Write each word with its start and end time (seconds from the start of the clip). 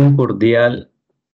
Un 0.00 0.16
cordial 0.16 0.90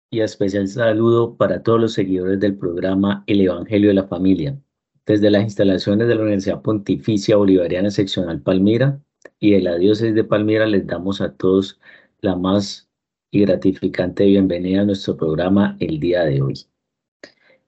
y 0.08 0.21
especial 0.21 0.66
saludo 0.68 1.37
para 1.37 1.62
todos 1.62 1.79
los 1.79 1.93
seguidores 1.93 2.40
del 2.40 2.56
programa 2.56 3.22
El 3.27 3.43
Evangelio 3.43 3.88
de 3.88 3.95
la 3.95 4.06
Familia. 4.06 4.59
Desde 5.04 5.30
las 5.30 5.43
instalaciones 5.43 6.09
de 6.09 6.14
la 6.14 6.22
Universidad 6.22 6.62
Pontificia 6.62 7.37
Bolivariana 7.37 7.90
Seccional 7.90 8.40
Palmira 8.40 9.03
y 9.39 9.50
de 9.50 9.61
la 9.61 9.77
Diócesis 9.77 10.14
de 10.14 10.25
Palmira 10.25 10.66
les 10.66 10.86
damos 10.86 11.21
a 11.21 11.35
todos 11.35 11.79
la 12.22 12.36
más 12.36 12.89
y 13.30 13.43
gratificante 13.43 14.25
bienvenida 14.25 14.81
a 14.81 14.86
nuestro 14.86 15.14
programa 15.14 15.76
el 15.79 16.00
día 16.00 16.22
de 16.25 16.40
hoy. 16.40 16.54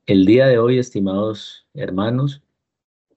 El 0.07 0.25
día 0.25 0.47
de 0.47 0.59
hoy, 0.59 0.79
estimados 0.79 1.67
hermanos, 1.75 2.43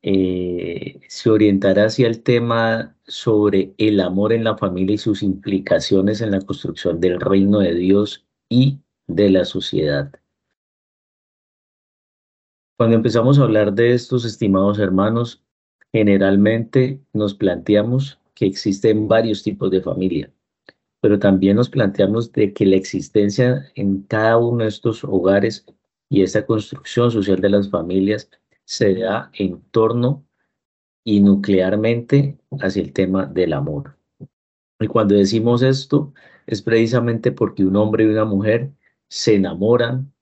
eh, 0.02 1.02
se 1.08 1.30
orientará 1.30 1.86
hacia 1.86 2.08
el 2.08 2.24
tema 2.24 2.96
sobre 3.06 3.74
el 3.78 4.00
amor 4.00 4.32
en 4.32 4.46
la 4.46 4.58
familia 4.58 4.96
y 4.96 4.98
sus 4.98 5.24
implicaciones 5.24 6.22
en 6.22 6.32
la 6.32 6.42
construcción 6.42 7.00
del 7.00 7.20
reino 7.20 7.60
de 7.60 7.76
Dios 7.76 8.26
y 8.50 8.80
de 9.08 9.30
la 9.30 9.46
sociedad. 9.46 10.12
Cuando 12.78 12.96
empezamos 12.96 13.40
a 13.40 13.44
hablar 13.44 13.74
de 13.74 13.94
estos, 13.94 14.24
estimados 14.24 14.80
hermanos, 14.80 15.44
generalmente 15.92 17.02
nos 17.12 17.34
planteamos 17.34 18.20
que 18.36 18.46
existen 18.46 19.10
varios 19.10 19.44
tipos 19.44 19.70
de 19.70 19.82
familia, 19.82 20.32
pero 21.02 21.20
también 21.20 21.58
nos 21.58 21.70
planteamos 21.70 22.32
de 22.32 22.54
que 22.54 22.66
la 22.66 22.78
existencia 22.78 23.70
en 23.76 24.04
cada 24.04 24.38
uno 24.38 24.64
de 24.64 24.70
estos 24.70 25.04
hogares 25.04 25.66
y 26.10 26.22
esta 26.22 26.46
construcción 26.46 27.12
social 27.12 27.42
de 27.42 27.50
las 27.50 27.70
familias 27.70 28.30
se 28.70 28.94
da 28.94 29.32
en 29.34 29.64
torno 29.72 30.28
y 31.04 31.22
nuclearmente 31.22 32.38
hacia 32.62 32.84
el 32.84 32.94
tema 32.94 33.26
del 33.26 33.54
amor. 33.54 33.98
Y 34.80 34.86
cuando 34.86 35.16
decimos 35.16 35.64
esto 35.64 36.14
es 36.46 36.62
precisamente 36.62 37.32
porque 37.32 37.66
un 37.66 37.76
hombre 37.78 38.04
y 38.04 38.08
una 38.08 38.26
mujer 38.26 38.72
se 39.08 39.38
enamoran, 39.38 40.14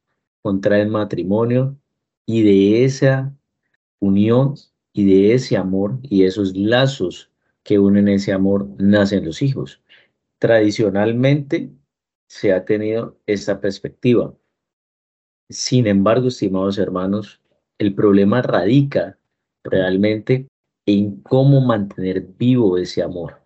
contraen 0.41 0.89
matrimonio 0.89 1.77
y 2.25 2.41
de 2.41 2.85
esa 2.85 3.35
unión 3.99 4.55
y 4.93 5.03
de 5.03 5.33
ese 5.33 5.57
amor 5.57 5.99
y 6.01 6.23
esos 6.23 6.55
lazos 6.55 7.29
que 7.63 7.79
unen 7.79 8.07
ese 8.07 8.31
amor 8.31 8.69
nacen 8.77 9.25
los 9.25 9.41
hijos. 9.41 9.81
Tradicionalmente 10.39 11.69
se 12.27 12.53
ha 12.53 12.63
tenido 12.63 13.19
esta 13.25 13.59
perspectiva. 13.59 14.33
Sin 15.49 15.85
embargo, 15.85 16.29
estimados 16.29 16.77
hermanos, 16.77 17.41
el 17.77 17.93
problema 17.93 18.41
radica 18.41 19.17
realmente 19.63 20.47
en 20.85 21.21
cómo 21.21 21.61
mantener 21.61 22.21
vivo 22.21 22.77
ese 22.77 23.03
amor. 23.03 23.41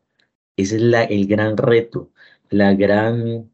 Ese 0.55 0.77
es 0.77 0.81
el 1.09 1.27
gran 1.27 1.57
reto, 1.57 2.11
la 2.49 2.73
gran 2.73 3.51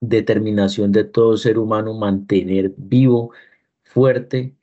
determinación 0.00 0.92
de 0.92 1.04
todo 1.04 1.36
ser 1.36 1.58
humano, 1.58 1.94
mantener 1.94 2.74
vivo, 2.76 3.32
fuerte 3.82 4.54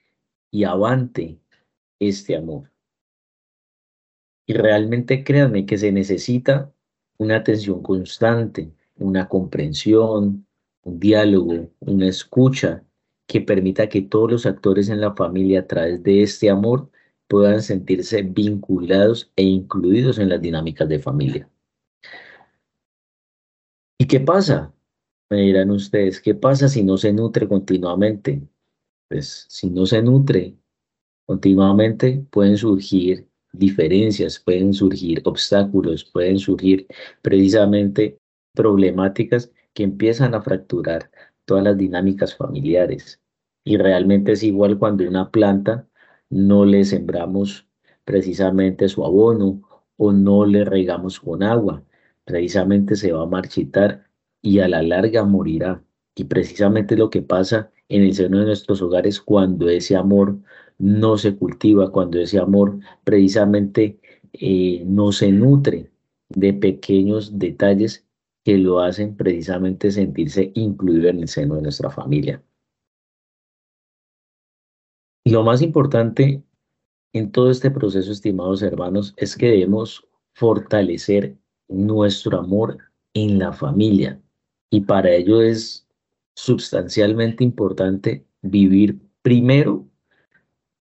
y 0.52 0.64
avante 0.64 1.40
este 2.00 2.36
amor. 2.36 2.70
Y 4.46 4.54
realmente 4.54 5.24
créanme 5.24 5.66
que 5.66 5.78
se 5.78 5.92
necesita 5.92 6.72
una 7.18 7.38
atención 7.38 7.82
constante, 7.82 8.72
una 8.98 9.28
comprensión, 9.28 10.46
un 10.84 11.00
diálogo, 11.00 11.70
una 11.80 12.08
escucha 12.08 12.84
que 13.28 13.42
permita 13.42 13.90
que 13.90 14.02
todos 14.02 14.32
los 14.32 14.46
actores 14.46 14.90
en 14.90 15.02
la 15.02 15.14
familia 15.16 15.62
a 15.62 15.68
través 15.68 16.04
de 16.04 16.24
este 16.24 16.50
amor 16.50 16.90
puedan 17.28 17.62
sentirse 17.62 18.22
vinculados 18.22 19.32
e 19.36 19.44
incluidos 19.44 20.20
en 20.20 20.30
las 20.30 20.42
dinámicas 20.42 20.88
de 20.90 21.00
familia. 21.00 21.50
¿Y 23.98 24.06
qué 24.06 24.20
pasa? 24.20 24.74
Me 25.30 25.38
dirán 25.42 25.72
ustedes, 25.72 26.22
¿qué 26.22 26.36
pasa 26.36 26.68
si 26.68 26.84
no 26.84 26.98
se 26.98 27.14
nutre 27.14 27.48
continuamente? 27.48 28.48
Pues 29.08 29.46
si 29.50 29.70
no 29.70 29.86
se 29.86 30.02
nutre 30.02 30.58
continuamente 31.26 32.26
pueden 32.30 32.58
surgir 32.58 33.28
diferencias, 33.54 34.40
pueden 34.40 34.74
surgir 34.74 35.22
obstáculos, 35.26 36.04
pueden 36.06 36.38
surgir 36.40 36.88
precisamente 37.22 38.20
problemáticas 38.54 39.52
que 39.74 39.84
empiezan 39.84 40.36
a 40.36 40.42
fracturar 40.42 41.10
todas 41.46 41.64
las 41.64 41.78
dinámicas 41.78 42.36
familiares. 42.36 43.22
Y 43.64 43.78
realmente 43.78 44.34
es 44.34 44.44
igual 44.44 44.78
cuando 44.78 45.08
una 45.08 45.32
planta 45.32 45.88
no 46.30 46.66
le 46.66 46.84
sembramos 46.84 47.68
precisamente 48.06 48.90
su 48.90 49.06
abono 49.06 49.62
o 49.98 50.12
no 50.12 50.46
le 50.46 50.66
regamos 50.66 51.20
con 51.20 51.44
agua. 51.44 51.84
Precisamente 52.26 52.96
se 52.96 53.12
va 53.12 53.24
a 53.24 53.28
marchitar 53.28 54.08
y 54.42 54.60
a 54.60 54.68
la 54.68 54.84
larga 54.84 55.24
morirá. 55.24 55.84
Y 56.16 56.26
precisamente 56.26 56.96
lo 56.98 57.10
que 57.10 57.22
pasa 57.22 57.72
en 57.90 58.04
el 58.04 58.14
seno 58.14 58.40
de 58.40 58.46
nuestros 58.46 58.82
hogares 58.82 59.22
cuando 59.22 59.70
ese 59.70 59.96
amor 59.96 60.38
no 60.78 61.18
se 61.18 61.36
cultiva, 61.36 61.92
cuando 61.92 62.20
ese 62.20 62.40
amor 62.40 62.80
precisamente 63.04 64.00
eh, 64.34 64.84
no 64.86 65.12
se 65.12 65.32
nutre 65.32 65.92
de 66.30 66.54
pequeños 66.54 67.38
detalles 67.40 68.06
que 68.44 68.58
lo 68.58 68.80
hacen 68.80 69.16
precisamente 69.16 69.92
sentirse 69.92 70.52
incluido 70.56 71.10
en 71.10 71.22
el 71.22 71.28
seno 71.28 71.56
de 71.56 71.62
nuestra 71.62 71.90
familia. 71.90 72.44
Y 75.26 75.32
lo 75.32 75.44
más 75.44 75.62
importante 75.62 76.44
en 77.14 77.32
todo 77.32 77.50
este 77.50 77.72
proceso, 77.72 78.12
estimados 78.12 78.62
hermanos, 78.62 79.14
es 79.18 79.38
que 79.38 79.48
debemos 79.48 80.06
fortalecer 80.34 81.38
nuestro 81.70 82.40
amor 82.40 82.78
en 83.14 83.40
la 83.40 83.54
familia. 83.54 84.22
Y 84.70 84.82
para 84.82 85.12
ello 85.12 85.42
es 85.42 85.88
sustancialmente 86.36 87.44
importante 87.44 88.26
vivir 88.42 89.00
primero, 89.22 89.88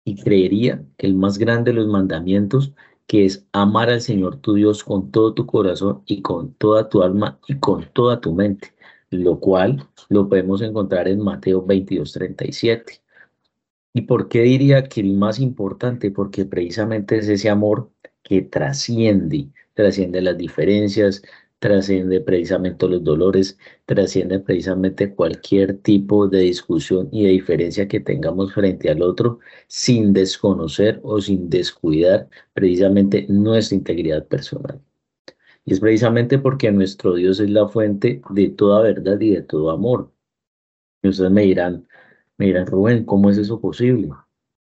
y 0.06 0.16
creería 0.16 0.86
que 0.98 1.08
el 1.08 1.16
más 1.16 1.38
grande 1.38 1.72
de 1.72 1.78
los 1.78 1.88
mandamientos 1.88 2.74
que 3.08 3.26
es 3.26 3.46
amar 3.52 3.90
al 3.90 4.02
Señor 4.02 4.38
tu 4.38 4.54
Dios 4.56 4.84
con 4.84 5.12
todo 5.12 5.34
tu 5.34 5.46
corazón 5.46 6.04
y 6.06 6.22
con 6.22 6.54
toda 6.56 6.90
tu 6.90 7.04
alma 7.04 7.40
y 7.48 7.60
con 7.60 7.86
toda 7.94 8.20
tu 8.22 8.34
mente, 8.34 8.74
lo 9.10 9.40
cual 9.40 9.88
lo 10.10 10.28
podemos 10.28 10.62
encontrar 10.62 11.08
en 11.08 11.22
Mateo 11.22 11.66
22, 11.66 12.12
37. 12.14 13.02
¿Y 13.94 14.02
por 14.02 14.28
qué 14.28 14.42
diría 14.42 14.84
que 14.84 15.02
el 15.02 15.14
más 15.14 15.40
importante? 15.40 16.12
Porque 16.12 16.46
precisamente 16.46 17.18
es 17.18 17.30
ese 17.30 17.50
amor 17.50 17.92
que 18.24 18.42
trasciende, 18.42 19.50
trasciende 19.74 20.22
las 20.22 20.38
diferencias, 20.38 21.22
trasciende 21.60 22.22
precisamente 22.22 22.88
los 22.88 23.04
dolores, 23.04 23.58
trasciende 23.86 24.40
precisamente 24.40 25.14
cualquier 25.14 25.78
tipo 25.80 26.28
de 26.28 26.40
discusión 26.42 27.10
y 27.12 27.24
de 27.24 27.30
diferencia 27.32 27.88
que 27.88 28.00
tengamos 28.00 28.54
frente 28.54 28.90
al 28.90 29.02
otro 29.02 29.40
sin 29.68 30.14
desconocer 30.14 31.00
o 31.04 31.20
sin 31.22 31.50
descuidar 31.50 32.30
precisamente 32.54 33.26
nuestra 33.30 33.78
integridad 33.78 34.28
personal. 34.28 34.82
Y 35.66 35.74
es 35.74 35.80
precisamente 35.80 36.38
porque 36.38 36.72
nuestro 36.72 37.16
Dios 37.16 37.40
es 37.40 37.50
la 37.50 37.68
fuente 37.68 38.22
de 38.30 38.50
toda 38.50 38.82
verdad 38.84 39.20
y 39.20 39.32
de 39.32 39.42
todo 39.42 39.72
amor. 39.72 40.12
Y 41.02 41.10
ustedes 41.10 41.32
me 41.32 41.44
dirán, 41.44 41.88
me 42.38 42.48
dirán, 42.48 42.68
Rubén, 42.68 43.06
¿cómo 43.06 43.30
es 43.30 43.38
eso 43.38 43.60
posible? 43.60 44.10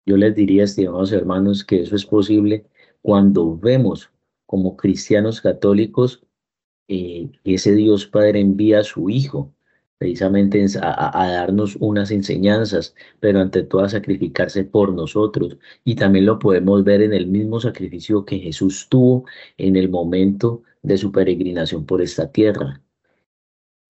Yo 0.06 0.16
les 0.16 0.34
diría, 0.34 0.64
estimados 0.64 1.12
hermanos, 1.12 1.64
que 1.64 1.82
eso 1.82 1.96
es 1.96 2.04
posible 2.04 2.66
cuando 3.02 3.56
vemos 3.58 4.10
como 4.46 4.76
cristianos 4.76 5.40
católicos 5.40 6.22
eh, 6.90 7.30
ese 7.44 7.74
Dios 7.74 8.06
Padre 8.06 8.40
envía 8.40 8.80
a 8.80 8.84
su 8.84 9.08
Hijo 9.10 9.52
precisamente 10.00 10.64
a, 10.82 11.30
darnos 11.30 11.76
unas 11.78 12.10
enseñanzas, 12.10 12.94
pero 13.20 13.40
ante 13.40 13.62
todo 13.64 13.82
a 13.82 13.88
sacrificarse 13.90 14.64
por 14.64 14.94
nosotros. 14.94 15.58
Y 15.84 15.94
también 15.94 16.24
lo 16.24 16.38
podemos 16.38 16.84
ver 16.84 17.02
en 17.02 17.12
el 17.12 17.26
mismo 17.26 17.60
sacrificio 17.60 18.24
que 18.24 18.38
Jesús 18.38 18.88
tuvo 18.88 19.26
en 19.58 19.76
el 19.76 19.90
momento 19.90 20.62
de 20.82 20.96
su 20.96 21.12
peregrinación 21.12 21.84
por 21.84 22.00
esta 22.00 22.32
tierra. 22.32 22.82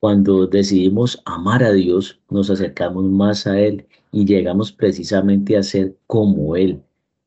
Cuando 0.01 0.49
decidimos 0.49 1.23
amar 1.27 1.63
a 1.63 1.73
Dios, 1.73 2.21
nos 2.29 2.51
acercamos 2.51 3.05
más 3.05 3.47
a 3.47 3.61
Él 3.61 3.87
y 4.11 4.25
llegamos 4.25 4.73
precisamente 4.73 5.57
a 5.57 5.63
ser 5.63 5.97
como 6.09 6.57
Él, 6.57 6.83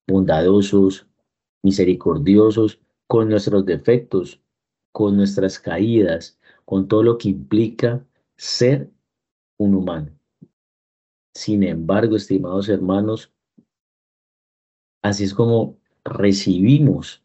bondadosos, 0.09 1.07
misericordiosos, 1.61 2.79
con 3.07 3.29
nuestros 3.29 3.65
defectos, 3.65 4.41
con 4.93 5.17
nuestras 5.17 5.59
caídas, 5.59 6.39
con 6.63 6.87
todo 6.87 7.03
lo 7.03 7.17
que 7.17 7.29
implica 7.29 8.05
ser 8.37 8.89
un 9.57 9.75
humano. 9.75 10.11
Sin 11.33 11.63
embargo, 11.63 12.15
estimados 12.15 12.69
hermanos, 12.69 13.33
así 15.01 15.25
es 15.25 15.33
como 15.33 15.77
recibimos 16.05 17.23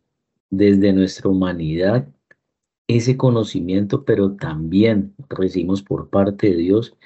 desde 0.51 0.93
nuestra 0.93 1.29
humanidad 1.29 2.09
ese 2.89 3.19
conocimiento, 3.19 4.05
pero 4.05 4.33
también 4.33 5.15
recibimos 5.29 5.83
por 5.83 6.09
parte 6.09 6.51
de 6.51 6.57
Dios 6.57 6.97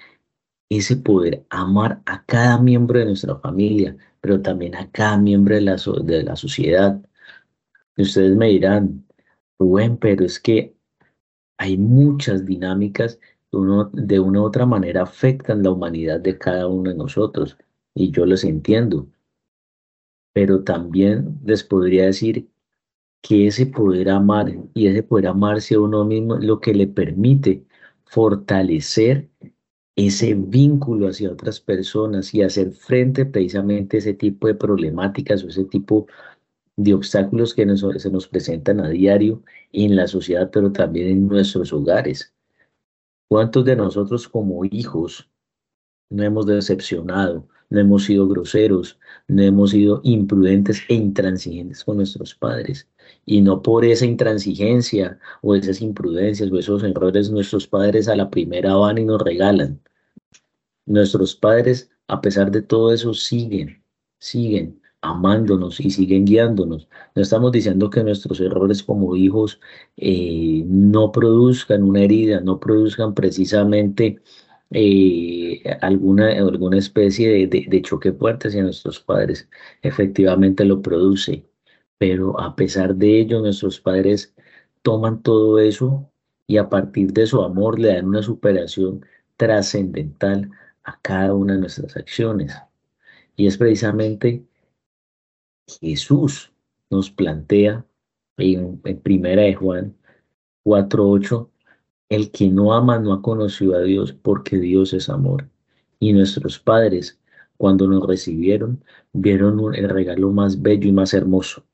ese 0.68 0.96
poder 0.96 1.44
amar 1.50 2.02
a 2.06 2.24
cada 2.24 2.58
miembro 2.58 3.00
de 3.00 3.06
nuestra 3.06 3.36
familia, 3.36 3.96
pero 4.20 4.40
también 4.40 4.76
a 4.76 4.90
cada 4.90 5.18
miembro 5.18 5.56
de 5.56 5.60
la, 5.62 5.76
de 6.04 6.22
la 6.22 6.36
sociedad. 6.36 7.00
Y 7.96 8.02
ustedes 8.02 8.36
me 8.36 8.48
dirán, 8.48 9.04
Rubén, 9.62 9.96
pero 9.96 10.24
es 10.24 10.40
que 10.40 10.74
hay 11.56 11.78
muchas 11.78 12.44
dinámicas 12.44 13.20
uno, 13.52 13.90
de 13.92 14.18
una 14.18 14.40
u 14.40 14.44
otra 14.44 14.66
manera 14.66 15.02
afectan 15.02 15.62
la 15.62 15.70
humanidad 15.70 16.20
de 16.20 16.38
cada 16.38 16.66
uno 16.66 16.90
de 16.90 16.96
nosotros 16.96 17.56
y 17.94 18.10
yo 18.10 18.26
los 18.26 18.44
entiendo. 18.44 19.06
Pero 20.32 20.64
también 20.64 21.38
les 21.44 21.62
podría 21.62 22.06
decir 22.06 22.48
que 23.22 23.46
ese 23.46 23.66
poder 23.66 24.10
amar 24.10 24.52
y 24.74 24.86
ese 24.88 25.02
poder 25.02 25.28
amarse 25.28 25.74
a 25.74 25.80
uno 25.80 26.04
mismo 26.04 26.36
es 26.36 26.44
lo 26.44 26.60
que 26.60 26.74
le 26.74 26.88
permite 26.88 27.64
fortalecer 28.04 29.30
ese 29.94 30.34
vínculo 30.34 31.08
hacia 31.08 31.30
otras 31.30 31.60
personas 31.60 32.32
y 32.34 32.42
hacer 32.42 32.72
frente 32.72 33.26
precisamente 33.26 33.98
a 33.98 34.00
ese 34.00 34.14
tipo 34.14 34.46
de 34.46 34.54
problemáticas 34.54 35.44
o 35.44 35.48
ese 35.48 35.64
tipo 35.66 36.06
de 36.06 36.12
obstáculos 36.76 37.54
que 37.54 37.66
se 37.76 38.10
nos 38.10 38.28
presentan 38.28 38.80
a 38.80 38.88
diario 38.88 39.42
en 39.72 39.96
la 39.96 40.06
sociedad, 40.06 40.50
pero 40.50 40.72
también 40.72 41.08
en 41.08 41.28
nuestros 41.28 41.72
hogares. 41.72 42.32
¿Cuántos 43.28 43.64
de 43.64 43.76
nosotros 43.76 44.28
como 44.28 44.64
hijos 44.64 45.28
no 46.10 46.22
hemos 46.22 46.46
decepcionado, 46.46 47.48
no 47.70 47.80
hemos 47.80 48.04
sido 48.04 48.28
groseros, 48.28 48.98
no 49.28 49.42
hemos 49.42 49.70
sido 49.70 50.00
imprudentes 50.04 50.82
e 50.88 50.94
intransigentes 50.94 51.84
con 51.84 51.96
nuestros 51.96 52.34
padres? 52.34 52.88
Y 53.24 53.40
no 53.40 53.62
por 53.62 53.84
esa 53.84 54.06
intransigencia 54.06 55.18
o 55.40 55.54
esas 55.54 55.80
imprudencias 55.80 56.50
o 56.50 56.58
esos 56.58 56.82
errores 56.82 57.30
nuestros 57.30 57.66
padres 57.66 58.08
a 58.08 58.16
la 58.16 58.30
primera 58.30 58.74
van 58.74 58.98
y 58.98 59.04
nos 59.04 59.22
regalan. 59.22 59.80
Nuestros 60.86 61.34
padres, 61.34 61.90
a 62.08 62.20
pesar 62.20 62.50
de 62.50 62.62
todo 62.62 62.92
eso, 62.92 63.14
siguen, 63.14 63.82
siguen 64.18 64.81
amándonos 65.02 65.80
y 65.80 65.90
siguen 65.90 66.24
guiándonos. 66.24 66.88
No 67.14 67.22
estamos 67.22 67.52
diciendo 67.52 67.90
que 67.90 68.04
nuestros 68.04 68.40
errores 68.40 68.82
como 68.82 69.16
hijos 69.16 69.60
eh, 69.96 70.64
no 70.66 71.12
produzcan 71.12 71.82
una 71.82 72.02
herida, 72.02 72.40
no 72.40 72.60
produzcan 72.60 73.14
precisamente 73.14 74.20
eh, 74.70 75.62
alguna, 75.82 76.28
alguna 76.28 76.78
especie 76.78 77.46
de, 77.46 77.82
choque 77.82 78.12
fuerte 78.12 78.48
hacia 78.48 78.62
nuestros 78.62 79.00
padres. 79.00 79.48
Efectivamente 79.82 80.64
lo 80.64 80.80
produce, 80.82 81.44
pero 81.98 82.40
a 82.40 82.56
pesar 82.56 82.94
de 82.96 83.20
ello, 83.20 83.40
nuestros 83.40 83.80
padres 83.80 84.34
toman 84.82 85.22
todo 85.22 85.58
eso 85.58 86.10
y 86.46 86.58
a 86.58 86.68
partir 86.68 87.12
de 87.12 87.26
su 87.26 87.42
amor 87.42 87.78
le 87.78 87.88
dan 87.94 88.08
una 88.08 88.22
superación 88.22 89.04
trascendental 89.36 90.50
a 90.84 90.98
cada 91.02 91.34
una 91.34 91.54
de 91.54 91.60
nuestras 91.60 91.96
acciones. 91.96 92.54
Y 93.36 93.46
es 93.46 93.56
precisamente 93.58 94.44
Jesús 95.66 96.52
nos 96.90 97.10
plantea 97.10 97.84
en, 98.36 98.80
en 98.84 99.00
Primera 99.00 99.42
de 99.42 99.54
Juan 99.54 99.96
4.8, 100.64 101.48
el 102.08 102.30
que 102.30 102.48
no 102.48 102.74
ama 102.74 102.98
no 102.98 103.12
ha 103.12 103.22
conocido 103.22 103.74
a 103.74 103.80
Dios 103.80 104.12
porque 104.12 104.58
Dios 104.58 104.92
es 104.92 105.08
amor. 105.08 105.48
Y 105.98 106.12
nuestros 106.12 106.58
padres, 106.58 107.18
cuando 107.56 107.86
nos 107.86 108.06
recibieron, 108.06 108.84
vieron 109.12 109.74
el 109.74 109.88
regalo 109.88 110.30
más 110.30 110.60
bello 110.60 110.88
y 110.88 110.92
más 110.92 111.14
hermoso. 111.14 111.64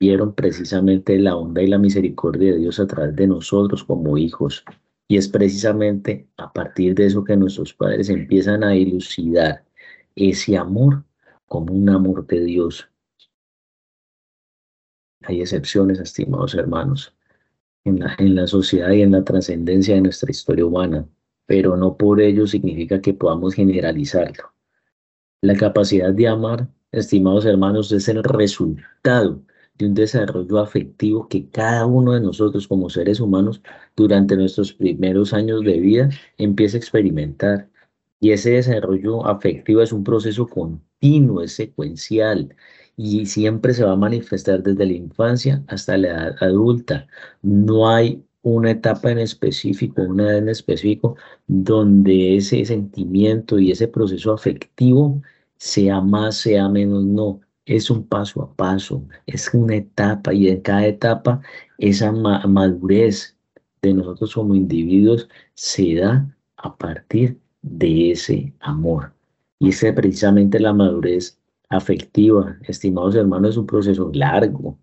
Vieron 0.00 0.32
precisamente 0.34 1.18
la 1.18 1.36
onda 1.36 1.60
y 1.60 1.66
la 1.66 1.78
misericordia 1.78 2.52
de 2.52 2.58
Dios 2.58 2.78
a 2.78 2.86
través 2.86 3.16
de 3.16 3.26
nosotros 3.26 3.82
como 3.82 4.16
hijos. 4.16 4.64
Y 5.08 5.16
es 5.16 5.28
precisamente 5.28 6.28
a 6.36 6.52
partir 6.52 6.94
de 6.94 7.06
eso 7.06 7.24
que 7.24 7.36
nuestros 7.36 7.74
padres 7.74 8.08
empiezan 8.10 8.62
a 8.62 8.70
dilucidar 8.70 9.64
ese 10.14 10.56
amor 10.56 11.04
como 11.46 11.72
un 11.74 11.88
amor 11.88 12.26
de 12.26 12.44
Dios, 12.44 12.88
hay 15.22 15.40
excepciones, 15.40 15.98
estimados 15.98 16.54
hermanos, 16.54 17.14
en 17.84 18.34
la, 18.34 18.46
sociedad 18.46 18.90
y 18.90 19.02
en 19.02 19.12
la 19.12 19.24
trascendencia 19.24 19.94
de 19.94 20.02
nuestra 20.02 20.30
historia 20.30 20.66
humana, 20.66 21.08
pero 21.46 21.76
no 21.76 21.96
por 21.96 22.20
ello 22.20 22.46
significa 22.46 23.00
que 23.00 23.14
podamos 23.14 23.54
generalizarlo. 23.54 24.52
La 25.40 25.56
capacidad 25.56 26.12
de 26.12 26.28
amar, 26.28 26.68
estimados 26.92 27.46
hermanos, 27.46 27.92
es 27.92 28.08
el 28.08 28.22
resultado 28.22 29.42
de 29.76 29.86
un 29.86 29.94
desarrollo 29.94 30.58
afectivo 30.58 31.28
que 31.28 31.48
cada 31.48 31.86
uno 31.86 32.12
de 32.12 32.20
nosotros 32.20 32.66
como 32.66 32.90
seres 32.90 33.20
humanos 33.20 33.62
durante 33.96 34.36
nuestros 34.36 34.72
primeros 34.72 35.32
años 35.32 35.62
de 35.62 35.78
vida 35.78 36.10
empieza 36.36 36.76
a 36.76 36.80
experimentar. 36.80 37.70
Y 38.20 38.32
ese 38.32 38.50
desarrollo 38.50 39.24
afectivo 39.26 39.80
es 39.80 39.92
un 39.92 40.02
proceso 40.02 40.48
continuo, 40.48 41.42
es 41.42 41.52
secuencial, 41.52 42.54
y 42.98 43.26
siempre 43.26 43.74
se 43.74 43.84
va 43.84 43.92
a 43.92 43.96
manifestar 43.96 44.62
desde 44.62 44.84
la 44.86 44.92
infancia 44.92 45.62
hasta 45.68 45.96
la 45.96 46.08
edad 46.08 46.36
adulta. 46.40 47.06
No 47.42 47.88
hay 47.88 48.24
una 48.42 48.72
etapa 48.72 49.12
en 49.12 49.18
específico, 49.20 50.02
una 50.02 50.24
edad 50.24 50.38
en 50.38 50.48
específico, 50.48 51.16
donde 51.46 52.36
ese 52.36 52.64
sentimiento 52.64 53.58
y 53.58 53.70
ese 53.70 53.88
proceso 53.88 54.32
afectivo 54.32 55.22
sea 55.58 56.00
más, 56.00 56.36
sea 56.38 56.68
menos, 56.68 57.04
no. 57.04 57.40
Es 57.66 57.90
un 57.90 58.06
paso 58.06 58.42
a 58.42 58.54
paso, 58.56 59.04
es 59.26 59.52
una 59.54 59.76
etapa 59.76 60.34
y 60.34 60.48
en 60.48 60.60
cada 60.62 60.86
etapa 60.86 61.40
esa 61.78 62.10
madurez 62.12 63.36
de 63.82 63.94
nosotros 63.94 64.34
como 64.34 64.54
individuos 64.54 65.28
se 65.54 65.94
da 65.96 66.36
a 66.56 66.76
partir 66.76 67.38
de 67.62 68.12
ese 68.12 68.52
amor. 68.60 69.12
Y 69.60 69.70
esa 69.70 69.88
es 69.88 69.94
precisamente 69.94 70.58
la 70.60 70.72
madurez 70.72 71.37
afectiva, 71.68 72.58
estimados 72.66 73.14
hermanos, 73.14 73.50
es 73.50 73.56
un 73.56 73.66
proceso 73.66 74.10
largo. 74.14 74.78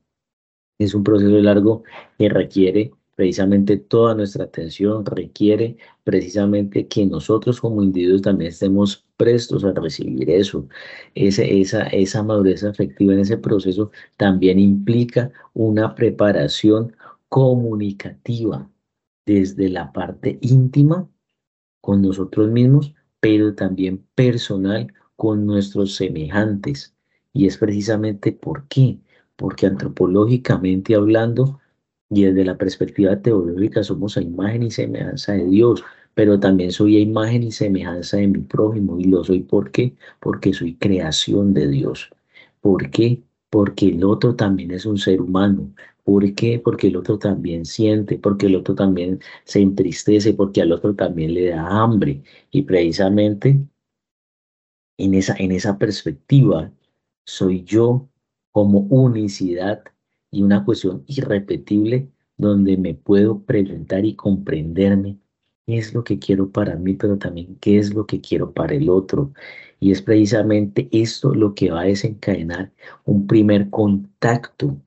Es 0.77 0.93
un 0.93 1.03
proceso 1.03 1.37
largo 1.39 1.83
que 2.17 2.29
requiere 2.29 2.91
precisamente 3.15 3.77
toda 3.77 4.13
nuestra 4.13 4.43
atención, 4.43 5.05
requiere 5.05 5.77
precisamente 6.03 6.87
que 6.87 7.05
nosotros 7.05 7.61
como 7.61 7.81
individuos 7.81 8.21
también 8.21 8.49
estemos 8.49 9.05
prestos 9.17 9.63
a 9.63 9.71
recibir 9.71 10.29
eso. 10.29 10.67
Esa, 11.15 11.43
esa 11.87 12.23
madurez 12.23 12.63
afectiva 12.63 13.13
en 13.13 13.19
ese 13.19 13.37
proceso 13.37 13.91
también 14.17 14.59
implica 14.59 15.31
una 15.53 15.95
preparación 15.95 16.95
comunicativa 17.29 18.69
desde 19.25 19.69
la 19.69 19.91
parte 19.93 20.37
íntima 20.41 21.09
con 21.81 22.01
nosotros 22.01 22.51
mismos, 22.51 22.93
pero 23.21 23.55
también 23.55 24.05
personal 24.15 24.93
con 25.15 25.45
nuestros 25.45 25.95
semejantes. 25.95 26.93
Y 27.33 27.47
es 27.47 27.57
precisamente 27.57 28.31
por 28.31 28.67
qué. 28.67 28.99
Porque 29.35 29.67
antropológicamente 29.67 30.95
hablando 30.95 31.59
y 32.09 32.23
desde 32.23 32.45
la 32.45 32.57
perspectiva 32.57 33.21
teológica 33.21 33.83
somos 33.83 34.17
a 34.17 34.21
imagen 34.21 34.63
y 34.63 34.71
semejanza 34.71 35.33
de 35.33 35.45
Dios, 35.45 35.83
pero 36.13 36.39
también 36.39 36.71
soy 36.71 36.97
a 36.97 36.99
imagen 36.99 37.43
y 37.43 37.51
semejanza 37.51 38.17
de 38.17 38.27
mi 38.27 38.39
prójimo. 38.41 38.99
Y 38.99 39.05
lo 39.05 39.23
soy 39.23 39.41
¿por 39.41 39.71
qué? 39.71 39.95
Porque 40.19 40.53
soy 40.53 40.75
creación 40.75 41.53
de 41.53 41.67
Dios. 41.67 42.09
¿Por 42.61 42.89
qué? 42.89 43.23
Porque 43.49 43.87
el 43.89 44.03
otro 44.03 44.35
también 44.35 44.71
es 44.71 44.85
un 44.85 44.97
ser 44.97 45.21
humano. 45.21 45.73
¿Por 46.03 46.33
qué? 46.35 46.59
Porque 46.63 46.87
el 46.87 46.97
otro 46.97 47.17
también 47.19 47.65
siente, 47.65 48.17
porque 48.19 48.45
el 48.47 48.55
otro 48.55 48.75
también 48.75 49.19
se 49.43 49.59
entristece, 49.61 50.33
porque 50.33 50.61
al 50.61 50.71
otro 50.71 50.95
también 50.95 51.33
le 51.33 51.49
da 51.49 51.67
hambre. 51.67 52.21
Y 52.51 52.63
precisamente 52.63 53.59
en 54.97 55.13
esa, 55.13 55.35
en 55.37 55.51
esa 55.51 55.77
perspectiva, 55.77 56.71
soy 57.25 57.63
yo 57.63 58.09
como 58.51 58.79
unicidad 58.89 59.83
y 60.31 60.43
una 60.43 60.63
cuestión 60.65 61.03
irrepetible 61.07 62.09
donde 62.37 62.77
me 62.77 62.93
puedo 62.93 63.41
preguntar 63.43 64.05
y 64.05 64.15
comprenderme 64.15 65.17
qué 65.65 65.77
es 65.77 65.93
lo 65.93 66.03
que 66.03 66.19
quiero 66.19 66.51
para 66.51 66.75
mí, 66.75 66.93
pero 66.93 67.17
también 67.17 67.57
qué 67.59 67.77
es 67.77 67.93
lo 67.93 68.05
que 68.05 68.21
quiero 68.21 68.53
para 68.53 68.75
el 68.75 68.89
otro. 68.89 69.33
Y 69.79 69.91
es 69.91 70.01
precisamente 70.01 70.89
esto 70.91 71.33
lo 71.33 71.53
que 71.55 71.71
va 71.71 71.81
a 71.81 71.85
desencadenar 71.85 72.71
un 73.05 73.27
primer 73.27 73.69
contacto 73.69 74.77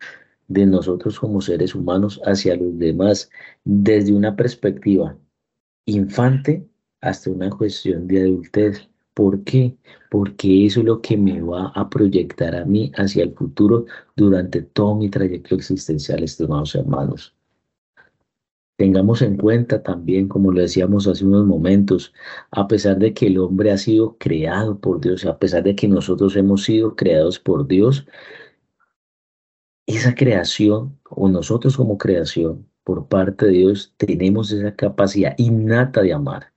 de 0.49 0.67
nosotros 0.67 1.19
como 1.21 1.41
seres 1.41 1.75
humanos 1.75 2.21
hacia 2.25 2.57
los 2.57 2.79
demás 2.79 3.31
desde 3.65 4.13
una 4.15 4.35
perspectiva 4.37 5.17
infante 5.87 6.67
hasta 7.01 7.31
una 7.31 7.51
cuestión 7.51 8.07
de 8.09 8.23
adultez. 8.23 8.88
¿Por 9.19 9.43
qué? 9.43 9.77
Porque 10.13 10.65
eso 10.65 10.79
es 10.79 10.87
lo 10.87 11.01
que 11.01 11.17
me 11.17 11.43
va 11.43 11.73
a 11.75 11.91
proyectar 11.91 12.55
a 12.55 12.65
mí 12.65 12.93
hacia 12.95 13.25
el 13.25 13.35
futuro 13.35 13.85
durante 14.15 14.63
todo 14.63 14.95
mi 14.95 15.11
trayecto 15.11 15.57
existencial, 15.57 16.23
estimados 16.23 16.77
hermanos. 16.77 17.35
Tengamos 18.77 19.21
en 19.23 19.37
cuenta 19.37 19.83
también, 19.83 20.29
como 20.29 20.53
lo 20.53 20.61
decíamos 20.61 21.09
hace 21.09 21.25
unos 21.25 21.45
momentos, 21.47 22.15
a 22.53 22.69
pesar 22.69 22.97
de 23.01 23.13
que 23.13 23.27
el 23.27 23.39
hombre 23.39 23.73
ha 23.73 23.79
sido 23.79 24.17
creado 24.19 24.79
por 24.79 25.01
Dios, 25.01 25.27
a 25.27 25.37
pesar 25.37 25.65
de 25.65 25.75
que 25.75 25.89
nosotros 25.89 26.37
hemos 26.37 26.63
sido 26.63 26.95
creados 26.95 27.41
por 27.41 27.67
Dios, 27.67 28.07
esa 29.87 30.15
creación, 30.15 30.97
o 31.11 31.29
nosotros 31.29 31.77
como 31.77 31.99
creación, 31.99 32.69
por 32.85 33.09
parte 33.09 33.47
de 33.47 33.53
Dios, 33.53 33.93
tenemos 33.97 34.53
esa 34.53 34.77
capacidad 34.77 35.35
innata 35.39 36.03
de 36.03 36.13
amar 36.13 36.53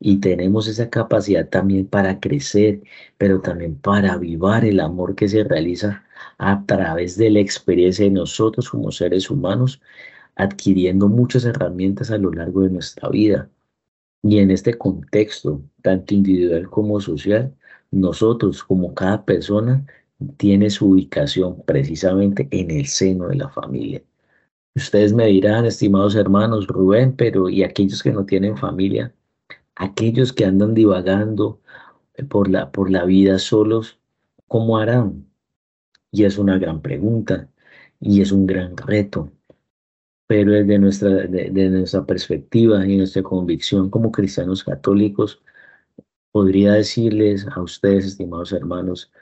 y 0.00 0.18
tenemos 0.20 0.68
esa 0.68 0.90
capacidad 0.90 1.48
también 1.48 1.86
para 1.86 2.20
crecer, 2.20 2.82
pero 3.18 3.40
también 3.40 3.76
para 3.76 4.12
avivar 4.14 4.64
el 4.64 4.80
amor 4.80 5.14
que 5.14 5.28
se 5.28 5.44
realiza 5.44 6.04
a 6.38 6.64
través 6.66 7.16
de 7.16 7.30
la 7.30 7.40
experiencia 7.40 8.04
de 8.04 8.10
nosotros 8.10 8.70
como 8.70 8.92
seres 8.92 9.30
humanos, 9.30 9.80
adquiriendo 10.36 11.08
muchas 11.08 11.44
herramientas 11.44 12.10
a 12.10 12.18
lo 12.18 12.30
largo 12.32 12.62
de 12.62 12.70
nuestra 12.70 13.08
vida. 13.08 13.50
Y 14.22 14.38
en 14.38 14.50
este 14.50 14.74
contexto, 14.74 15.62
tanto 15.82 16.14
individual 16.14 16.68
como 16.70 17.00
social, 17.00 17.54
nosotros 17.90 18.62
como 18.64 18.94
cada 18.94 19.24
persona 19.24 19.86
tiene 20.36 20.70
su 20.70 20.90
ubicación 20.90 21.62
precisamente 21.64 22.48
en 22.50 22.70
el 22.70 22.86
seno 22.86 23.28
de 23.28 23.36
la 23.36 23.48
familia. 23.50 24.02
Ustedes 24.74 25.12
me 25.14 25.26
dirán, 25.26 25.64
estimados 25.66 26.16
hermanos, 26.16 26.66
Rubén, 26.66 27.14
pero 27.16 27.48
¿y 27.48 27.62
aquellos 27.64 28.02
que 28.02 28.12
no 28.12 28.26
tienen 28.26 28.56
familia? 28.58 29.14
Aquellos 29.76 30.32
que 30.32 30.44
andan 30.44 30.74
divagando 30.74 31.60
por 32.28 32.48
la, 32.48 32.72
por 32.72 32.90
la 32.90 33.04
vida 33.04 33.38
solos, 33.38 33.98
¿cómo 34.48 34.78
harán? 34.78 35.30
Y 36.10 36.24
es 36.24 36.38
una 36.38 36.58
gran 36.58 36.80
pregunta 36.82 37.48
y 38.00 38.22
es 38.22 38.32
un 38.32 38.46
gran 38.46 38.76
reto. 38.76 39.30
Pero 40.26 40.52
desde 40.52 40.78
nuestra, 40.78 41.10
de, 41.10 41.70
nuestra 41.70 42.04
perspectiva 42.04 42.86
y 42.86 42.96
nuestra 42.96 43.22
convicción 43.22 43.90
como 43.90 44.10
cristianos 44.10 44.64
católicos, 44.64 45.42
podría 46.32 46.72
decirles 46.72 47.46
a 47.46 47.62
ustedes, 47.62 48.06
estimados 48.06 48.52
hermanos, 48.52 49.12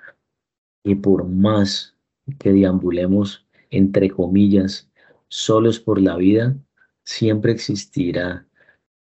que 0.83 0.97
por 0.97 1.27
más 1.27 1.95
que 2.39 2.53
deambulemos, 2.53 3.47
entre 3.71 4.11
comillas, 4.11 4.91
solos 5.29 5.79
por 5.81 6.01
la 6.01 6.17
vida, 6.17 6.57
siempre 7.05 7.53
existirá 7.53 8.47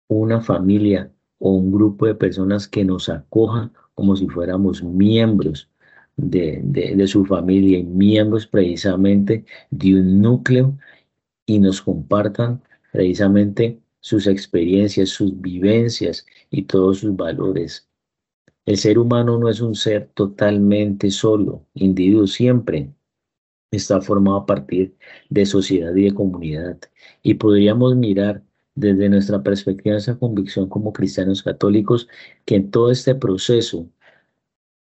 una 0.08 0.40
familia 0.40 1.12
o 1.40 1.52
un 1.52 1.72
grupo 1.72 2.06
de 2.06 2.14
personas 2.14 2.68
que 2.68 2.84
nos 2.84 3.08
acoja 3.08 3.72
como 3.94 4.14
si 4.16 4.28
fuéramos 4.28 4.82
miembros 4.82 5.68
de, 6.16 6.60
de, 6.62 7.06
su 7.06 7.24
familia 7.24 7.78
y 7.78 7.84
miembros 7.84 8.46
precisamente 8.46 9.44
de 9.70 9.94
un 9.94 10.20
núcleo 10.20 10.78
y 11.46 11.58
nos 11.58 11.82
compartan 11.82 12.62
precisamente 12.92 13.80
sus 14.00 14.26
experiencias, 14.26 15.10
sus 15.10 15.38
vivencias 15.40 16.26
y 16.50 16.62
todos 16.62 16.98
sus 17.00 17.16
valores. 17.16 17.88
El 18.66 18.76
ser 18.76 18.98
humano 18.98 19.38
no 19.38 19.48
es 19.48 19.60
un 19.60 19.74
ser 19.74 20.10
totalmente 20.14 21.10
solo, 21.10 21.66
individuo 21.74 22.26
siempre 22.26 22.92
está 23.70 24.00
formado 24.00 24.38
a 24.38 24.46
partir 24.46 24.96
de 25.28 25.46
sociedad 25.46 25.94
y 25.94 26.04
de 26.04 26.14
comunidad. 26.14 26.78
Y 27.22 27.34
podríamos 27.34 27.96
mirar 27.96 28.42
desde 28.74 29.08
nuestra 29.08 29.42
perspectiva, 29.42 29.96
esa 29.96 30.18
convicción 30.18 30.68
como 30.68 30.92
cristianos 30.92 31.42
católicos, 31.42 32.08
que 32.44 32.56
en 32.56 32.70
todo 32.70 32.90
este 32.90 33.14
proceso 33.14 33.88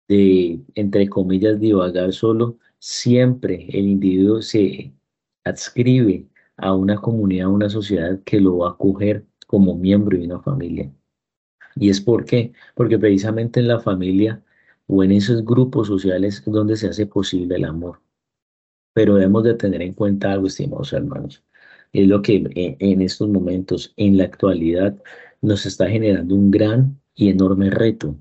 de, 0.07 0.59
entre 0.75 1.09
comillas, 1.09 1.59
divagar 1.59 2.13
solo, 2.13 2.57
siempre 2.79 3.67
el 3.69 3.87
individuo 3.87 4.41
se 4.41 4.93
adscribe 5.43 6.27
a 6.57 6.73
una 6.73 6.97
comunidad, 6.97 7.47
a 7.47 7.49
una 7.49 7.69
sociedad 7.69 8.19
que 8.23 8.41
lo 8.41 8.59
va 8.59 8.69
a 8.69 8.71
acoger 8.71 9.25
como 9.47 9.75
miembro 9.75 10.17
de 10.17 10.25
una 10.25 10.39
familia. 10.41 10.91
¿Y 11.75 11.89
es 11.89 12.01
por 12.01 12.25
qué? 12.25 12.53
Porque 12.75 12.97
precisamente 12.99 13.59
en 13.59 13.67
la 13.67 13.79
familia 13.79 14.43
o 14.87 15.03
en 15.03 15.11
esos 15.11 15.43
grupos 15.45 15.87
sociales 15.87 16.43
es 16.45 16.53
donde 16.53 16.75
se 16.75 16.87
hace 16.87 17.05
posible 17.05 17.55
el 17.55 17.65
amor. 17.65 18.01
Pero 18.93 19.15
debemos 19.15 19.43
de 19.43 19.53
tener 19.53 19.81
en 19.81 19.93
cuenta 19.93 20.31
algo, 20.31 20.47
estimados 20.47 20.93
hermanos. 20.93 21.43
Es 21.93 22.07
lo 22.07 22.21
que 22.21 22.43
en 22.79 23.01
estos 23.01 23.29
momentos, 23.29 23.93
en 23.97 24.17
la 24.17 24.25
actualidad, 24.25 25.01
nos 25.41 25.65
está 25.65 25.89
generando 25.89 26.35
un 26.35 26.51
gran 26.51 26.99
y 27.15 27.29
enorme 27.29 27.69
reto. 27.69 28.15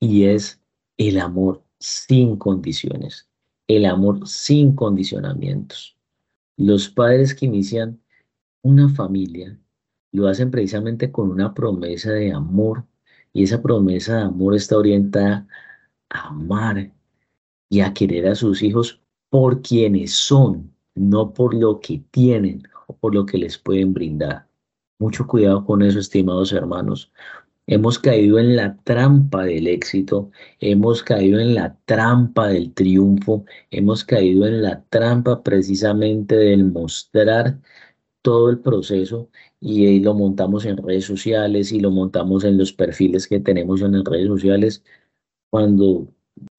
Y 0.00 0.24
es 0.24 0.60
el 0.98 1.18
amor 1.18 1.62
sin 1.78 2.36
condiciones, 2.36 3.28
el 3.68 3.84
amor 3.84 4.26
sin 4.26 4.74
condicionamientos. 4.74 5.96
Los 6.56 6.88
padres 6.88 7.34
que 7.34 7.46
inician 7.46 8.00
una 8.62 8.88
familia 8.88 9.58
lo 10.12 10.28
hacen 10.28 10.50
precisamente 10.50 11.12
con 11.12 11.30
una 11.30 11.52
promesa 11.54 12.10
de 12.12 12.32
amor 12.32 12.84
y 13.32 13.42
esa 13.42 13.60
promesa 13.60 14.16
de 14.16 14.22
amor 14.22 14.54
está 14.54 14.78
orientada 14.78 15.46
a 16.08 16.28
amar 16.28 16.90
y 17.68 17.80
a 17.80 17.92
querer 17.92 18.26
a 18.28 18.34
sus 18.34 18.62
hijos 18.62 19.00
por 19.28 19.60
quienes 19.60 20.12
son, 20.12 20.74
no 20.94 21.34
por 21.34 21.54
lo 21.54 21.80
que 21.80 22.02
tienen 22.10 22.62
por 23.00 23.14
lo 23.14 23.26
que 23.26 23.38
les 23.38 23.58
pueden 23.58 23.92
brindar. 23.92 24.46
Mucho 24.98 25.26
cuidado 25.26 25.64
con 25.64 25.82
eso, 25.82 25.98
estimados 25.98 26.52
hermanos. 26.52 27.12
Hemos 27.68 27.98
caído 27.98 28.38
en 28.38 28.56
la 28.56 28.76
trampa 28.84 29.44
del 29.44 29.66
éxito, 29.66 30.30
hemos 30.60 31.02
caído 31.02 31.40
en 31.40 31.54
la 31.54 31.76
trampa 31.84 32.48
del 32.48 32.72
triunfo, 32.72 33.44
hemos 33.70 34.04
caído 34.04 34.46
en 34.46 34.62
la 34.62 34.84
trampa 34.88 35.42
precisamente 35.42 36.36
del 36.36 36.64
mostrar 36.64 37.58
todo 38.22 38.50
el 38.50 38.60
proceso 38.60 39.30
y 39.60 40.00
lo 40.00 40.14
montamos 40.14 40.64
en 40.64 40.76
redes 40.76 41.04
sociales 41.06 41.72
y 41.72 41.80
lo 41.80 41.90
montamos 41.90 42.44
en 42.44 42.58
los 42.58 42.72
perfiles 42.72 43.26
que 43.28 43.40
tenemos 43.40 43.82
en 43.82 43.92
las 43.92 44.04
redes 44.04 44.28
sociales, 44.28 44.84
cuando 45.50 46.08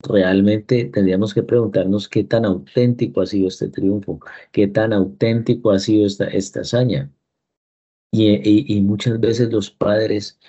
realmente 0.08 0.86
tendríamos 0.86 1.34
que 1.34 1.44
preguntarnos 1.44 2.08
qué 2.08 2.24
tan 2.24 2.46
auténtico 2.46 3.22
ha 3.22 3.26
sido 3.26 3.48
este 3.48 3.70
triunfo, 3.70 4.20
qué 4.52 4.68
tan 4.68 4.94
auténtico 4.94 5.72
ha 5.72 5.80
sido 5.80 6.06
esta, 6.06 6.28
esta 6.28 6.62
hazaña. 6.62 7.12
Y, 8.12 8.76
y, 8.78 8.82
muchas 8.82 9.20
veces 9.20 9.52
los 9.52 9.70
padres 9.70 10.40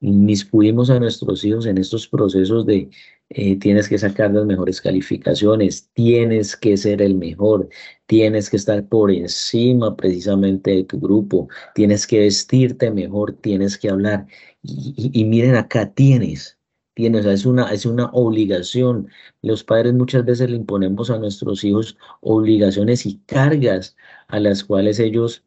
miscuimos 0.00 0.88
a 0.88 1.00
nuestros 1.00 1.44
hijos 1.44 1.66
en 1.66 1.78
estos 1.78 2.06
procesos 2.08 2.64
de 2.64 2.88
eh, 3.30 3.58
tienes 3.58 3.88
que 3.88 3.98
sacar 3.98 4.32
las 4.32 4.46
mejores 4.46 4.80
calificaciones, 4.80 5.90
tienes 5.94 6.56
que 6.56 6.76
ser 6.76 7.02
el 7.02 7.14
mejor, 7.16 7.68
tienes 8.06 8.50
que 8.50 8.56
estar 8.56 8.86
por 8.88 9.10
encima 9.10 9.96
precisamente 9.96 10.70
de 10.70 10.84
tu 10.84 11.00
grupo, 11.00 11.48
tienes 11.74 12.06
que 12.06 12.20
vestirte 12.20 12.90
mejor, 12.90 13.32
tienes 13.40 13.76
que 13.78 13.90
hablar. 13.90 14.26
Y 14.62 15.24
miren 15.24 15.56
acá, 15.56 15.92
tienes, 15.92 16.58
tienes, 16.94 17.26
es 17.26 17.46
una, 17.46 17.72
es 17.72 17.86
una 17.86 18.06
obligación. 18.12 19.08
Los 19.42 19.64
padres 19.64 19.94
muchas 19.94 20.24
veces 20.24 20.50
le 20.50 20.56
imponemos 20.56 21.10
a 21.10 21.18
nuestros 21.18 21.64
hijos 21.64 21.96
obligaciones 22.20 23.06
y 23.06 23.18
cargas 23.26 23.96
a 24.28 24.40
las 24.40 24.64
cuales 24.64 24.98
ellos 24.98 25.44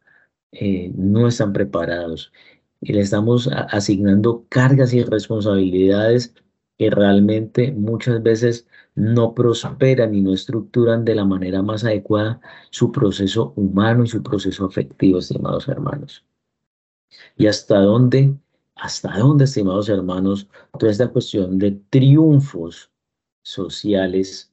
eh, 0.52 0.92
no 0.96 1.28
están 1.28 1.52
preparados. 1.52 2.32
Y 2.80 2.92
le 2.92 3.00
estamos 3.00 3.48
asignando 3.48 4.46
cargas 4.48 4.92
y 4.94 5.02
responsabilidades 5.02 6.34
que 6.78 6.90
realmente 6.90 7.72
muchas 7.72 8.22
veces 8.22 8.66
no 8.94 9.34
prosperan 9.34 10.14
y 10.14 10.20
no 10.22 10.32
estructuran 10.34 11.04
de 11.04 11.14
la 11.14 11.24
manera 11.24 11.62
más 11.62 11.84
adecuada 11.84 12.40
su 12.70 12.92
proceso 12.92 13.52
humano 13.56 14.04
y 14.04 14.08
su 14.08 14.22
proceso 14.22 14.66
afectivo, 14.66 15.18
estimados 15.18 15.68
hermanos. 15.68 16.24
¿Y 17.36 17.46
hasta 17.46 17.78
dónde 17.80 18.36
¿Hasta 18.76 19.18
dónde, 19.18 19.44
estimados 19.44 19.88
hermanos, 19.88 20.48
toda 20.78 20.92
esta 20.92 21.08
cuestión 21.08 21.58
de 21.58 21.72
triunfos 21.88 22.92
sociales 23.42 24.52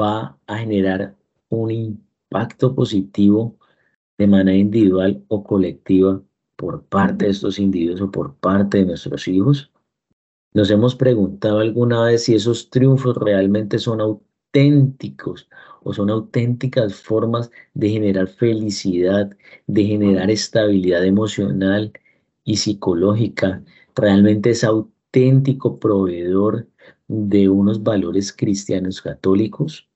va 0.00 0.36
a 0.48 0.58
generar 0.58 1.16
un 1.50 1.70
impacto 1.70 2.74
positivo 2.74 3.56
de 4.18 4.26
manera 4.26 4.58
individual 4.58 5.24
o 5.28 5.44
colectiva 5.44 6.20
por 6.56 6.84
parte 6.86 7.26
de 7.26 7.30
estos 7.30 7.60
individuos 7.60 8.00
o 8.00 8.10
por 8.10 8.34
parte 8.34 8.78
de 8.78 8.86
nuestros 8.86 9.28
hijos? 9.28 9.70
Nos 10.52 10.68
hemos 10.70 10.96
preguntado 10.96 11.60
alguna 11.60 12.02
vez 12.06 12.24
si 12.24 12.34
esos 12.34 12.70
triunfos 12.70 13.16
realmente 13.16 13.78
son 13.78 14.00
auténticos 14.00 15.48
o 15.84 15.94
son 15.94 16.10
auténticas 16.10 16.96
formas 16.96 17.52
de 17.72 17.88
generar 17.88 18.26
felicidad, 18.26 19.30
de 19.68 19.84
generar 19.84 20.28
estabilidad 20.28 21.04
emocional 21.04 21.92
y 22.44 22.56
psicológica, 22.56 23.62
realmente 23.94 24.50
es 24.50 24.64
auténtico 24.64 25.78
proveedor 25.78 26.68
de 27.08 27.48
unos 27.48 27.82
valores 27.82 28.32
cristianos 28.32 29.02
católicos. 29.02 29.88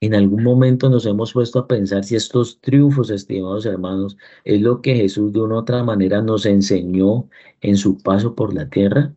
En 0.00 0.14
algún 0.14 0.42
momento 0.42 0.90
nos 0.90 1.06
hemos 1.06 1.32
puesto 1.32 1.60
a 1.60 1.66
pensar 1.66 2.04
si 2.04 2.16
estos 2.16 2.60
triunfos, 2.60 3.10
estimados 3.10 3.64
hermanos, 3.64 4.16
es 4.44 4.60
lo 4.60 4.82
que 4.82 4.94
Jesús 4.94 5.32
de 5.32 5.40
una 5.40 5.54
u 5.54 5.58
otra 5.58 5.82
manera 5.82 6.20
nos 6.20 6.44
enseñó 6.44 7.28
en 7.60 7.76
su 7.76 7.96
paso 7.98 8.34
por 8.34 8.52
la 8.52 8.68
tierra. 8.68 9.14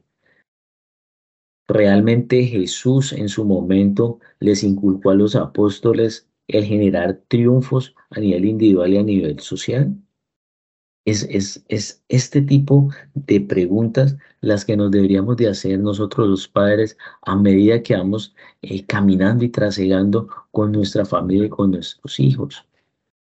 Realmente 1.67 2.45
Jesús 2.45 3.11
en 3.11 3.27
su 3.27 3.43
momento 3.43 4.19
les 4.39 4.63
inculcó 4.63 5.09
a 5.09 5.15
los 5.15 5.35
apóstoles 5.35 6.29
el 6.47 6.63
generar 6.63 7.21
triunfos 7.27 7.93
a 8.09 8.21
nivel 8.21 8.45
individual 8.45 8.93
y 8.93 8.97
a 8.97 9.03
nivel 9.03 9.39
social. 9.41 9.93
Es, 11.07 11.23
es, 11.69 12.03
este 12.09 12.41
tipo 12.41 12.89
de 13.13 13.39
preguntas 13.39 14.17
las 14.41 14.65
que 14.65 14.75
nos 14.75 14.91
deberíamos 14.91 15.37
de 15.37 15.47
hacer 15.47 15.79
nosotros 15.79 16.27
los 16.27 16.49
padres 16.49 16.97
a 17.21 17.33
medida 17.37 17.81
que 17.81 17.95
vamos 17.95 18.35
eh, 18.61 18.85
caminando 18.85 19.45
y 19.45 19.49
trasegando 19.49 20.27
con 20.51 20.73
nuestra 20.73 21.05
familia 21.05 21.45
y 21.45 21.49
con 21.49 21.71
nuestros 21.71 22.19
hijos. 22.19 22.65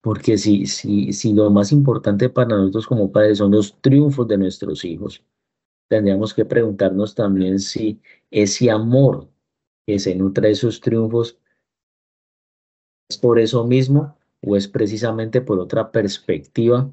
Porque 0.01 0.39
si, 0.39 0.65
si, 0.65 1.13
si 1.13 1.35
lo 1.35 1.51
más 1.51 1.71
importante 1.71 2.31
para 2.31 2.57
nosotros 2.57 2.87
como 2.87 3.13
padres 3.13 3.39
son 3.39 3.51
los 3.53 3.79
triunfos 3.83 4.27
de 4.27 4.39
nuestros 4.39 4.83
hijos, 4.83 5.23
tendríamos 5.89 6.33
que 6.33 6.47
preguntarnos 6.47 7.15
también 7.15 7.59
si 7.59 8.01
ese 8.31 8.71
amor 8.71 9.29
que 9.87 9.99
se 9.99 10.15
nutre 10.15 10.49
de 10.49 10.55
esos 10.55 10.81
triunfos 10.81 11.39
es 13.11 13.19
por 13.19 13.39
eso 13.39 13.67
mismo 13.67 14.17
o 14.41 14.57
es 14.57 14.67
precisamente 14.67 15.43
por 15.43 15.61
otra 15.61 15.91
perspectiva 15.93 16.91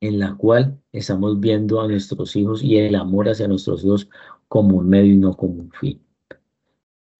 en 0.00 0.18
la 0.18 0.34
cual 0.36 0.78
estamos 0.92 1.40
viendo 1.40 1.80
a 1.80 1.88
nuestros 1.88 2.36
hijos 2.36 2.62
y 2.62 2.76
el 2.78 2.94
amor 2.94 3.28
hacia 3.28 3.48
nuestros 3.48 3.84
hijos 3.84 4.08
como 4.48 4.78
un 4.78 4.88
medio 4.88 5.14
y 5.14 5.18
no 5.18 5.36
como 5.36 5.54
un 5.54 5.72
fin. 5.72 6.00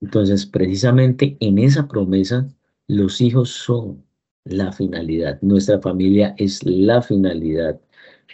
Entonces, 0.00 0.47
precisamente 0.47 1.37
en 1.40 1.59
esa 1.59 1.88
promesa, 1.88 2.49
los 2.87 3.21
hijos 3.21 3.50
son 3.50 4.04
la 4.45 4.73
finalidad. 4.73 5.40
Nuestra 5.42 5.80
familia 5.80 6.35
es 6.38 6.64
la 6.64 7.02
finalidad, 7.02 7.80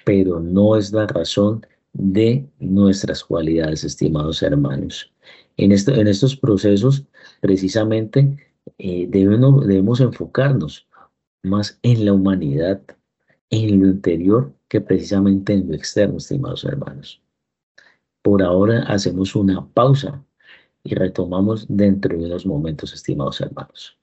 pero 0.04 0.40
no 0.40 0.76
es 0.76 0.92
la 0.92 1.06
razón 1.06 1.66
de 1.92 2.46
nuestras 2.58 3.24
cualidades, 3.24 3.84
estimados 3.84 4.42
hermanos. 4.42 5.12
En, 5.56 5.72
esto, 5.72 5.94
en 5.94 6.08
estos 6.08 6.36
procesos, 6.36 7.04
precisamente, 7.40 8.36
eh, 8.78 9.06
debemos 9.08 10.00
enfocarnos 10.00 10.86
más 11.42 11.78
en 11.82 12.04
la 12.04 12.12
humanidad, 12.12 12.82
en 13.52 13.80
lo 13.80 13.86
interior, 13.86 14.52
que 14.68 14.80
precisamente 14.80 15.52
en 15.52 15.68
lo 15.68 15.74
externo, 15.74 16.16
estimados 16.16 16.64
hermanos. 16.64 17.22
Por 18.22 18.42
ahora 18.42 18.84
hacemos 18.84 19.36
una 19.36 19.64
pausa 19.64 20.24
y 20.82 20.94
retomamos 20.94 21.66
dentro 21.68 22.16
de 22.16 22.24
unos 22.24 22.46
momentos, 22.46 22.94
estimados 22.94 23.40
hermanos. 23.40 23.98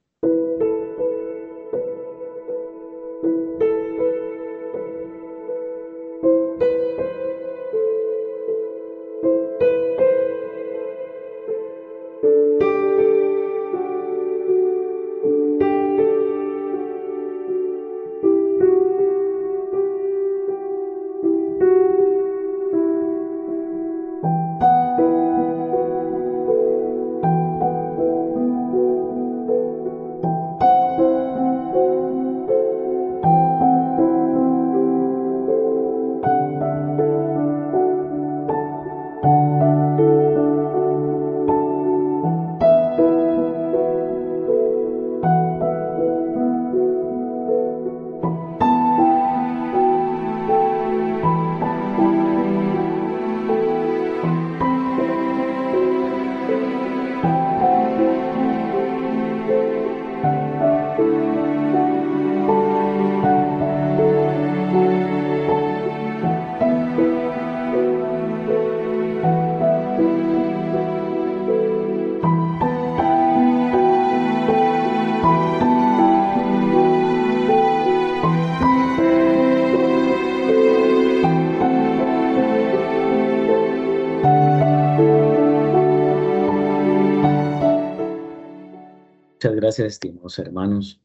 Gracias, 89.79 89.93
estimados 89.93 90.39
hermanos, 90.39 91.01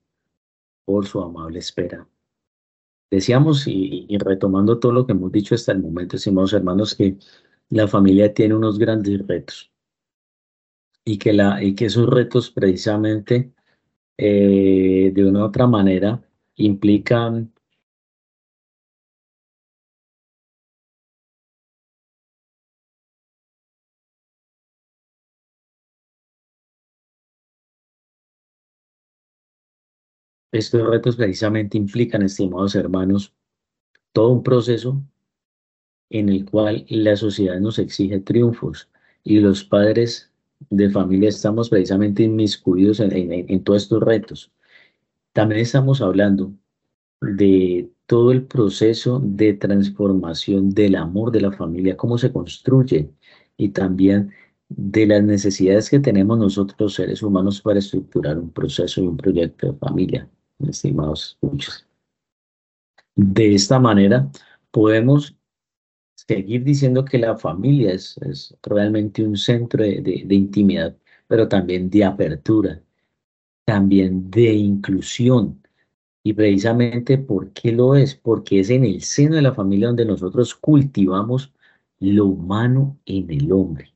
por 0.84 1.06
su 1.06 1.20
amable 1.20 1.58
espera. 1.60 2.08
Decíamos, 3.10 3.66
y, 3.68 4.06
retomando 4.18 4.78
todo 4.78 4.92
lo 4.92 5.06
que 5.06 5.12
hemos 5.12 5.30
dicho 5.30 5.54
hasta 5.54 5.72
el 5.72 5.80
momento, 5.80 6.16
estimados 6.16 6.52
hermanos, 6.52 6.94
que 6.94 7.16
la 7.70 7.86
familia 7.86 8.34
tiene 8.34 8.54
unos 8.54 8.78
grandes 8.78 9.24
retos 9.26 9.70
y 11.04 11.18
que, 11.18 11.32
la, 11.32 11.62
y 11.62 11.74
que 11.74 11.86
esos 11.86 12.08
retos 12.08 12.50
precisamente 12.50 13.52
eh, 14.18 15.12
de 15.14 15.24
una 15.24 15.40
u 15.40 15.44
otra 15.44 15.66
manera 15.66 16.22
implican 16.56 17.52
Estos 30.54 30.86
retos 30.86 31.16
precisamente 31.16 31.76
implican, 31.76 32.22
estimados 32.22 32.76
hermanos, 32.76 33.34
todo 34.12 34.28
un 34.28 34.44
proceso 34.44 35.02
en 36.10 36.28
el 36.28 36.44
cual 36.44 36.86
la 36.88 37.16
sociedad 37.16 37.58
nos 37.58 37.80
exige 37.80 38.20
triunfos 38.20 38.88
y 39.24 39.40
los 39.40 39.64
padres 39.64 40.30
de 40.70 40.90
familia 40.90 41.30
estamos 41.30 41.70
precisamente 41.70 42.22
inmiscuidos 42.22 43.00
en, 43.00 43.64
todos 43.64 43.82
estos 43.82 44.00
retos. 44.00 44.52
También 45.32 45.60
estamos 45.60 46.00
hablando 46.00 46.52
de 47.20 47.90
todo 48.06 48.30
el 48.30 48.44
proceso 48.44 49.20
de 49.24 49.54
transformación 49.54 50.70
del 50.70 50.94
amor 50.94 51.32
de 51.32 51.40
la 51.40 51.50
familia, 51.50 51.96
cómo 51.96 52.16
se 52.16 52.32
construye 52.32 53.10
y 53.56 53.70
también 53.70 54.30
de 54.68 55.04
las 55.04 55.24
necesidades 55.24 55.90
que 55.90 55.98
tenemos 55.98 56.38
nosotros 56.38 56.94
seres 56.94 57.24
humanos 57.24 57.60
para 57.60 57.80
estructurar 57.80 58.38
un 58.38 58.50
proceso 58.52 59.02
y 59.02 59.08
un 59.08 59.16
proyecto 59.16 59.72
de 59.72 59.78
familia 59.78 60.30
estimados 60.68 61.38
escuchas. 61.42 61.86
De 63.16 63.54
esta 63.54 63.78
manera 63.78 64.28
podemos 64.70 65.36
seguir 66.14 66.64
diciendo 66.64 67.04
que 67.04 67.18
la 67.18 67.36
familia 67.36 67.92
es, 67.92 68.56
realmente 68.62 69.24
un 69.24 69.36
centro 69.36 69.82
de, 69.82 70.26
intimidad, 70.30 70.96
pero 71.26 71.48
también 71.48 71.90
de 71.90 72.04
apertura, 72.04 72.82
también 73.64 74.30
de 74.30 74.52
inclusión. 74.52 75.60
Y 76.24 76.32
precisamente, 76.32 77.18
¿por 77.18 77.52
qué 77.52 77.72
lo 77.72 77.94
es? 77.94 78.14
Porque 78.14 78.60
es 78.60 78.70
en 78.70 78.84
el 78.84 79.02
seno 79.02 79.36
de 79.36 79.42
la 79.42 79.54
familia 79.54 79.88
donde 79.88 80.06
nosotros 80.06 80.54
cultivamos 80.54 81.52
lo 82.00 82.26
humano 82.26 82.98
en 83.04 83.30
el 83.30 83.52
hombre. 83.52 83.92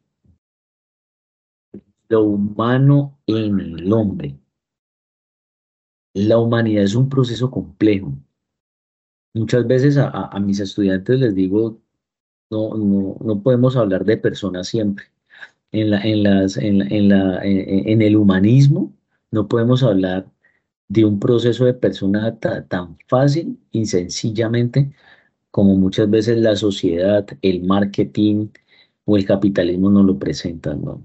Lo 2.08 2.24
humano 2.24 3.18
en 3.26 3.60
el 3.60 3.92
hombre. 3.92 4.38
La 6.26 6.38
humanidad 6.38 6.82
es 6.82 6.96
un 6.96 7.08
proceso 7.08 7.48
complejo. 7.48 8.12
Muchas 9.34 9.66
veces 9.68 9.96
a, 9.98 10.36
mis 10.40 10.58
estudiantes 10.58 11.20
les 11.20 11.34
digo, 11.34 11.80
no, 12.50 12.74
no, 12.76 13.40
podemos 13.42 13.76
hablar 13.76 14.04
de 14.04 14.16
personas 14.16 14.66
siempre. 14.66 15.04
En, 15.70 15.90
la, 15.90 16.02
en, 16.02 16.22
las, 16.24 16.56
en, 16.56 17.08
la, 17.08 17.44
en, 17.44 18.02
el 18.02 18.16
humanismo 18.16 18.92
no 19.30 19.46
podemos 19.46 19.82
hablar 19.84 20.28
de 20.88 21.04
un 21.04 21.20
proceso 21.20 21.66
de 21.66 21.74
persona 21.74 22.36
tan 22.38 22.98
fácil 23.06 23.60
y 23.70 23.86
sencillamente 23.86 24.92
como 25.52 25.76
muchas 25.76 26.10
veces 26.10 26.38
la 26.38 26.56
sociedad, 26.56 27.26
el 27.42 27.62
marketing 27.62 28.48
o 29.04 29.16
el 29.16 29.24
capitalismo 29.24 29.90
nos 29.90 30.04
lo 30.04 30.18
presentan. 30.18 30.82
¿no? 30.82 31.02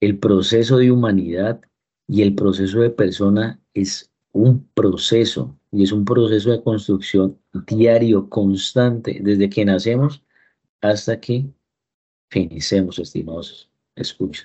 El 0.00 0.18
proceso 0.18 0.78
de 0.78 0.90
humanidad 0.90 1.60
y 2.08 2.22
el 2.22 2.34
proceso 2.34 2.80
de 2.80 2.90
persona 2.90 3.60
es 3.74 4.13
un 4.34 4.68
proceso 4.74 5.56
y 5.70 5.84
es 5.84 5.92
un 5.92 6.04
proceso 6.04 6.50
de 6.50 6.62
construcción 6.62 7.38
diario, 7.68 8.28
constante, 8.28 9.20
desde 9.22 9.48
que 9.48 9.64
nacemos 9.64 10.22
hasta 10.82 11.18
que 11.20 11.46
finicemos, 12.28 12.98
estimados 12.98 13.70
escucha. 13.96 14.44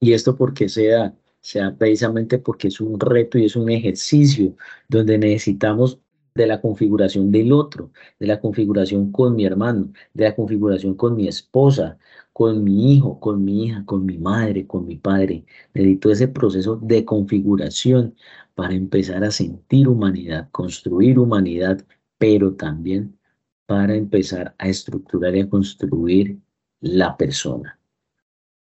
Y 0.00 0.12
esto 0.12 0.36
porque 0.36 0.68
sea, 0.68 1.16
sea 1.40 1.74
precisamente 1.76 2.38
porque 2.38 2.68
es 2.68 2.80
un 2.80 3.00
reto 3.00 3.38
y 3.38 3.46
es 3.46 3.56
un 3.56 3.70
ejercicio 3.70 4.54
donde 4.88 5.18
necesitamos 5.18 5.98
de 6.36 6.46
la 6.46 6.60
configuración 6.60 7.32
del 7.32 7.52
otro, 7.52 7.90
de 8.20 8.26
la 8.26 8.40
configuración 8.40 9.10
con 9.12 9.34
mi 9.34 9.44
hermano, 9.44 9.92
de 10.14 10.24
la 10.24 10.36
configuración 10.36 10.94
con 10.94 11.16
mi 11.16 11.28
esposa, 11.28 11.98
con 12.32 12.62
mi 12.62 12.94
hijo, 12.94 13.18
con 13.20 13.44
mi 13.44 13.64
hija, 13.64 13.84
con 13.86 14.04
mi 14.04 14.18
madre, 14.18 14.66
con 14.66 14.86
mi 14.86 14.96
padre. 14.96 15.44
Necesito 15.74 16.10
ese 16.10 16.28
proceso 16.28 16.76
de 16.76 17.04
configuración 17.04 18.14
para 18.54 18.74
empezar 18.74 19.24
a 19.24 19.30
sentir 19.30 19.88
humanidad, 19.88 20.48
construir 20.50 21.18
humanidad, 21.18 21.84
pero 22.18 22.54
también 22.54 23.18
para 23.66 23.94
empezar 23.94 24.54
a 24.58 24.68
estructurar 24.68 25.34
y 25.36 25.40
a 25.40 25.48
construir 25.48 26.38
la 26.80 27.16
persona. 27.16 27.78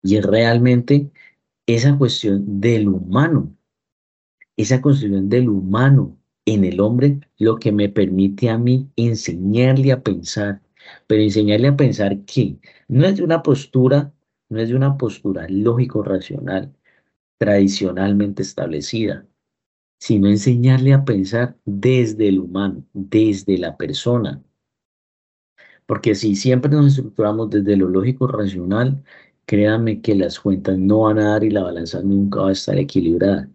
Y 0.02 0.16
es 0.16 0.24
realmente 0.24 1.11
esa 1.66 1.96
cuestión 1.96 2.61
del 2.61 2.88
humano, 2.88 3.54
esa 4.56 4.80
construcción 4.80 5.28
del 5.28 5.48
humano 5.48 6.18
en 6.46 6.64
el 6.64 6.81
hombre 6.81 7.20
lo 7.38 7.59
que 7.59 7.72
me 7.72 7.88
permite 7.88 8.50
a 8.50 8.59
mí 8.59 8.90
enseñarle 8.96 9.92
a 9.92 10.02
pensar, 10.02 10.62
pero 11.07 11.22
enseñarle 11.22 11.68
a 11.68 11.76
pensar 11.76 12.24
que 12.24 12.59
no 12.88 13.07
es 13.07 13.16
de 13.16 13.24
una 13.24 13.42
postura, 13.42 14.12
no 14.48 14.61
es 14.61 14.68
de 14.68 14.76
una 14.76 14.96
postura 14.98 15.46
lógico-racional, 15.48 16.74
tradicionalmente 17.38 18.42
establecida, 18.42 19.26
sino 19.98 20.28
enseñarle 20.28 20.92
a 20.92 21.05
pensar 21.05 21.57
desde 21.64 22.28
el 22.28 22.40
humano, 22.40 22.85
desde 22.92 23.59
la 23.59 23.76
persona. 23.76 24.42
Porque 25.87 26.14
si 26.14 26.37
siempre 26.37 26.70
nos 26.70 26.87
estructuramos 26.87 27.50
desde 27.50 27.76
lo 27.76 27.88
lógico-racional, 27.88 29.02
créanme 29.46 30.00
que 30.00 30.14
las 30.14 30.40
cuentas 30.40 30.78
no 30.78 31.00
van 31.00 31.18
a 31.18 31.31
dar 31.31 31.44
y 31.44 31.50
la 31.50 31.62
balanza 31.64 32.02
nunca 32.02 32.40
va 32.42 32.48
a 32.50 32.52
estar 32.52 32.78
equilibrada. 32.78 33.50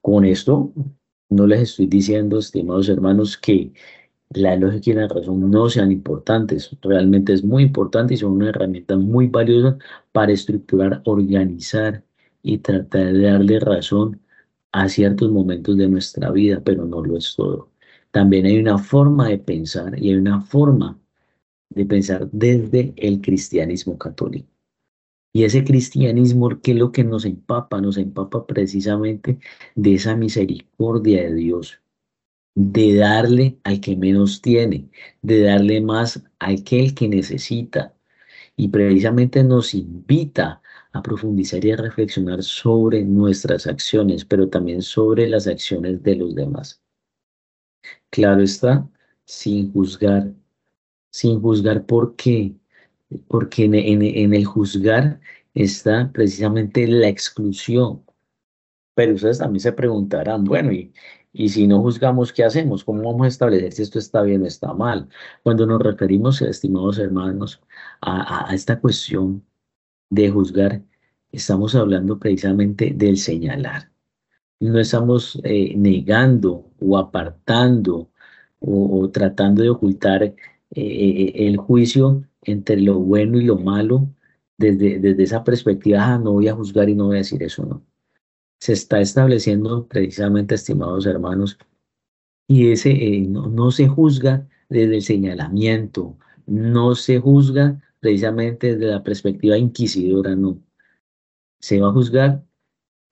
Con 0.00 0.24
esto, 0.24 0.72
no 1.32 1.46
les 1.46 1.60
estoy 1.62 1.86
diciendo, 1.86 2.38
estimados 2.38 2.88
hermanos, 2.88 3.36
que 3.36 3.72
la 4.30 4.56
lógica 4.56 4.90
y 4.90 4.94
la 4.94 5.08
razón 5.08 5.50
no 5.50 5.68
sean 5.68 5.92
importantes. 5.92 6.76
Realmente 6.82 7.32
es 7.32 7.44
muy 7.44 7.64
importante 7.64 8.14
y 8.14 8.16
son 8.16 8.32
una 8.32 8.50
herramienta 8.50 8.96
muy 8.96 9.28
valiosa 9.28 9.78
para 10.12 10.32
estructurar, 10.32 11.02
organizar 11.04 12.04
y 12.42 12.58
tratar 12.58 13.12
de 13.12 13.22
darle 13.22 13.60
razón 13.60 14.20
a 14.72 14.88
ciertos 14.88 15.30
momentos 15.30 15.76
de 15.76 15.88
nuestra 15.88 16.30
vida, 16.30 16.62
pero 16.64 16.86
no 16.86 17.02
lo 17.04 17.16
es 17.18 17.34
todo. 17.36 17.70
También 18.10 18.46
hay 18.46 18.58
una 18.58 18.78
forma 18.78 19.28
de 19.28 19.38
pensar 19.38 19.98
y 19.98 20.10
hay 20.10 20.16
una 20.16 20.40
forma 20.40 20.98
de 21.70 21.86
pensar 21.86 22.28
desde 22.32 22.94
el 22.96 23.20
cristianismo 23.20 23.98
católico. 23.98 24.48
Y 25.32 25.44
ese 25.44 25.64
cristianismo 25.64 26.60
que 26.60 26.72
es 26.72 26.76
lo 26.78 26.92
que 26.92 27.04
nos 27.04 27.24
empapa, 27.24 27.80
nos 27.80 27.96
empapa 27.96 28.46
precisamente 28.46 29.38
de 29.74 29.94
esa 29.94 30.14
misericordia 30.14 31.22
de 31.22 31.34
Dios, 31.34 31.80
de 32.54 32.96
darle 32.96 33.58
al 33.64 33.80
que 33.80 33.96
menos 33.96 34.42
tiene, 34.42 34.90
de 35.22 35.42
darle 35.42 35.80
más 35.80 36.22
a 36.38 36.50
aquel 36.50 36.94
que 36.94 37.08
necesita. 37.08 37.94
Y 38.56 38.68
precisamente 38.68 39.42
nos 39.42 39.74
invita 39.74 40.60
a 40.92 41.02
profundizar 41.02 41.64
y 41.64 41.70
a 41.72 41.76
reflexionar 41.76 42.42
sobre 42.42 43.02
nuestras 43.02 43.66
acciones, 43.66 44.24
pero 44.26 44.48
también 44.48 44.82
sobre 44.82 45.26
las 45.28 45.46
acciones 45.46 46.02
de 46.02 46.16
los 46.16 46.34
demás. 46.34 46.82
Claro 48.10 48.42
está, 48.42 48.88
sin 49.24 49.72
juzgar, 49.72 50.32
sin 51.10 51.40
juzgar 51.40 51.86
por 51.86 52.14
qué, 52.16 52.54
porque 53.28 53.64
en, 53.64 54.34
el 54.34 54.44
juzgar 54.44 55.20
está 55.54 56.10
precisamente 56.12 56.86
la 56.86 57.08
exclusión. 57.08 58.04
Pero 58.94 59.14
ustedes 59.14 59.38
también 59.38 59.60
se 59.60 59.72
preguntarán, 59.72 60.44
bueno, 60.44 60.72
y, 60.72 60.92
y 61.32 61.48
si 61.48 61.66
no 61.66 61.80
juzgamos, 61.82 62.32
¿qué 62.32 62.44
hacemos? 62.44 62.84
¿Cómo 62.84 63.02
vamos 63.04 63.24
a 63.24 63.28
establecer 63.28 63.72
si 63.72 63.82
esto 63.82 63.98
está 63.98 64.22
bien 64.22 64.42
o 64.42 64.46
está 64.46 64.74
mal? 64.74 65.08
Cuando 65.42 65.66
nos 65.66 65.82
referimos, 65.82 66.42
estimados 66.42 66.98
hermanos, 66.98 67.62
a, 68.00 68.50
a 68.50 68.54
esta 68.54 68.80
cuestión 68.80 69.44
de 70.10 70.30
juzgar, 70.30 70.82
estamos 71.32 71.74
hablando 71.74 72.18
precisamente 72.18 72.92
del 72.94 73.16
señalar. 73.16 73.90
No 74.60 74.78
estamos 74.78 75.40
eh, 75.44 75.74
negando 75.76 76.70
o 76.80 76.98
apartando 76.98 78.10
o, 78.60 79.10
tratando 79.10 79.62
de 79.62 79.70
ocultar 79.70 80.22
eh, 80.22 80.34
eh, 80.70 81.32
el 81.48 81.56
juicio 81.56 82.24
entre 82.42 82.80
lo 82.80 82.98
bueno 82.98 83.40
y 83.40 83.44
lo 83.44 83.56
malo 83.56 84.08
desde, 84.58 84.98
desde 84.98 85.22
esa 85.22 85.44
perspectiva, 85.44 86.14
ah, 86.14 86.18
no 86.18 86.32
voy 86.32 86.48
a 86.48 86.54
juzgar 86.54 86.88
y 86.88 86.94
no 86.94 87.06
voy 87.06 87.16
a 87.16 87.18
decir 87.18 87.42
eso, 87.42 87.64
no. 87.64 87.82
Se 88.60 88.74
está 88.74 89.00
estableciendo 89.00 89.86
precisamente, 89.88 90.54
estimados 90.54 91.06
hermanos, 91.06 91.58
y 92.46 92.70
ese 92.70 93.20
no, 93.28 93.46
no 93.48 93.70
se 93.70 93.88
juzga 93.88 94.46
desde 94.68 94.96
el 94.96 95.02
señalamiento, 95.02 96.16
no 96.46 96.94
se 96.94 97.18
juzga 97.18 97.80
precisamente 98.00 98.74
desde 98.74 98.92
la 98.92 99.02
perspectiva 99.02 99.56
inquisidora, 99.58 100.36
no. 100.36 100.58
Se 101.60 101.80
va 101.80 101.88
a 101.88 101.92
juzgar 101.92 102.44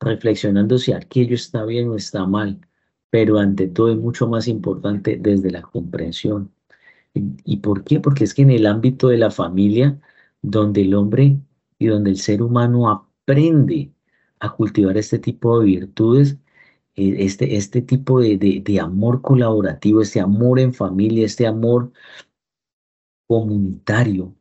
reflexionando 0.00 0.78
si 0.78 0.92
aquello 0.92 1.34
está 1.34 1.64
bien 1.64 1.88
o 1.88 1.96
está 1.96 2.26
mal, 2.26 2.60
pero 3.10 3.38
ante 3.38 3.68
todo 3.68 3.92
es 3.92 3.98
mucho 3.98 4.28
más 4.28 4.48
importante 4.48 5.18
desde 5.20 5.50
la 5.50 5.62
comprensión. 5.62 6.52
¿Y 7.14 7.58
por 7.58 7.84
qué? 7.84 8.00
Porque 8.00 8.24
es 8.24 8.34
que 8.34 8.42
en 8.42 8.50
el 8.50 8.66
ámbito 8.66 9.08
de 9.08 9.18
la 9.18 9.30
familia, 9.30 10.00
donde 10.42 10.82
el 10.82 10.94
hombre 10.94 11.40
y 11.78 11.86
donde 11.86 12.10
el 12.10 12.18
ser 12.18 12.42
humano 12.42 12.90
aprende 12.90 13.92
a 14.40 14.54
cultivar 14.54 14.96
este 14.96 15.18
tipo 15.18 15.58
de 15.60 15.66
virtudes, 15.66 16.38
eh, 16.96 17.16
este, 17.18 17.56
este 17.56 17.82
tipo 17.82 18.20
de, 18.20 18.36
de 18.38 18.80
amor 18.80 19.22
colaborativo, 19.22 20.02
este 20.02 20.20
amor 20.20 20.60
en 20.60 20.72
familia, 20.74 21.26
este 21.26 21.46
amor 21.46 21.92
comunitario, 23.26 24.34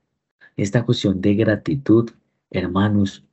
esta 0.58 0.86
cuestión 0.86 1.21
de 1.21 1.36
gratitud, 1.36 2.10
hermanos, 2.51 3.23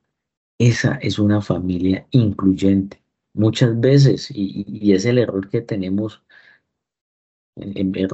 esa 0.59 0.95
es 0.95 1.19
una 1.19 1.41
familia 1.41 2.07
incluyente. 2.11 3.01
Muchas 3.33 3.79
veces, 3.79 4.29
y, 4.33 4.93
es 4.93 5.05
el 5.05 5.19
error 5.19 5.49
que 5.49 5.61
tenemos 5.61 6.23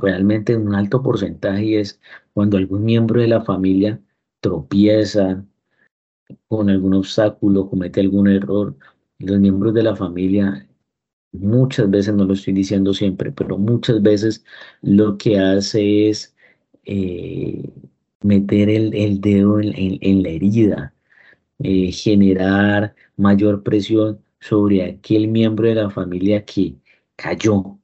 realmente 0.01 0.53
en 0.53 0.67
un 0.67 0.75
alto 0.75 1.01
porcentaje, 1.03 1.79
es 1.79 1.99
cuando 2.33 2.57
algún 2.57 2.83
miembro 2.85 3.21
de 3.21 3.27
la 3.27 3.41
familia 3.41 4.01
tropieza 4.41 5.45
con 6.47 6.69
algún 6.69 6.93
obstáculo, 6.95 7.69
comete 7.69 8.01
algún 8.01 8.27
error, 8.29 8.75
los 9.19 9.39
miembros 9.39 9.73
de 9.73 9.83
la 9.83 9.95
familia 9.95 10.67
muchas 11.33 11.89
veces, 11.89 12.13
no 12.15 12.25
lo 12.25 12.33
estoy 12.33 12.53
diciendo 12.53 12.93
siempre, 12.93 13.31
pero 13.31 13.57
muchas 13.57 14.01
veces 14.01 14.45
lo 14.81 15.17
que 15.17 15.39
hace 15.39 16.09
es 16.09 16.35
eh, 16.85 17.69
meter 18.21 18.69
el, 18.69 19.21
dedo 19.21 19.59
en, 19.59 20.23
la 20.23 20.29
herida, 20.29 20.93
eh, 21.59 21.91
generar 21.91 22.95
mayor 23.17 23.63
presión 23.63 24.19
sobre 24.39 24.83
aquel 24.83 25.27
miembro 25.27 25.67
de 25.67 25.75
la 25.75 25.89
familia 25.89 26.45
que 26.45 26.75
cayó, 27.15 27.79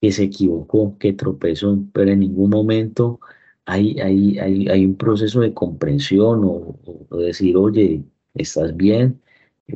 que 0.00 0.12
se 0.12 0.24
equivocó, 0.24 0.96
que 0.98 1.12
tropezó, 1.12 1.78
pero 1.92 2.10
en 2.12 2.20
ningún 2.20 2.50
momento 2.50 3.20
hay, 3.66 3.98
hay, 4.00 4.38
hay, 4.38 4.86
un 4.86 4.96
proceso 4.96 5.40
de 5.40 5.54
comprensión 5.54 6.42
o, 6.44 6.78
decir, 7.18 7.56
oye, 7.56 8.02
¿estás 8.34 8.76
bien? 8.76 9.20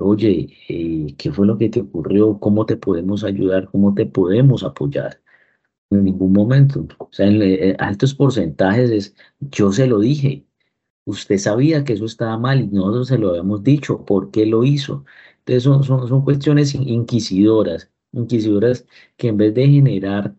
Oye, 0.00 0.48
eh, 0.68 1.14
¿qué 1.18 1.32
fue 1.32 1.46
lo 1.46 1.58
que 1.58 1.68
te 1.68 1.80
ocurrió? 1.80 2.38
¿Cómo 2.40 2.66
te 2.66 2.76
podemos 2.76 3.24
ayudar? 3.24 3.68
¿Cómo 3.70 3.94
te 3.94 4.06
podemos 4.06 4.64
apoyar? 4.64 5.20
en 5.90 6.04
ningún 6.04 6.32
momento. 6.32 6.86
O 6.98 7.08
sea, 7.12 7.26
en 7.26 7.42
eh, 7.42 7.76
altos 7.78 8.14
porcentajes 8.14 8.90
es, 8.90 9.14
yo 9.40 9.72
se 9.72 9.86
lo 9.86 10.00
dije, 10.00 10.46
usted 11.04 11.38
sabía 11.38 11.84
que 11.84 11.94
eso 11.94 12.06
estaba 12.06 12.38
mal 12.38 12.60
y 12.62 12.66
nosotros 12.68 13.08
se 13.08 13.18
lo 13.18 13.30
habíamos 13.30 13.62
dicho, 13.64 14.04
¿por 14.04 14.30
qué 14.30 14.46
lo 14.46 14.64
hizo? 14.64 15.04
Entonces 15.40 15.64
son, 15.64 15.84
son, 15.84 16.08
son 16.08 16.24
cuestiones 16.24 16.74
inquisidoras, 16.74 17.90
inquisidoras 18.14 18.86
que 19.16 19.28
en 19.28 19.36
vez 19.36 19.54
de 19.54 19.66
generar 19.66 20.34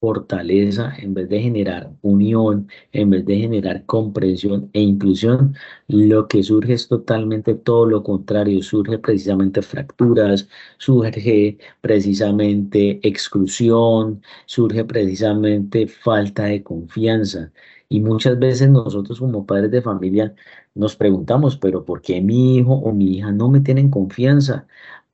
fortaleza, 0.00 0.94
en 0.98 1.14
vez 1.14 1.28
de 1.28 1.40
generar 1.40 1.90
unión, 2.02 2.68
en 2.92 3.10
vez 3.10 3.24
de 3.24 3.36
generar 3.38 3.84
comprensión 3.86 4.70
e 4.72 4.80
inclusión, 4.80 5.54
lo 5.88 6.28
que 6.28 6.42
surge 6.42 6.74
es 6.74 6.86
totalmente 6.88 7.54
todo 7.54 7.86
lo 7.86 8.02
contrario, 8.02 8.62
surge 8.62 8.98
precisamente 8.98 9.62
fracturas, 9.62 10.48
surge 10.78 11.58
precisamente 11.80 13.00
exclusión, 13.02 14.22
surge 14.46 14.84
precisamente 14.84 15.86
falta 15.88 16.44
de 16.44 16.62
confianza. 16.62 17.52
Y 17.88 18.00
muchas 18.00 18.38
veces 18.38 18.68
nosotros 18.68 19.20
como 19.20 19.46
padres 19.46 19.70
de 19.70 19.82
familia 19.82 20.34
nos 20.74 20.96
preguntamos, 20.96 21.56
pero 21.56 21.84
¿por 21.84 22.02
qué 22.02 22.20
mi 22.20 22.56
hijo 22.56 22.74
o 22.74 22.92
mi 22.92 23.16
hija 23.16 23.32
no 23.32 23.48
me 23.48 23.60
tienen 23.60 23.90
confianza? 23.90 24.66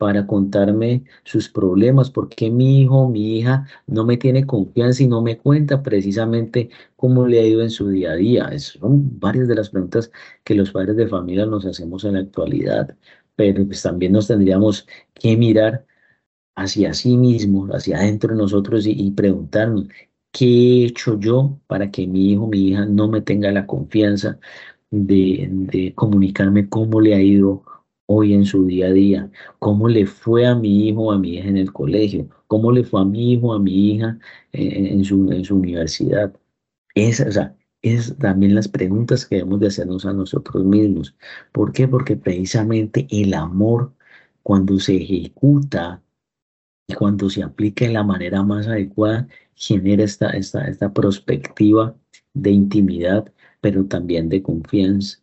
para 0.03 0.27
contarme 0.27 1.05
sus 1.23 1.49
problemas, 1.49 2.11
porque 2.11 2.51
mi 2.51 2.81
hijo 2.83 3.03
o 3.03 3.09
mi 3.09 3.39
hija 3.39 3.69
no 3.87 4.05
me 4.05 4.17
tiene 4.17 4.45
confianza 4.45 5.05
y 5.05 5.07
no 5.07 5.23
me 5.23 5.39
cuenta 5.39 5.81
precisamente 5.85 6.71
cómo 6.97 7.25
le 7.29 7.39
ha 7.39 7.47
ido 7.47 7.63
en 7.63 7.71
su 7.71 7.89
día 7.89 8.11
a 8.11 8.17
día. 8.17 8.59
son 8.59 9.21
varias 9.21 9.47
de 9.47 9.55
las 9.55 9.71
preguntas 9.71 10.11
que 10.43 10.57
los 10.57 10.73
padres 10.73 10.97
de 10.97 11.07
familia 11.07 11.47
nos 11.47 11.65
hacemos 11.67 12.05
en 12.05 12.15
la 12.15 12.21
actualidad, 12.21 12.97
pero 13.37 13.65
pues 13.65 13.81
también 13.83 14.11
nos 14.13 14.27
tendríamos 14.27 14.89
que 15.15 15.37
mirar 15.37 15.87
hacia 16.57 16.95
sí 16.95 17.17
mismos, 17.17 17.71
hacia 17.71 17.99
adentro 17.99 18.35
de 18.35 18.39
nosotros 18.43 18.87
y, 18.87 19.11
preguntarnos, 19.13 19.89
¿qué 20.33 20.47
he 20.85 20.87
hecho 20.87 21.19
yo 21.21 21.59
para 21.67 21.91
que 21.91 22.07
mi 22.07 22.33
hijo 22.33 22.47
mi 22.49 22.69
hija 22.71 22.87
no 22.87 23.09
me 23.09 23.21
tenga 23.23 23.53
la 23.53 23.67
confianza 23.67 24.39
de, 24.93 25.93
comunicarme 25.97 26.69
cómo 26.69 27.01
le 27.01 27.15
ha 27.15 27.23
ido 27.23 27.65
hoy 28.07 28.35
en 28.35 28.45
su 28.45 28.67
día 28.67 28.87
a 28.89 28.93
día, 28.93 29.31
cómo 29.59 29.89
le 29.89 30.07
fue 30.07 30.47
a 30.47 30.55
mi 30.55 30.89
hijo 30.89 31.05
o 31.05 31.13
a 31.13 31.19
mi 31.19 31.37
hija 31.37 31.49
en 31.49 31.57
el 31.57 31.73
colegio, 31.73 32.29
cómo 32.47 32.73
le 32.73 32.85
fue 32.85 33.01
a 33.01 33.05
mi 33.05 33.33
hijo 33.33 33.49
o 33.49 33.55
a 33.55 33.59
mi 33.59 33.95
hija 33.95 34.19
en, 34.53 35.05
su, 35.05 35.31
en 35.33 35.45
su 35.45 35.57
universidad. 35.57 36.35
Esa, 36.95 37.29
o 37.29 37.33
sea, 37.33 37.57
es 37.83 38.17
también 38.19 38.55
las 38.55 38.69
preguntas 38.69 39.27
que 39.27 39.37
debemos 39.37 39.61
de 39.61 39.69
hacernos 39.69 40.07
a 40.07 40.13
nosotros 40.13 40.65
mismos. 40.65 41.17
¿Por 41.53 41.73
qué? 41.73 41.89
Porque 41.89 42.17
precisamente 42.17 43.07
el 43.11 43.35
amor, 43.35 43.95
cuando 44.43 44.79
se 44.79 44.97
ejecuta 44.97 46.03
y 46.89 46.95
cuando 46.95 47.31
se 47.31 47.43
aplica 47.43 47.87
de 47.87 47.93
la 47.93 48.03
manera 48.05 48.43
más 48.43 48.67
adecuada, 48.67 49.29
genera 49.55 50.05
esta, 50.05 50.31
esta, 50.31 50.67
esta 50.69 50.93
perspectiva 50.93 51.97
de 52.35 52.51
intimidad, 52.51 53.33
pero 53.61 53.87
también 53.87 54.29
de 54.29 54.43
confianza. 54.43 55.19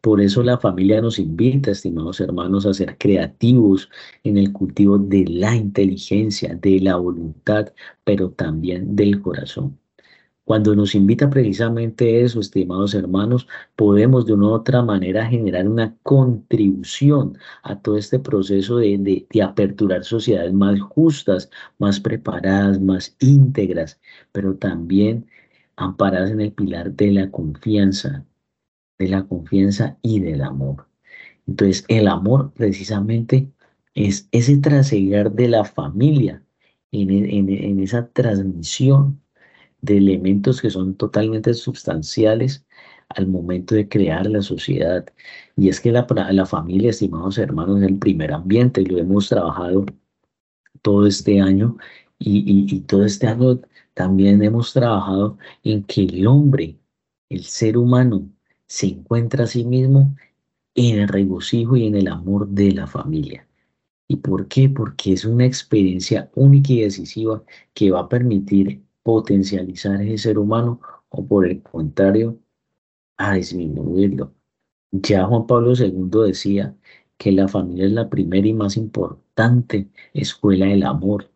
Por 0.00 0.20
eso 0.20 0.42
la 0.42 0.58
familia 0.58 1.00
nos 1.00 1.18
invita, 1.18 1.70
estimados 1.70 2.20
hermanos, 2.20 2.66
a 2.66 2.74
ser 2.74 2.98
creativos 2.98 3.88
en 4.24 4.36
el 4.36 4.52
cultivo 4.52 4.98
de 4.98 5.24
la 5.26 5.54
inteligencia, 5.56 6.54
de 6.56 6.80
la 6.80 6.96
voluntad, 6.96 7.72
pero 8.04 8.30
también 8.32 8.96
del 8.96 9.22
corazón. 9.22 9.78
Cuando 10.44 10.74
nos 10.74 10.94
invita 10.94 11.30
precisamente 11.30 12.22
eso, 12.22 12.40
estimados 12.40 12.94
hermanos, 12.94 13.46
podemos 13.76 14.26
de 14.26 14.32
una 14.34 14.48
u 14.48 14.50
otra 14.50 14.82
manera 14.82 15.26
generar 15.26 15.68
una 15.68 15.96
contribución 16.02 17.38
a 17.62 17.80
todo 17.80 17.96
este 17.96 18.18
proceso 18.18 18.78
de, 18.78 18.98
de, 18.98 19.26
de, 19.30 19.42
aperturar 19.42 20.04
sociedades 20.04 20.52
más 20.52 20.80
justas, 20.80 21.48
más 21.78 22.00
preparadas, 22.00 22.80
más 22.80 23.16
íntegras, 23.20 24.00
pero 24.32 24.56
también 24.56 25.26
amparadas 25.76 26.30
en 26.30 26.40
el 26.40 26.52
pilar 26.52 26.92
de 26.92 27.12
la 27.12 27.30
confianza, 27.30 28.26
de 28.98 29.08
la 29.08 29.24
confianza 29.26 29.98
y 30.02 30.20
del 30.20 30.42
amor. 30.42 30.88
Entonces, 31.46 31.84
el 31.88 32.08
amor 32.08 32.52
precisamente 32.54 33.52
es 33.94 34.28
ese 34.32 34.58
trasegar 34.58 35.32
de 35.32 35.48
la 35.48 35.64
familia 35.64 36.44
en, 36.92 37.10
en, 37.10 37.48
en 37.50 37.80
esa 37.80 38.08
transmisión 38.08 39.21
de 39.82 39.98
elementos 39.98 40.62
que 40.62 40.70
son 40.70 40.94
totalmente 40.96 41.54
sustanciales 41.54 42.64
al 43.10 43.26
momento 43.28 43.74
de 43.74 43.88
crear 43.88 44.26
la 44.26 44.42
sociedad. 44.42 45.06
Y 45.56 45.68
es 45.68 45.80
que 45.80 45.92
la, 45.92 46.06
la 46.32 46.46
familia, 46.46 46.90
estimados 46.90 47.38
hermanos, 47.38 47.82
es 47.82 47.88
el 47.88 47.98
primer 47.98 48.32
ambiente, 48.32 48.82
y 48.82 48.86
lo 48.86 48.98
hemos 48.98 49.28
trabajado 49.28 49.86
todo 50.82 51.06
este 51.06 51.40
año 51.40 51.76
y, 52.18 52.74
y, 52.74 52.80
todo 52.82 53.04
este 53.04 53.26
año 53.26 53.60
también 53.94 54.42
hemos 54.42 54.72
trabajado 54.72 55.38
en 55.64 55.84
que 55.84 56.04
el 56.04 56.26
hombre, 56.26 56.78
el 57.28 57.44
ser 57.44 57.76
humano, 57.76 58.28
se 58.66 58.88
encuentra 58.88 59.44
a 59.44 59.46
sí 59.46 59.64
mismo 59.64 60.16
en 60.74 61.00
el 61.00 61.08
regocijo 61.08 61.76
y 61.76 61.86
en 61.86 61.96
el 61.96 62.08
amor 62.08 62.48
de 62.48 62.72
la 62.72 62.86
familia. 62.86 63.46
¿Y 64.08 64.16
por 64.16 64.48
qué? 64.48 64.68
Porque 64.68 65.12
es 65.14 65.24
una 65.24 65.46
experiencia 65.46 66.30
única 66.34 66.72
y 66.72 66.82
decisiva 66.82 67.42
que 67.74 67.90
va 67.90 68.00
a 68.00 68.08
permitir 68.08 68.82
potencializar 69.02 70.00
ese 70.02 70.18
ser 70.18 70.38
humano 70.38 70.80
o 71.10 71.26
por 71.26 71.46
el 71.46 71.62
contrario, 71.62 72.38
a 73.16 73.34
disminuirlo. 73.34 74.34
Ya 74.92 75.24
Juan 75.26 75.46
Pablo 75.46 75.74
II 75.74 76.26
decía 76.26 76.76
que 77.18 77.32
la 77.32 77.48
familia 77.48 77.86
es 77.86 77.92
la 77.92 78.08
primera 78.10 78.46
y 78.46 78.52
más 78.52 78.76
importante 78.76 79.88
escuela 80.14 80.66
del 80.66 80.84
amor. 80.84 81.30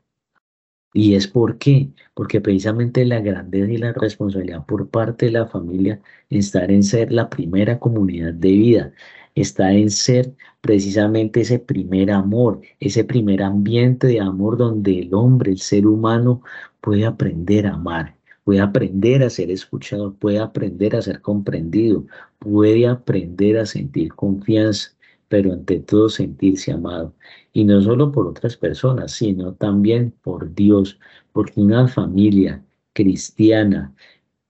¿Y 0.92 1.14
es 1.14 1.28
por 1.28 1.58
qué? 1.58 1.90
Porque 2.14 2.40
precisamente 2.40 3.04
la 3.04 3.20
grandeza 3.20 3.70
y 3.70 3.76
la 3.76 3.92
responsabilidad 3.92 4.64
por 4.66 4.88
parte 4.88 5.26
de 5.26 5.32
la 5.32 5.46
familia 5.46 6.00
está 6.30 6.64
en 6.64 6.82
ser 6.82 7.12
la 7.12 7.28
primera 7.28 7.78
comunidad 7.78 8.32
de 8.34 8.50
vida, 8.52 8.92
está 9.36 9.72
en 9.72 9.90
ser 9.90 10.34
precisamente 10.60 11.42
ese 11.42 11.58
primer 11.60 12.10
amor, 12.10 12.60
ese 12.80 13.04
primer 13.04 13.42
ambiente 13.42 14.08
de 14.08 14.20
amor 14.20 14.56
donde 14.56 14.98
el 15.00 15.14
hombre, 15.14 15.52
el 15.52 15.58
ser 15.58 15.86
humano, 15.86 16.42
puede 16.80 17.06
aprender 17.06 17.66
a 17.66 17.74
amar, 17.74 18.16
puede 18.44 18.60
aprender 18.60 19.22
a 19.22 19.30
ser 19.30 19.50
escuchado, 19.50 20.14
puede 20.14 20.38
aprender 20.40 20.96
a 20.96 21.02
ser 21.02 21.20
comprendido, 21.20 22.06
puede 22.38 22.86
aprender 22.88 23.58
a 23.58 23.66
sentir 23.66 24.14
confianza, 24.14 24.90
pero 25.28 25.52
ante 25.52 25.80
todo 25.80 26.08
sentirse 26.08 26.72
amado. 26.72 27.14
Y 27.52 27.64
no 27.64 27.80
solo 27.82 28.12
por 28.12 28.26
otras 28.26 28.56
personas, 28.56 29.12
sino 29.12 29.54
también 29.54 30.12
por 30.22 30.54
Dios, 30.54 30.98
porque 31.32 31.60
una 31.60 31.88
familia 31.88 32.64
cristiana 32.92 33.94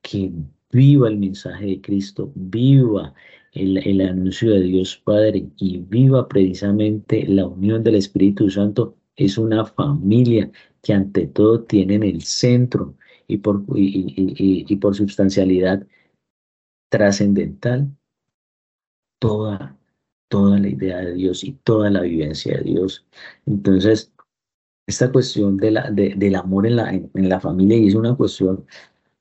que 0.02 0.32
viva 0.70 1.08
el 1.08 1.18
mensaje 1.18 1.66
de 1.66 1.80
Cristo, 1.80 2.30
viva 2.34 3.14
el, 3.56 4.00
anuncio 4.00 4.52
de 4.52 4.62
Dios 4.62 4.96
Padre 4.96 5.48
y 5.56 5.78
viva 5.78 6.28
precisamente 6.28 7.26
la 7.26 7.46
unión 7.46 7.82
del 7.82 7.96
Espíritu 7.96 8.50
Santo, 8.50 8.96
es 9.16 9.38
una 9.38 9.64
familia 9.64 10.50
que 10.82 10.92
ante 10.92 11.26
todo 11.26 11.64
tiene 11.64 11.94
en 11.94 12.02
el 12.02 12.22
centro 12.22 12.94
y 13.26 13.38
por, 13.38 13.64
y, 13.74 14.76
por 14.76 14.94
sustancialidad 14.94 15.86
trascendental 16.90 17.88
toda, 19.18 19.76
toda 20.28 20.58
la 20.58 20.68
idea 20.68 20.98
de 20.98 21.14
Dios 21.14 21.42
y 21.42 21.52
toda 21.52 21.90
la 21.90 22.02
vivencia 22.02 22.58
de 22.58 22.64
Dios. 22.64 23.06
Entonces, 23.46 24.12
esta 24.86 25.10
cuestión 25.10 25.56
de 25.56 25.70
la, 25.72 25.90
del 25.90 26.34
amor 26.36 26.66
en 26.66 26.76
la, 26.76 26.92
en, 26.92 27.28
la 27.28 27.40
familia 27.40 27.78
y 27.78 27.88
es 27.88 27.94
una 27.94 28.14
cuestión 28.14 28.64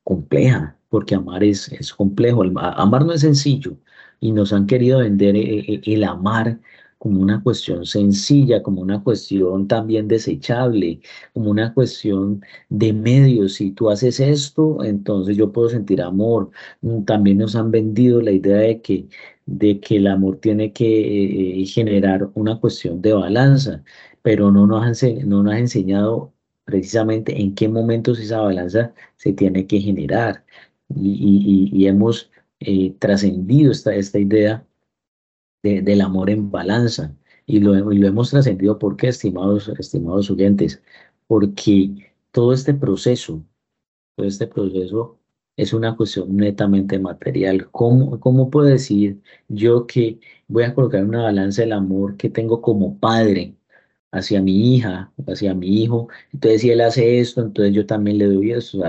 compleja, 0.03 0.77
porque 0.89 1.15
amar 1.15 1.43
es, 1.43 1.71
es 1.71 1.93
complejo, 1.93 2.43
amar 2.43 3.05
no 3.05 3.13
es 3.13 3.21
sencillo, 3.21 3.77
y 4.19 4.31
nos 4.31 4.53
han 4.53 4.67
querido 4.67 4.99
vender 4.99 5.35
eh, 5.35 5.59
eh, 5.67 5.81
el 5.85 6.03
amar 6.03 6.59
como 6.97 7.21
una 7.21 7.41
cuestión 7.43 7.85
sencilla, 7.85 8.63
como 8.63 8.81
una 8.81 9.03
cuestión 9.03 9.67
también 9.67 10.07
desechable, 10.07 11.01
como 11.33 11.51
una 11.51 11.73
cuestión 11.73 12.41
de 12.69 12.93
medios. 12.93 13.53
Si 13.55 13.71
tú 13.71 13.89
haces 13.91 14.19
esto, 14.19 14.83
entonces 14.83 15.37
yo 15.37 15.51
puedo 15.51 15.69
sentir 15.69 16.01
amor. 16.01 16.49
Mm, 16.81 17.03
también 17.03 17.37
nos 17.37 17.55
han 17.55 17.69
vendido 17.71 18.21
la 18.21 18.31
idea 18.31 18.57
de 18.57 18.81
que, 18.81 19.07
de 19.45 19.79
que 19.79 19.97
el 19.97 20.07
amor 20.07 20.37
tiene 20.37 20.73
que 20.73 21.61
eh, 21.61 21.65
generar 21.65 22.29
una 22.33 22.59
cuestión 22.59 23.01
de 23.01 23.13
balanza, 23.13 23.83
pero 24.21 24.51
no 24.51 24.65
nos, 24.65 24.83
han, 25.03 25.29
no 25.29 25.43
nos 25.43 25.53
ha 25.53 25.59
enseñado 25.59 26.33
precisamente 26.65 27.39
en 27.39 27.53
qué 27.55 27.69
momentos 27.69 28.19
esa 28.19 28.41
balanza 28.41 28.93
se 29.17 29.33
tiene 29.33 29.67
que 29.67 29.79
generar. 29.79 30.43
Y, 30.95 31.69
y 31.73 31.87
hemos 31.87 32.31
eh, 32.59 32.95
trascendido 32.99 33.71
esta, 33.71 33.95
esta 33.95 34.19
idea 34.19 34.67
de, 35.63 35.81
del 35.81 36.01
amor 36.01 36.29
en 36.29 36.51
balanza. 36.51 37.15
Y 37.45 37.59
lo, 37.59 37.91
y 37.91 37.99
lo 37.99 38.07
hemos 38.07 38.31
trascendido, 38.31 38.79
¿por 38.79 38.97
qué, 38.97 39.09
estimados, 39.09 39.69
estimados 39.79 40.31
oyentes? 40.31 40.81
Porque 41.27 42.13
todo 42.31 42.53
este 42.53 42.73
proceso, 42.73 43.45
todo 44.15 44.27
este 44.27 44.47
proceso 44.47 45.19
es 45.57 45.73
una 45.73 45.95
cuestión 45.95 46.35
netamente 46.35 46.99
material. 46.99 47.69
¿Cómo, 47.71 48.19
¿Cómo 48.19 48.49
puedo 48.49 48.67
decir 48.67 49.21
yo 49.47 49.87
que 49.87 50.19
voy 50.47 50.63
a 50.63 50.73
colocar 50.75 51.01
en 51.01 51.09
una 51.09 51.23
balanza 51.23 51.63
el 51.63 51.71
amor 51.73 52.17
que 52.17 52.29
tengo 52.29 52.61
como 52.61 52.99
padre 52.99 53.55
hacia 54.11 54.41
mi 54.41 54.75
hija, 54.75 55.13
hacia 55.27 55.53
mi 55.53 55.83
hijo? 55.83 56.09
Entonces, 56.33 56.61
si 56.61 56.71
él 56.71 56.81
hace 56.81 57.19
esto, 57.19 57.41
entonces 57.41 57.73
yo 57.73 57.85
también 57.85 58.17
le 58.17 58.27
doy 58.27 58.51
eso. 58.51 58.79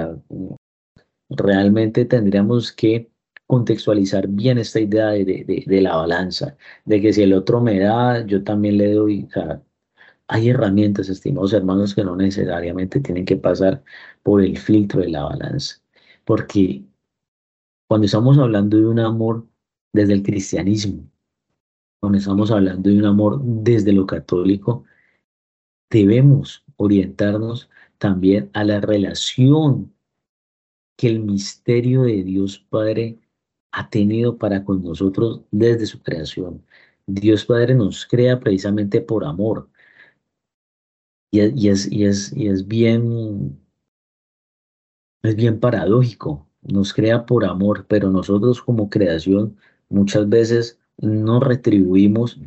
realmente 1.31 2.05
tendríamos 2.05 2.73
que 2.73 3.11
contextualizar 3.47 4.29
bien 4.29 4.59
esta 4.59 4.81
idea 4.81 5.09
de, 5.09 5.65
de, 5.67 5.81
la 5.81 5.97
balanza, 5.97 6.57
de 6.85 7.01
que 7.01 7.13
si 7.13 7.23
el 7.23 7.33
otro 7.33 7.61
me 7.61 7.79
da, 7.79 8.25
yo 8.27 8.43
también 8.43 8.79
le 8.79 8.93
doy. 8.93 9.29
Hay 10.29 10.49
herramientas, 10.51 11.09
estimados 11.09 11.53
hermanos, 11.53 11.95
que 11.95 12.05
no 12.05 12.17
necesariamente 12.17 13.01
tienen 13.01 13.25
que 13.25 13.37
pasar 13.37 13.83
por 14.23 14.43
el 14.43 14.59
filtro 14.59 15.01
de 15.01 15.11
la 15.11 15.25
balanza, 15.25 15.77
porque 16.25 16.85
cuando 17.89 18.07
estamos 18.07 18.39
hablando 18.39 18.77
de 18.77 18.87
un 18.87 18.99
amor 18.99 19.47
desde 19.93 20.15
el 20.15 20.23
cristianismo, 20.23 21.09
cuando 22.01 22.19
estamos 22.19 22.51
hablando 22.51 22.91
de 22.91 22.99
un 22.99 23.07
amor 23.07 23.41
desde 23.43 23.93
lo 23.93 24.07
católico, 24.07 24.85
debemos 25.91 26.65
orientarnos 26.77 27.71
también 27.99 28.51
a 28.53 28.65
la 28.65 28.81
relación 28.81 29.93
que 30.97 31.09
el 31.09 31.21
misterio 31.21 32.03
de 32.03 32.25
Dios 32.25 32.59
Padre 32.59 33.19
ha 33.77 33.91
tenido 33.91 34.39
para 34.39 34.65
con 34.65 34.83
nosotros 34.83 35.43
desde 35.51 35.85
su 35.85 36.03
creación. 36.03 36.65
Dios 37.07 37.45
Padre 37.45 37.75
nos 37.75 38.07
crea 38.07 38.41
precisamente 38.41 39.03
por 39.03 39.23
amor. 39.23 39.69
Y, 41.31 41.41
es, 41.41 41.93
y, 41.93 42.05
es, 42.07 42.33
y 42.33 42.49
es, 42.49 42.67
bien, 42.67 43.61
es 45.23 45.37
bien 45.37 45.61
paradójico. 45.61 46.49
Nos 46.63 46.95
crea 46.95 47.27
por 47.27 47.45
amor, 47.45 47.85
pero 47.87 48.11
nosotros 48.11 48.63
como 48.63 48.89
creación 48.89 49.59
muchas 49.91 50.27
veces 50.27 50.81
no 50.97 51.39
retribuimos 51.41 52.41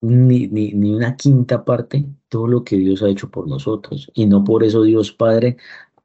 ni, 0.00 0.46
ni, 0.46 0.72
ni, 0.72 0.94
una 0.94 1.16
quinta 1.16 1.64
parte 1.64 2.06
todo 2.28 2.46
lo 2.46 2.62
que 2.62 2.76
Dios 2.76 3.02
ha 3.02 3.08
hecho 3.08 3.28
por 3.28 3.48
nosotros. 3.48 4.08
Y 4.14 4.26
no 4.26 4.44
por 4.44 4.62
eso 4.62 4.82
Dios 4.82 5.10
Padre 5.10 5.56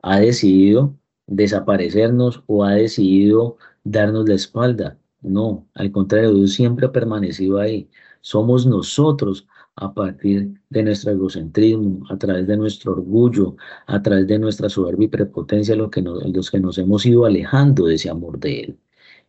ha 0.02 0.20
decidido 0.20 0.96
desaparecernos 1.28 2.44
o 2.48 2.64
ha 2.64 2.72
decidido 2.72 3.58
darnos 3.84 4.28
la 4.28 4.36
espalda. 4.36 4.98
No, 5.22 5.68
al 5.74 5.92
contrario, 5.92 6.34
Dios 6.34 6.54
siempre 6.54 6.86
ha 6.86 6.92
permanecido 6.92 7.60
ahí. 7.60 7.90
Somos 8.22 8.66
nosotros 8.66 9.48
a 9.76 9.94
partir 9.94 10.54
de 10.70 10.84
nuestro 10.84 11.12
egocentrismo, 11.12 12.06
a 12.10 12.18
través 12.18 12.48
de 12.48 12.58
nuestro 12.58 12.92
orgullo, 12.94 13.56
a 13.88 14.02
través 14.02 14.28
de 14.28 14.40
nuestra 14.40 14.70
soberbia 14.70 15.06
y 15.06 15.10
prepotencia, 15.10 15.76
los 15.76 15.90
que 15.90 16.02
nos, 16.02 16.24
los 16.28 16.52
que 16.52 16.60
nos 16.60 16.78
hemos 16.78 17.06
ido 17.06 17.26
alejando 17.26 17.86
de 17.86 17.96
ese 17.96 18.10
amor 18.10 18.40
de 18.40 18.62
Él. 18.62 18.80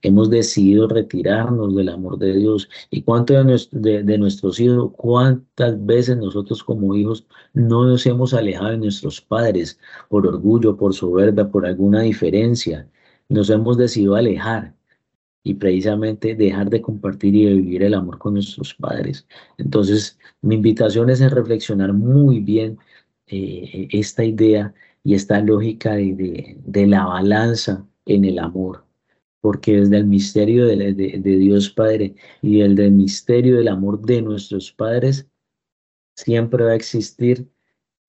hemos 0.02 0.30
decidido 0.30 0.88
retirarnos 0.88 1.74
del 1.76 1.88
amor 1.90 2.18
de 2.18 2.34
Dios. 2.36 2.68
¿Y 2.90 3.02
cuántos 3.02 3.68
de, 3.72 4.02
de, 4.02 4.18
nuestros 4.18 4.58
hijos, 4.60 4.92
cuántas 4.96 5.84
veces 5.86 6.16
nosotros 6.16 6.64
como 6.64 6.94
hijos 6.94 7.26
no 7.52 7.84
nos 7.86 8.06
hemos 8.06 8.34
alejado 8.34 8.70
de 8.70 8.78
nuestros 8.78 9.20
padres 9.20 9.78
por 10.08 10.26
orgullo, 10.26 10.76
por 10.76 10.94
soberbia, 10.94 11.50
por 11.50 11.66
alguna 11.66 12.02
diferencia? 12.02 12.88
Nos 13.30 13.48
hemos 13.48 13.78
decidido 13.78 14.16
alejar 14.16 14.74
y 15.42 15.54
precisamente 15.54 16.34
dejar 16.34 16.68
de 16.68 16.82
compartir 16.82 17.34
y 17.34 17.46
de 17.46 17.54
vivir 17.54 17.82
el 17.82 17.94
amor 17.94 18.18
con 18.18 18.34
nuestros 18.34 18.74
padres. 18.74 19.26
Entonces, 19.56 20.18
mi 20.42 20.56
invitación 20.56 21.08
es 21.10 21.22
a 21.22 21.28
reflexionar 21.30 21.92
muy 21.92 22.40
bien 22.40 22.78
eh, 23.28 23.88
esta 23.92 24.24
idea 24.24 24.74
y 25.02 25.14
esta 25.14 25.40
lógica 25.40 25.94
de, 25.94 26.58
de, 26.62 26.86
la 26.86 27.06
balanza 27.06 27.86
en 28.04 28.24
el 28.26 28.38
amor, 28.38 28.84
porque 29.40 29.78
desde 29.80 29.96
el 29.96 30.06
misterio 30.06 30.66
de, 30.66 30.92
de 30.92 31.38
Dios 31.38 31.70
Padre 31.70 32.16
y 32.42 32.60
el 32.60 32.74
del 32.74 32.92
misterio 32.92 33.56
del 33.56 33.68
amor 33.68 34.02
de 34.02 34.20
nuestros 34.20 34.72
padres, 34.72 35.26
siempre 36.16 36.64
va 36.64 36.72
a 36.72 36.74
existir 36.74 37.48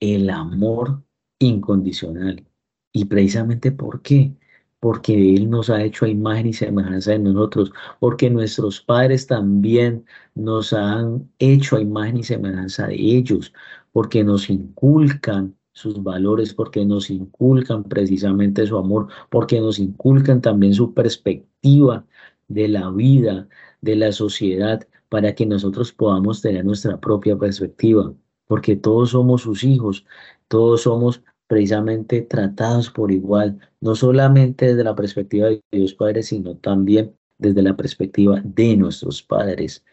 el 0.02 0.30
amor 0.30 1.04
incondicional. 1.40 2.44
Y 2.92 3.06
precisamente 3.06 3.72
¿por 3.72 4.02
qué? 4.02 4.34
Porque 4.82 5.36
Él 5.36 5.50
nos 5.50 5.70
ha 5.70 5.84
hecho 5.84 6.06
a 6.06 6.10
imagen 6.10 6.48
y 6.48 6.54
semejanza 6.54 7.12
de 7.12 7.20
nosotros, 7.20 7.72
porque 8.00 8.30
nuestros 8.32 8.82
padres 8.82 9.28
también 9.28 10.06
nos 10.36 10.74
han 10.74 11.30
hecho 11.40 11.78
a 11.78 11.82
imagen 11.82 12.18
y 12.18 12.24
semejanza 12.24 12.88
de 12.88 12.96
ellos, 12.96 13.54
porque 13.94 14.24
nos 14.24 14.50
inculcan 14.50 15.56
sus 15.74 16.02
valores, 16.04 16.54
porque 16.56 16.84
nos 16.84 17.12
inculcan 17.12 17.84
precisamente 17.84 18.66
su 18.66 18.78
amor, 18.78 19.08
porque 19.30 19.62
nos 19.62 19.78
inculcan 19.80 20.42
también 20.42 20.74
su 20.74 20.94
perspectiva 20.96 22.06
de 22.48 22.68
la 22.68 22.90
vida, 22.90 23.48
de 23.82 23.96
la 23.96 24.12
sociedad, 24.12 24.88
para 25.10 25.36
que 25.36 25.46
nosotros 25.46 25.92
podamos 25.94 26.42
tener 26.42 26.66
nuestra 26.66 27.00
propia 27.00 27.38
perspectiva, 27.38 28.14
porque 28.48 28.76
todos 28.76 29.12
somos 29.12 29.44
sus 29.44 29.64
hijos, 29.64 30.06
todos 30.48 30.82
somos 30.82 31.22
precisamente 31.52 32.22
tratados 32.22 32.90
por 32.90 33.12
igual, 33.12 33.60
no 33.82 33.94
solamente 33.94 34.68
desde 34.68 34.86
la 34.86 34.96
perspectiva 34.96 35.50
de 35.50 35.62
Dios 35.70 35.94
Padre, 35.94 36.24
sino 36.24 36.56
también 36.56 37.14
desde 37.40 37.62
la 37.62 37.76
perspectiva 37.76 38.40
de 38.42 38.78
nuestros 38.78 39.22
padres. 39.22 39.84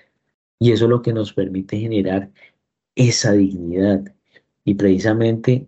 Y 0.60 0.70
eso 0.70 0.84
es 0.84 0.90
lo 0.90 1.02
que 1.02 1.12
nos 1.12 1.32
permite 1.32 1.76
generar 1.76 2.30
esa 2.94 3.32
dignidad. 3.32 4.04
Y 4.64 4.74
precisamente 4.74 5.66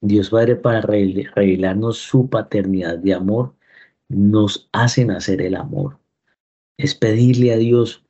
Dios 0.00 0.30
Padre 0.30 0.54
para 0.54 0.82
revelarnos 0.82 1.98
su 1.98 2.30
paternidad 2.30 2.98
de 2.98 3.14
amor, 3.14 3.56
nos 4.08 4.68
hace 4.70 5.04
nacer 5.04 5.42
el 5.42 5.56
amor. 5.56 5.98
Es 6.76 6.94
pedirle 6.94 7.52
a 7.52 7.56
Dios, 7.56 8.04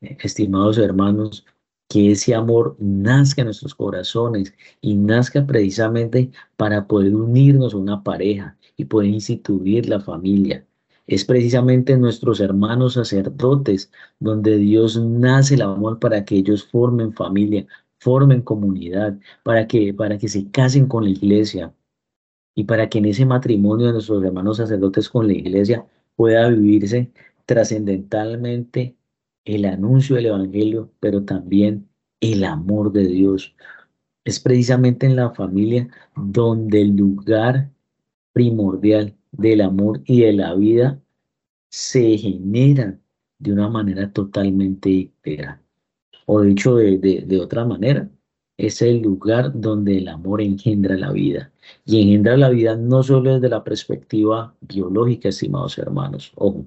estimados 0.00 0.76
hermanos, 0.78 1.46
que 1.88 2.12
ese 2.12 2.34
amor 2.34 2.76
nazca 2.78 3.42
en 3.42 3.46
nuestros 3.46 3.74
corazones 3.74 4.54
y 4.80 4.94
nazca 4.94 5.46
precisamente 5.46 6.30
para 6.56 6.86
poder 6.86 7.14
unirnos 7.14 7.74
a 7.74 7.78
una 7.78 8.02
pareja 8.02 8.56
y 8.76 8.84
poder 8.84 9.10
instituir 9.10 9.88
la 9.88 10.00
familia. 10.00 10.66
Es 11.06 11.24
precisamente 11.24 11.94
en 11.94 12.02
nuestros 12.02 12.40
hermanos 12.40 12.94
sacerdotes 12.94 13.90
donde 14.20 14.58
Dios 14.58 15.00
nace 15.00 15.54
el 15.54 15.62
amor 15.62 15.98
para 15.98 16.24
que 16.24 16.36
ellos 16.36 16.64
formen 16.64 17.14
familia, 17.14 17.66
formen 17.98 18.42
comunidad, 18.42 19.18
para 19.42 19.66
que, 19.66 19.94
para 19.94 20.18
que 20.18 20.28
se 20.28 20.50
casen 20.50 20.86
con 20.86 21.04
la 21.04 21.10
iglesia 21.10 21.74
y 22.54 22.64
para 22.64 22.88
que 22.90 22.98
en 22.98 23.06
ese 23.06 23.24
matrimonio 23.24 23.86
de 23.86 23.92
nuestros 23.94 24.22
hermanos 24.22 24.58
sacerdotes 24.58 25.08
con 25.08 25.26
la 25.26 25.32
iglesia 25.32 25.86
pueda 26.16 26.48
vivirse 26.50 27.10
trascendentalmente 27.46 28.97
el 29.48 29.64
anuncio 29.64 30.16
del 30.16 30.26
Evangelio, 30.26 30.92
pero 31.00 31.24
también 31.24 31.88
el 32.20 32.44
amor 32.44 32.92
de 32.92 33.06
Dios. 33.06 33.54
Es 34.24 34.40
precisamente 34.40 35.06
en 35.06 35.16
la 35.16 35.30
familia 35.30 35.88
donde 36.14 36.82
el 36.82 36.96
lugar 36.96 37.70
primordial 38.32 39.16
del 39.32 39.62
amor 39.62 40.02
y 40.04 40.20
de 40.20 40.34
la 40.34 40.54
vida 40.54 41.00
se 41.70 42.18
genera 42.18 42.98
de 43.38 43.52
una 43.52 43.68
manera 43.68 44.12
totalmente 44.12 44.90
íntegra. 44.90 45.62
O 46.26 46.42
dicho 46.42 46.76
de, 46.76 46.98
de 46.98 47.40
otra 47.40 47.64
manera, 47.64 48.10
es 48.58 48.82
el 48.82 49.00
lugar 49.00 49.52
donde 49.58 49.96
el 49.98 50.08
amor 50.08 50.42
engendra 50.42 50.96
la 50.96 51.12
vida. 51.12 51.52
Y 51.86 52.02
engendra 52.02 52.36
la 52.36 52.50
vida 52.50 52.76
no 52.76 53.02
solo 53.02 53.34
desde 53.34 53.48
la 53.48 53.64
perspectiva 53.64 54.54
biológica, 54.60 55.30
estimados 55.30 55.78
hermanos, 55.78 56.32
ojo, 56.36 56.66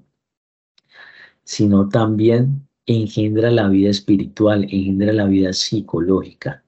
sino 1.43 1.89
también 1.89 2.67
engendra 2.85 3.51
la 3.51 3.67
vida 3.69 3.89
espiritual, 3.89 4.63
engendra 4.63 5.13
la 5.13 5.25
vida 5.25 5.53
psicológica. 5.53 6.63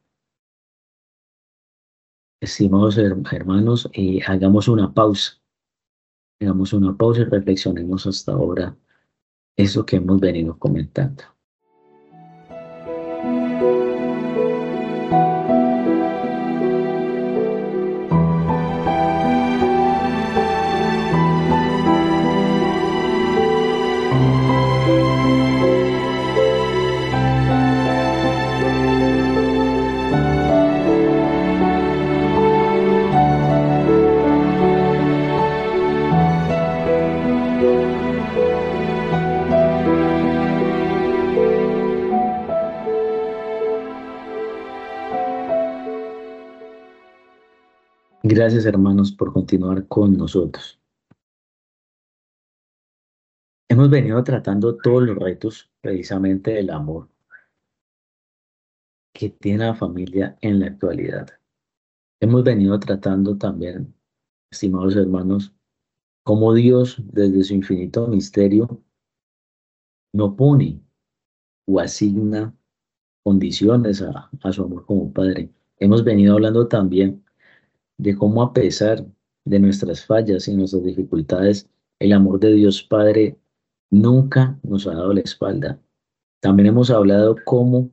Estimados 2.42 2.98
hermanos, 2.98 3.90
eh, 3.94 4.20
hagamos 4.28 4.68
una 4.68 4.94
pausa. 4.94 5.42
Hagamos 6.42 6.74
una 6.74 6.96
pausa 6.96 7.22
y 7.22 7.26
reflexionemos 7.26 8.06
hasta 8.06 8.34
ahora 8.34 8.78
eso 9.56 9.86
que 9.86 9.98
hemos 9.98 10.20
venido 10.20 10.58
comentando. 10.60 11.24
Gracias 48.44 48.66
hermanos 48.66 49.14
por 49.14 49.32
continuar 49.32 49.88
con 49.88 50.18
nosotros. 50.18 50.78
Hemos 53.70 53.90
venido 53.90 54.22
tratando 54.22 54.76
todos 54.76 55.04
los 55.04 55.16
retos 55.16 55.72
precisamente 55.80 56.52
del 56.52 56.70
amor 56.72 57.08
que 59.14 59.30
tiene 59.30 59.68
la 59.68 59.74
familia 59.74 60.38
en 60.42 60.60
la 60.60 60.66
actualidad. 60.66 61.30
Hemos 62.20 62.44
venido 62.44 62.78
tratando 62.82 63.38
también, 63.38 63.96
estimados 64.52 64.98
hermanos, 64.98 65.56
cómo 66.26 66.54
Dios 66.54 66.98
desde 67.14 67.46
su 67.46 67.54
infinito 67.54 68.08
misterio 68.08 68.84
no 70.12 70.36
pone 70.36 70.82
o 71.66 71.80
asigna 71.80 72.54
condiciones 73.24 74.02
a, 74.02 74.30
a 74.44 74.52
su 74.52 74.66
amor 74.66 74.86
como 74.86 75.14
Padre. 75.14 75.50
Hemos 75.78 76.04
venido 76.04 76.34
hablando 76.34 76.68
también 76.68 77.24
de 77.98 78.16
cómo 78.16 78.42
a 78.42 78.54
pesar 78.54 79.06
de 79.46 79.60
nuestras 79.60 80.06
fallas 80.06 80.48
y 80.48 80.56
nuestras 80.56 80.84
dificultades, 80.84 81.70
el 82.00 82.14
amor 82.14 82.40
de 82.40 82.54
Dios 82.54 82.84
Padre 82.84 83.38
nunca 83.90 84.60
nos 84.64 84.88
ha 84.88 84.94
dado 84.94 85.14
la 85.14 85.22
espalda. 85.22 85.80
También 86.42 86.68
hemos 86.68 86.90
hablado 86.90 87.36
cómo 87.46 87.92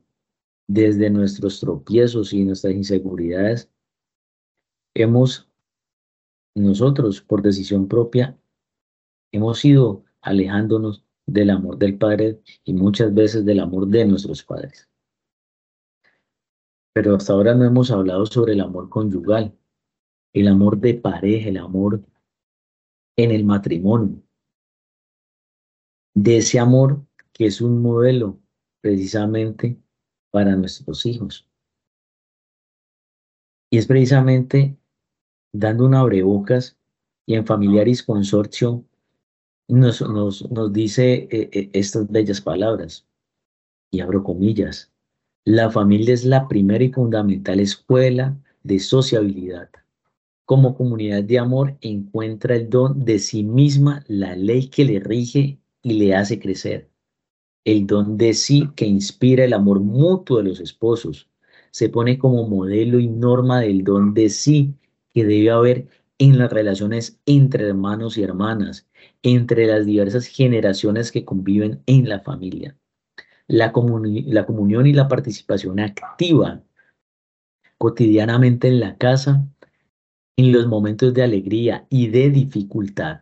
desde 0.67 1.09
nuestros 1.09 1.59
tropiezos 1.59 2.33
y 2.33 2.43
nuestras 2.43 2.73
inseguridades 2.73 3.69
hemos 4.93 5.49
nosotros 6.55 7.21
por 7.21 7.41
decisión 7.41 7.87
propia 7.87 8.37
hemos 9.31 9.63
ido 9.63 10.03
alejándonos 10.21 11.03
del 11.25 11.49
amor 11.49 11.77
del 11.77 11.97
Padre 11.97 12.41
y 12.63 12.73
muchas 12.73 13.13
veces 13.13 13.45
del 13.45 13.59
amor 13.59 13.87
de 13.87 14.05
nuestros 14.05 14.43
padres. 14.43 14.89
Pero 16.93 17.15
hasta 17.15 17.33
ahora 17.33 17.55
no 17.55 17.63
hemos 17.63 17.89
hablado 17.91 18.25
sobre 18.25 18.53
el 18.53 18.61
amor 18.61 18.89
conyugal, 18.89 19.57
el 20.33 20.47
amor 20.47 20.79
de 20.79 20.93
pareja, 20.93 21.49
el 21.49 21.57
amor 21.57 22.03
en 23.17 23.31
el 23.31 23.43
matrimonio, 23.43 24.21
de 26.13 26.37
ese 26.37 26.59
amor 26.59 27.05
que 27.33 27.45
es 27.45 27.61
un 27.61 27.81
modelo 27.81 28.39
precisamente 28.81 29.77
para 30.31 30.55
nuestros 30.55 31.05
hijos. 31.05 31.47
Y 33.69 33.77
es 33.77 33.87
precisamente 33.87 34.77
dando 35.53 35.85
un 35.85 35.95
abrebocas 35.95 36.77
y 37.25 37.35
en 37.35 37.45
Familiaris 37.45 38.03
Consorcio 38.03 38.83
nos, 39.67 40.01
nos, 40.01 40.49
nos 40.51 40.73
dice 40.73 41.27
eh, 41.31 41.49
eh, 41.51 41.69
estas 41.73 42.09
bellas 42.09 42.41
palabras, 42.41 43.07
y 43.89 44.01
abro 44.01 44.23
comillas, 44.23 44.91
la 45.45 45.69
familia 45.69 46.13
es 46.13 46.25
la 46.25 46.47
primera 46.47 46.83
y 46.83 46.91
fundamental 46.91 47.59
escuela 47.59 48.37
de 48.63 48.79
sociabilidad 48.79 49.69
como 50.45 50.75
comunidad 50.75 51.23
de 51.23 51.39
amor 51.39 51.77
encuentra 51.81 52.55
el 52.55 52.69
don 52.69 53.05
de 53.05 53.19
sí 53.19 53.43
misma, 53.43 54.03
la 54.07 54.35
ley 54.35 54.67
que 54.67 54.85
le 54.85 54.99
rige 54.99 55.59
y 55.81 55.93
le 55.93 56.15
hace 56.15 56.39
crecer. 56.39 56.89
El 57.63 57.87
don 57.87 58.17
de 58.17 58.33
sí 58.33 58.69
que 58.75 58.85
inspira 58.85 59.45
el 59.45 59.53
amor 59.53 59.79
mutuo 59.79 60.37
de 60.37 60.43
los 60.43 60.59
esposos 60.59 61.29
se 61.71 61.89
pone 61.89 62.17
como 62.17 62.47
modelo 62.47 62.99
y 62.99 63.07
norma 63.07 63.61
del 63.61 63.83
don 63.83 64.13
de 64.13 64.29
sí 64.29 64.73
que 65.13 65.25
debe 65.25 65.51
haber 65.51 65.87
en 66.17 66.37
las 66.37 66.51
relaciones 66.51 67.19
entre 67.25 67.67
hermanos 67.67 68.17
y 68.17 68.23
hermanas, 68.23 68.87
entre 69.23 69.65
las 69.65 69.85
diversas 69.85 70.27
generaciones 70.27 71.11
que 71.11 71.25
conviven 71.25 71.81
en 71.87 72.07
la 72.07 72.19
familia. 72.19 72.77
La, 73.47 73.73
la 73.73 74.45
comunión 74.45 74.85
y 74.85 74.93
la 74.93 75.07
participación 75.07 75.79
activa 75.79 76.61
cotidianamente 77.77 78.67
en 78.67 78.79
la 78.79 78.97
casa, 78.97 79.47
en 80.37 80.51
los 80.51 80.67
momentos 80.67 81.13
de 81.13 81.23
alegría 81.23 81.85
y 81.89 82.07
de 82.07 82.29
dificultad, 82.29 83.21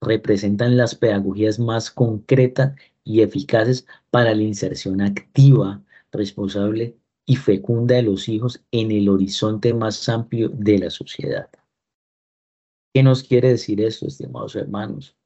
representan 0.00 0.76
las 0.76 0.94
pedagogías 0.94 1.58
más 1.58 1.90
concretas 1.90 2.74
y 3.04 3.22
eficaces 3.22 3.86
para 4.10 4.34
la 4.34 4.42
inserción 4.42 5.00
activa, 5.00 5.82
responsable 6.12 6.96
y 7.24 7.36
fecunda 7.36 7.96
de 7.96 8.02
los 8.02 8.28
hijos 8.28 8.64
en 8.70 8.90
el 8.90 9.08
horizonte 9.08 9.74
más 9.74 10.08
amplio 10.08 10.48
de 10.48 10.78
la 10.78 10.90
sociedad. 10.90 11.50
¿Qué 12.94 13.02
nos 13.02 13.22
quiere 13.22 13.50
decir 13.50 13.80
esto, 13.80 14.06
estimados 14.06 14.56
hermanos? 14.56 15.16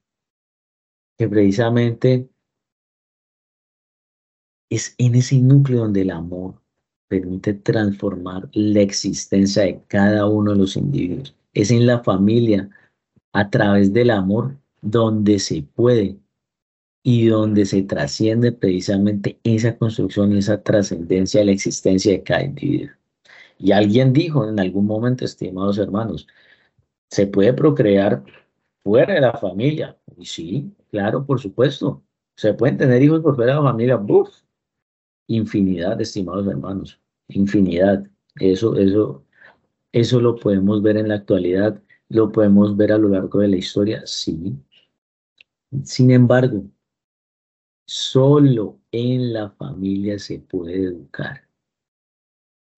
Que 1.16 1.28
precisamente 1.28 2.28
es 4.70 4.95
en 4.99 5.14
ese 5.14 5.39
núcleo 5.39 5.81
donde 5.81 6.03
el 6.03 6.11
amor 6.11 6.60
permite 7.11 7.55
transformar 7.55 8.49
la 8.53 8.81
existencia 8.83 9.65
de 9.65 9.83
cada 9.89 10.27
uno 10.27 10.53
de 10.53 10.59
los 10.59 10.77
individuos. 10.77 11.35
Es 11.53 11.73
en 11.73 11.87
la 11.87 11.99
familia, 12.05 12.71
a 13.33 13.51
través 13.51 13.93
del 13.93 14.11
amor, 14.11 14.57
donde 14.81 15.41
se 15.41 15.63
puede 15.63 16.17
y 17.03 17.27
donde 17.27 17.67
se 17.67 17.83
trasciende 17.83 18.53
precisamente 18.53 19.41
esa 19.43 19.77
construcción 19.77 20.33
y 20.33 20.39
esa 20.39 20.63
trascendencia 20.63 21.41
de 21.41 21.47
la 21.47 21.53
existencia 21.53 22.13
de 22.13 22.23
cada 22.23 22.45
individuo. 22.45 22.91
Y 23.59 23.73
alguien 23.73 24.13
dijo 24.13 24.49
en 24.49 24.61
algún 24.61 24.87
momento, 24.87 25.25
estimados 25.25 25.79
hermanos, 25.79 26.29
se 27.11 27.27
puede 27.27 27.53
procrear 27.53 28.23
fuera 28.85 29.15
de 29.15 29.21
la 29.21 29.33
familia. 29.33 29.99
Y 30.17 30.27
sí, 30.27 30.73
claro, 30.91 31.27
por 31.27 31.41
supuesto. 31.41 32.05
Se 32.37 32.55
pueden 32.55 32.79
tener 32.79 33.03
hijos 33.03 33.21
por 33.21 33.35
fuera 33.35 33.55
de 33.55 33.61
la 33.61 33.69
familia. 33.69 33.97
¡Buf! 33.97 34.31
Infinidad, 35.27 36.01
estimados 36.01 36.47
hermanos. 36.47 37.00
Infinidad. 37.31 38.05
Eso, 38.37 38.76
eso, 38.76 39.24
eso 39.93 40.20
lo 40.20 40.37
podemos 40.37 40.83
ver 40.83 40.97
en 40.99 41.09
la 41.09 41.16
actualidad. 41.16 41.83
Lo 42.09 42.33
podemos 42.33 42.76
ver 42.76 42.93
a 42.93 42.99
lo 42.99 43.09
largo 43.09 43.41
de 43.41 43.49
la 43.49 43.57
historia. 43.57 44.03
Sí. 44.07 44.55
Sin 45.85 46.11
embargo, 46.11 46.64
Solo 47.93 48.78
en 48.93 49.33
la 49.33 49.51
familia 49.51 50.16
se 50.16 50.39
puede 50.39 50.76
educar. 50.85 51.49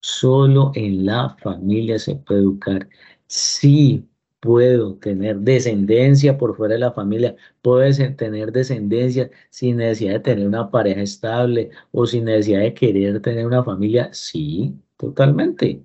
Solo 0.01 0.71
en 0.73 1.05
la 1.05 1.37
familia 1.37 1.99
se 1.99 2.15
puede 2.15 2.39
educar. 2.39 2.89
Sí 3.27 4.09
puedo 4.43 4.95
tener 4.97 5.37
descendencia 5.39 6.37
por 6.37 6.57
fuera 6.57 6.73
de 6.73 6.81
la 6.81 6.91
familia, 6.91 7.35
puedes 7.61 7.97
tener 8.17 8.51
descendencia 8.51 9.31
sin 9.49 9.77
necesidad 9.77 10.15
de 10.15 10.19
tener 10.19 10.47
una 10.47 10.69
pareja 10.69 11.01
estable 11.01 11.69
o 11.91 12.05
sin 12.05 12.25
necesidad 12.25 12.59
de 12.59 12.73
querer 12.73 13.21
tener 13.21 13.45
una 13.47 13.63
familia. 13.63 14.09
Sí, 14.13 14.75
totalmente. 14.97 15.81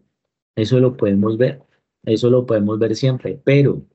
Eso 0.57 0.81
lo 0.81 0.97
podemos 0.97 1.39
ver. 1.39 1.63
Eso 2.05 2.31
lo 2.31 2.47
podemos 2.47 2.79
ver 2.81 2.97
siempre. 2.97 3.41
Pero, 3.45 3.87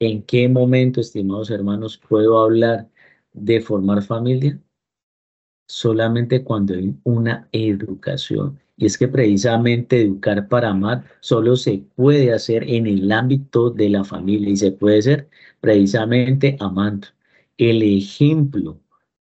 ¿en 0.00 0.22
qué 0.22 0.48
momento, 0.48 1.00
estimados 1.02 1.50
hermanos, 1.50 1.98
puedo 1.98 2.38
hablar 2.40 2.88
de 3.34 3.60
formar 3.60 4.02
familia? 4.02 4.60
Solamente 5.68 6.42
cuando 6.42 6.74
hay 6.74 6.94
una 7.04 7.48
educación. 7.52 8.58
Y 8.76 8.86
es 8.86 8.98
que 8.98 9.08
precisamente 9.08 10.02
educar 10.02 10.48
para 10.48 10.70
amar 10.70 11.04
solo 11.20 11.56
se 11.56 11.84
puede 11.94 12.32
hacer 12.32 12.64
en 12.68 12.86
el 12.86 13.10
ámbito 13.12 13.70
de 13.70 13.90
la 13.90 14.04
familia 14.04 14.50
y 14.50 14.56
se 14.56 14.72
puede 14.72 14.98
hacer 14.98 15.28
precisamente 15.60 16.56
amando. 16.60 17.08
El 17.56 17.82
ejemplo 17.82 18.80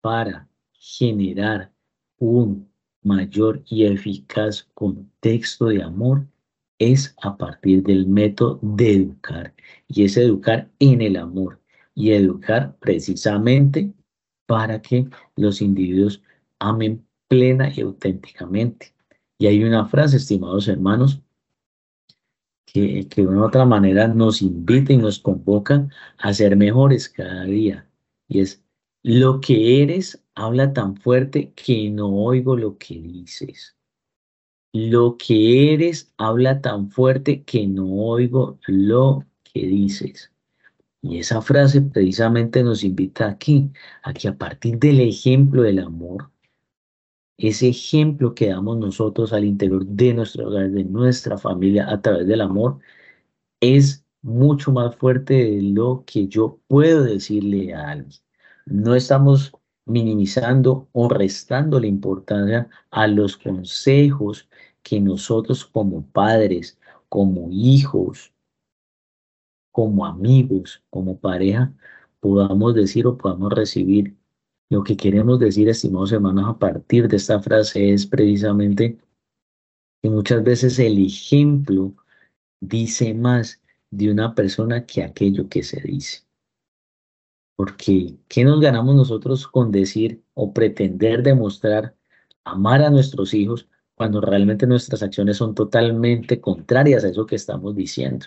para 0.00 0.48
generar 0.72 1.72
un 2.18 2.68
mayor 3.02 3.62
y 3.66 3.84
eficaz 3.84 4.68
contexto 4.74 5.66
de 5.66 5.82
amor 5.82 6.26
es 6.78 7.14
a 7.22 7.36
partir 7.36 7.82
del 7.82 8.06
método 8.06 8.58
de 8.62 8.92
educar 8.94 9.54
y 9.88 10.04
es 10.04 10.16
educar 10.16 10.70
en 10.78 11.00
el 11.02 11.16
amor 11.16 11.60
y 11.94 12.12
educar 12.12 12.76
precisamente 12.80 13.92
para 14.50 14.82
que 14.82 15.08
los 15.36 15.62
individuos 15.62 16.20
amen 16.58 17.06
plena 17.28 17.72
y 17.72 17.82
auténticamente. 17.82 18.92
Y 19.38 19.46
hay 19.46 19.62
una 19.62 19.86
frase, 19.86 20.16
estimados 20.16 20.66
hermanos, 20.66 21.22
que, 22.66 23.06
que 23.08 23.22
de 23.22 23.28
una 23.28 23.42
u 23.42 23.44
otra 23.44 23.64
manera 23.64 24.08
nos 24.08 24.42
invita 24.42 24.92
y 24.92 24.96
nos 24.96 25.20
convoca 25.20 25.88
a 26.18 26.34
ser 26.34 26.56
mejores 26.56 27.08
cada 27.08 27.44
día. 27.44 27.88
Y 28.26 28.40
es, 28.40 28.60
lo 29.04 29.40
que 29.40 29.84
eres 29.84 30.20
habla 30.34 30.72
tan 30.72 30.96
fuerte 30.96 31.52
que 31.54 31.88
no 31.88 32.08
oigo 32.08 32.56
lo 32.56 32.76
que 32.76 33.00
dices. 33.00 33.76
Lo 34.72 35.16
que 35.16 35.72
eres 35.74 36.12
habla 36.16 36.60
tan 36.60 36.90
fuerte 36.90 37.44
que 37.44 37.68
no 37.68 37.86
oigo 37.88 38.58
lo 38.66 39.24
que 39.44 39.64
dices. 39.64 40.32
Y 41.02 41.18
esa 41.18 41.40
frase 41.40 41.80
precisamente 41.82 42.62
nos 42.62 42.84
invita 42.84 43.28
aquí, 43.28 43.70
a 44.02 44.12
que 44.12 44.28
a 44.28 44.36
partir 44.36 44.78
del 44.78 45.00
ejemplo 45.00 45.62
del 45.62 45.78
amor, 45.78 46.30
ese 47.38 47.68
ejemplo 47.68 48.34
que 48.34 48.48
damos 48.48 48.76
nosotros 48.78 49.32
al 49.32 49.44
interior 49.44 49.86
de 49.86 50.14
nuestro 50.14 50.48
hogar, 50.48 50.70
de 50.70 50.84
nuestra 50.84 51.38
familia, 51.38 51.90
a 51.90 52.00
través 52.02 52.26
del 52.26 52.42
amor, 52.42 52.80
es 53.60 54.04
mucho 54.22 54.72
más 54.72 54.96
fuerte 54.96 55.34
de 55.34 55.62
lo 55.62 56.04
que 56.06 56.28
yo 56.28 56.60
puedo 56.68 57.04
decirle 57.04 57.74
a 57.74 57.90
alguien. 57.90 58.20
No 58.66 58.94
estamos 58.94 59.52
minimizando 59.86 60.88
o 60.92 61.08
restando 61.08 61.80
la 61.80 61.86
importancia 61.86 62.68
a 62.90 63.06
los 63.06 63.36
consejos 63.36 64.48
que 64.82 65.00
nosotros 65.00 65.64
como 65.64 66.06
padres, 66.06 66.78
como 67.08 67.48
hijos, 67.50 68.32
como 69.72 70.06
amigos, 70.06 70.82
como 70.90 71.18
pareja, 71.18 71.72
podamos 72.20 72.74
decir 72.74 73.06
o 73.06 73.16
podamos 73.16 73.52
recibir. 73.52 74.16
Lo 74.70 74.84
que 74.84 74.96
queremos 74.96 75.38
decir, 75.40 75.68
estimados 75.68 76.12
hermanos, 76.12 76.48
a 76.48 76.58
partir 76.58 77.08
de 77.08 77.16
esta 77.16 77.40
frase 77.40 77.92
es 77.92 78.06
precisamente 78.06 78.98
que 80.02 80.10
muchas 80.10 80.42
veces 80.44 80.78
el 80.78 81.04
ejemplo 81.04 81.94
dice 82.60 83.14
más 83.14 83.60
de 83.90 84.10
una 84.10 84.34
persona 84.34 84.86
que 84.86 85.02
aquello 85.02 85.48
que 85.48 85.62
se 85.62 85.80
dice. 85.80 86.24
Porque, 87.56 88.16
¿qué 88.28 88.44
nos 88.44 88.60
ganamos 88.60 88.94
nosotros 88.94 89.46
con 89.46 89.70
decir 89.70 90.22
o 90.34 90.52
pretender 90.52 91.22
demostrar 91.22 91.94
amar 92.44 92.82
a 92.82 92.90
nuestros 92.90 93.34
hijos 93.34 93.68
cuando 93.94 94.20
realmente 94.20 94.66
nuestras 94.66 95.02
acciones 95.02 95.36
son 95.36 95.54
totalmente 95.54 96.40
contrarias 96.40 97.04
a 97.04 97.08
eso 97.08 97.26
que 97.26 97.36
estamos 97.36 97.74
diciendo? 97.76 98.26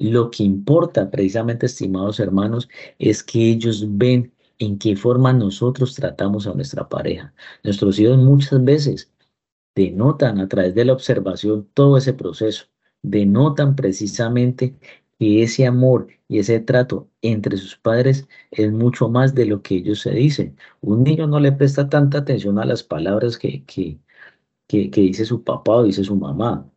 Lo 0.00 0.30
que 0.30 0.44
importa 0.44 1.10
precisamente, 1.10 1.66
estimados 1.66 2.20
hermanos, 2.20 2.68
es 2.98 3.22
que 3.22 3.50
ellos 3.50 3.84
ven 3.98 4.32
en 4.58 4.78
qué 4.78 4.96
forma 4.96 5.32
nosotros 5.32 5.94
tratamos 5.94 6.46
a 6.46 6.54
nuestra 6.54 6.88
pareja. 6.88 7.34
Nuestros 7.64 7.98
hijos 8.00 8.18
muchas 8.18 8.64
veces 8.64 9.12
denotan 9.74 10.38
a 10.40 10.48
través 10.48 10.74
de 10.74 10.86
la 10.86 10.94
observación 10.94 11.68
todo 11.74 11.98
ese 11.98 12.14
proceso, 12.14 12.66
denotan 13.02 13.76
precisamente 13.76 14.74
que 15.18 15.42
ese 15.42 15.66
amor 15.66 16.08
y 16.28 16.38
ese 16.38 16.60
trato 16.60 17.08
entre 17.22 17.56
sus 17.58 17.76
padres 17.76 18.26
es 18.50 18.72
mucho 18.72 19.10
más 19.10 19.34
de 19.34 19.46
lo 19.46 19.62
que 19.62 19.76
ellos 19.76 20.00
se 20.00 20.12
dicen. 20.12 20.56
Un 20.80 21.04
niño 21.04 21.26
no 21.26 21.40
le 21.40 21.52
presta 21.52 21.88
tanta 21.90 22.18
atención 22.18 22.58
a 22.58 22.64
las 22.64 22.82
palabras 22.82 23.36
que, 23.38 23.64
que, 23.66 23.98
que, 24.66 24.90
que 24.90 25.00
dice 25.02 25.24
su 25.26 25.44
papá 25.44 25.76
o 25.76 25.84
dice 25.84 26.04
su 26.04 26.16
mamá. 26.16 26.70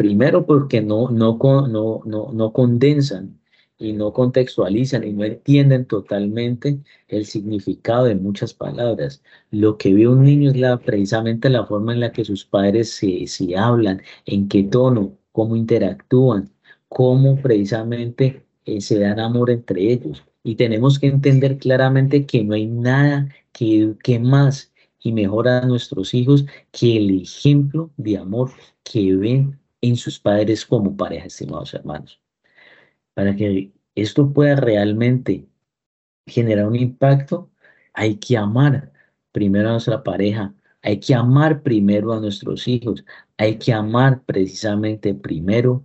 Primero 0.00 0.46
porque 0.46 0.80
no, 0.80 1.10
no, 1.10 1.36
no, 1.68 2.00
no, 2.06 2.32
no 2.32 2.52
condensan 2.54 3.38
y 3.76 3.92
no 3.92 4.14
contextualizan 4.14 5.04
y 5.04 5.12
no 5.12 5.24
entienden 5.24 5.84
totalmente 5.84 6.78
el 7.06 7.26
significado 7.26 8.06
de 8.06 8.14
muchas 8.14 8.54
palabras. 8.54 9.22
Lo 9.50 9.76
que 9.76 9.92
ve 9.92 10.08
un 10.08 10.22
niño 10.24 10.52
es 10.52 10.56
la, 10.56 10.78
precisamente 10.78 11.50
la 11.50 11.66
forma 11.66 11.92
en 11.92 12.00
la 12.00 12.12
que 12.12 12.24
sus 12.24 12.46
padres 12.46 12.90
se, 12.94 13.26
se 13.26 13.54
hablan, 13.58 14.00
en 14.24 14.48
qué 14.48 14.62
tono, 14.62 15.18
cómo 15.32 15.54
interactúan, 15.54 16.50
cómo 16.88 17.36
precisamente 17.42 18.46
eh, 18.64 18.80
se 18.80 19.00
dan 19.00 19.20
amor 19.20 19.50
entre 19.50 19.82
ellos. 19.92 20.24
Y 20.42 20.54
tenemos 20.54 20.98
que 20.98 21.08
entender 21.08 21.58
claramente 21.58 22.24
que 22.24 22.42
no 22.42 22.54
hay 22.54 22.66
nada 22.66 23.28
que, 23.52 23.92
que 24.02 24.18
más 24.18 24.72
y 25.02 25.12
mejora 25.12 25.58
a 25.58 25.66
nuestros 25.66 26.14
hijos 26.14 26.46
que 26.72 26.96
el 26.96 27.20
ejemplo 27.20 27.90
de 27.98 28.16
amor 28.16 28.50
que 28.82 29.14
ven 29.14 29.59
en 29.80 29.96
sus 29.96 30.18
padres 30.18 30.64
como 30.64 30.96
pareja, 30.96 31.26
estimados 31.26 31.74
hermanos. 31.74 32.20
Para 33.14 33.34
que 33.34 33.72
esto 33.94 34.32
pueda 34.32 34.56
realmente 34.56 35.46
generar 36.26 36.66
un 36.66 36.76
impacto, 36.76 37.50
hay 37.92 38.16
que 38.16 38.36
amar 38.36 38.92
primero 39.32 39.68
a 39.68 39.72
nuestra 39.72 40.02
pareja, 40.02 40.54
hay 40.82 40.98
que 40.98 41.14
amar 41.14 41.62
primero 41.62 42.12
a 42.12 42.20
nuestros 42.20 42.66
hijos, 42.68 43.04
hay 43.36 43.56
que 43.56 43.72
amar 43.72 44.22
precisamente 44.24 45.14
primero 45.14 45.84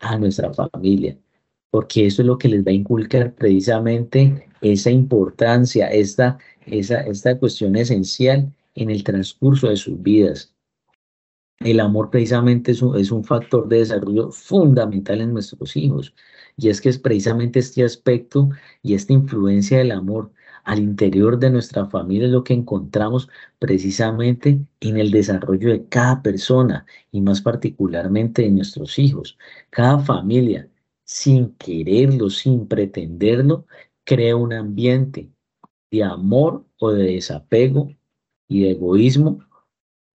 a 0.00 0.18
nuestra 0.18 0.52
familia, 0.52 1.16
porque 1.70 2.06
eso 2.06 2.22
es 2.22 2.26
lo 2.26 2.38
que 2.38 2.48
les 2.48 2.64
va 2.64 2.70
a 2.70 2.74
inculcar 2.74 3.34
precisamente 3.34 4.48
esa 4.60 4.90
importancia, 4.90 5.88
esta, 5.88 6.38
esa, 6.66 7.00
esta 7.02 7.38
cuestión 7.38 7.76
esencial 7.76 8.52
en 8.74 8.90
el 8.90 9.02
transcurso 9.02 9.68
de 9.68 9.76
sus 9.76 10.00
vidas. 10.02 10.54
El 11.60 11.80
amor 11.80 12.10
precisamente 12.10 12.72
es 12.72 12.82
un, 12.82 12.96
es 12.98 13.10
un 13.10 13.24
factor 13.24 13.68
de 13.68 13.78
desarrollo 13.78 14.30
fundamental 14.30 15.20
en 15.20 15.32
nuestros 15.32 15.76
hijos. 15.76 16.14
Y 16.56 16.68
es 16.68 16.80
que 16.80 16.88
es 16.88 16.98
precisamente 16.98 17.58
este 17.60 17.84
aspecto 17.84 18.50
y 18.82 18.94
esta 18.94 19.12
influencia 19.12 19.78
del 19.78 19.92
amor 19.92 20.32
al 20.64 20.80
interior 20.80 21.38
de 21.38 21.50
nuestra 21.50 21.86
familia 21.86 22.28
lo 22.28 22.42
que 22.44 22.52
encontramos 22.54 23.28
precisamente 23.58 24.58
en 24.80 24.96
el 24.98 25.10
desarrollo 25.12 25.70
de 25.70 25.86
cada 25.88 26.22
persona 26.22 26.86
y 27.12 27.20
más 27.20 27.40
particularmente 27.40 28.42
de 28.42 28.50
nuestros 28.50 28.98
hijos. 28.98 29.38
Cada 29.70 29.98
familia, 30.00 30.68
sin 31.04 31.54
quererlo, 31.54 32.30
sin 32.30 32.66
pretenderlo, 32.66 33.66
crea 34.04 34.36
un 34.36 34.52
ambiente 34.52 35.30
de 35.90 36.02
amor 36.04 36.64
o 36.78 36.90
de 36.90 37.04
desapego 37.14 37.90
y 38.48 38.62
de 38.62 38.72
egoísmo, 38.72 39.40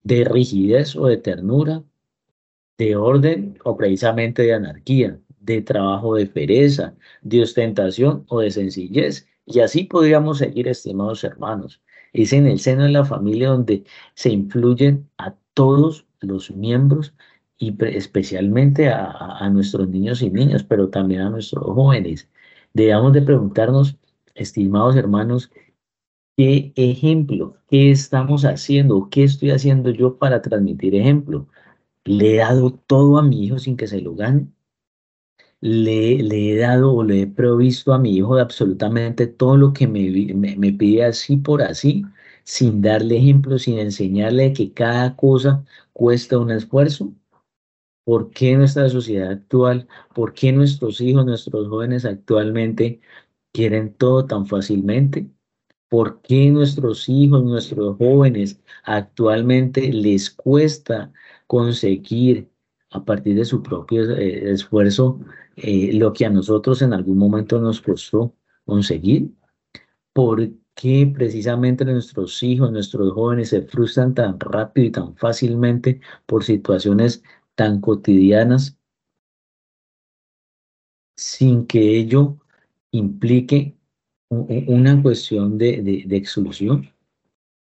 de 0.03 0.23
rigidez 0.25 0.95
o 0.95 1.07
de 1.07 1.17
ternura, 1.17 1.83
de 2.77 2.95
orden 2.95 3.57
o 3.63 3.77
precisamente 3.77 4.43
de 4.43 4.53
anarquía, 4.53 5.19
de 5.39 5.61
trabajo 5.61 6.15
de 6.15 6.25
pereza, 6.25 6.95
de 7.21 7.43
ostentación 7.43 8.25
o 8.27 8.39
de 8.39 8.51
sencillez. 8.51 9.27
Y 9.45 9.59
así 9.59 9.83
podríamos 9.83 10.39
seguir, 10.39 10.67
estimados 10.67 11.23
hermanos. 11.23 11.81
Es 12.13 12.33
en 12.33 12.47
el 12.47 12.59
seno 12.59 12.83
de 12.83 12.89
la 12.89 13.05
familia 13.05 13.49
donde 13.49 13.83
se 14.15 14.29
influyen 14.31 15.09
a 15.17 15.35
todos 15.53 16.05
los 16.21 16.51
miembros 16.51 17.13
y 17.57 17.75
especialmente 17.85 18.89
a, 18.89 19.11
a, 19.11 19.49
nuestros 19.49 19.87
niños 19.87 20.21
y 20.21 20.29
niñas, 20.29 20.63
pero 20.63 20.89
también 20.89 21.21
a 21.21 21.29
nuestros 21.29 21.63
jóvenes. 21.63 22.27
Debemos 22.73 23.13
de 23.13 23.21
preguntarnos, 23.21 23.97
estimados 24.33 24.95
hermanos, 24.95 25.51
¿qué 26.37 26.73
ejemplo, 26.75 27.57
qué 27.69 27.91
estamos 27.91 28.43
haciendo, 28.45 29.09
qué 29.09 29.23
estoy 29.23 29.51
haciendo 29.51 29.91
yo 29.91 30.17
para 30.17 30.41
transmitir 30.41 30.95
ejemplo? 30.95 31.47
¿Le 32.05 32.35
he 32.35 32.37
dado 32.37 32.71
todo 32.73 33.17
a 33.19 33.23
mi 33.23 33.45
hijo 33.45 33.59
sin 33.59 33.77
que 33.77 33.87
se 33.87 34.01
lo 34.01 34.15
gane? 34.15 34.47
le, 35.61 36.51
he 36.53 36.57
dado 36.57 36.93
o 36.93 37.03
le 37.03 37.21
he 37.21 37.27
provisto 37.27 37.93
a 37.93 37.99
mi 37.99 38.15
hijo 38.17 38.35
de 38.35 38.41
absolutamente 38.41 39.27
todo 39.27 39.57
lo 39.57 39.73
que 39.73 39.87
me, 39.87 40.09
me, 40.57 40.73
pide 40.73 41.05
así 41.05 41.37
por 41.37 41.61
así, 41.61 42.03
sin 42.43 42.81
darle 42.81 43.17
ejemplo, 43.17 43.57
sin 43.59 43.79
enseñarle 43.79 44.53
que 44.53 44.73
cada 44.73 45.15
cosa 45.15 45.63
cuesta 45.93 46.39
un 46.39 46.51
esfuerzo. 46.51 47.13
¿Por 48.03 48.31
qué 48.31 48.55
nuestra 48.55 48.89
sociedad 48.89 49.31
actual, 49.31 49.87
por 50.15 50.33
qué 50.33 50.51
nuestros 50.51 51.01
hijos, 51.01 51.25
nuestros 51.25 51.67
jóvenes 51.67 52.05
actualmente 52.05 53.01
quieren 53.53 53.93
todo 53.93 54.25
tan 54.25 54.47
fácilmente? 54.47 55.29
¿Por 55.91 56.21
qué 56.21 56.49
nuestros 56.51 57.09
hijos, 57.09 57.43
nuestros 57.43 57.97
jóvenes 57.97 58.61
actualmente 58.85 59.91
les 59.91 60.29
cuesta 60.29 61.11
conseguir 61.47 62.49
a 62.91 63.03
partir 63.03 63.35
de 63.35 63.43
su 63.43 63.61
propio 63.61 64.09
eh, 64.15 64.53
esfuerzo 64.53 65.19
eh, 65.57 65.91
lo 65.91 66.13
que 66.13 66.25
a 66.25 66.29
nosotros 66.29 66.81
en 66.81 66.93
algún 66.93 67.17
momento 67.17 67.59
nos 67.59 67.81
costó 67.81 68.33
conseguir? 68.63 69.31
¿Por 70.13 70.49
qué 70.75 71.11
precisamente 71.13 71.83
nuestros 71.83 72.41
hijos, 72.41 72.71
nuestros 72.71 73.11
jóvenes 73.11 73.49
se 73.49 73.63
frustran 73.63 74.13
tan 74.13 74.39
rápido 74.39 74.87
y 74.87 74.91
tan 74.91 75.17
fácilmente 75.17 75.99
por 76.25 76.45
situaciones 76.45 77.21
tan 77.55 77.81
cotidianas 77.81 78.77
sin 81.17 81.67
que 81.67 81.97
ello 81.97 82.37
implique 82.91 83.75
una 84.31 85.01
cuestión 85.01 85.57
de, 85.57 85.81
de, 85.81 86.17
exclusión? 86.17 86.89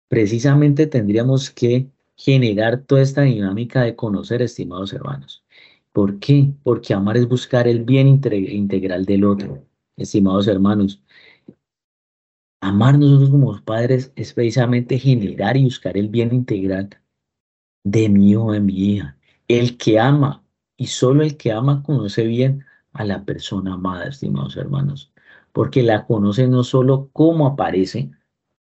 Precisamente 0.08 0.88
tendríamos 0.88 1.50
que 1.50 1.90
generar 2.16 2.82
toda 2.84 3.02
esta 3.02 3.22
dinámica 3.22 3.84
de 3.84 3.96
conocer, 3.96 4.42
estimados 4.42 4.94
hermanos. 4.94 5.44
¿Por 5.92 6.20
qué? 6.20 6.54
Porque 6.64 6.94
amar 6.94 7.18
es 7.18 7.28
buscar 7.28 7.68
el 7.68 7.84
bien 7.84 8.08
integral 8.08 9.06
del 9.06 9.26
otro, 9.26 9.64
estimados 9.98 10.48
hermanos. 10.48 11.04
Amar 12.62 12.98
nosotros 12.98 13.30
como 13.30 13.62
padres 13.64 14.12
es 14.16 14.34
precisamente 14.34 14.98
generar 14.98 15.58
y 15.58 15.66
buscar 15.66 15.98
el 15.98 16.08
bien 16.08 16.34
integral 16.34 16.90
de 17.84 18.10
mi 18.10 18.32
hijo, 18.32 18.54
de 18.54 18.62
mi 18.62 18.74
hija. 18.74 19.18
El 19.48 19.78
que 19.78 20.00
ama 20.00 20.44
y 20.78 20.88
solo 20.88 21.24
el 21.24 21.38
que 21.38 21.52
ama 21.52 21.84
conoce 21.84 22.26
bien 22.26 22.66
a 22.94 23.04
la 23.04 23.26
persona 23.26 23.74
amada, 23.74 24.08
estimados 24.08 24.56
hermanos, 24.58 25.13
porque 25.54 25.84
la 25.84 26.06
conoce 26.06 26.48
no 26.48 26.64
solo 26.64 27.10
cómo 27.14 27.48
aparece, 27.48 28.12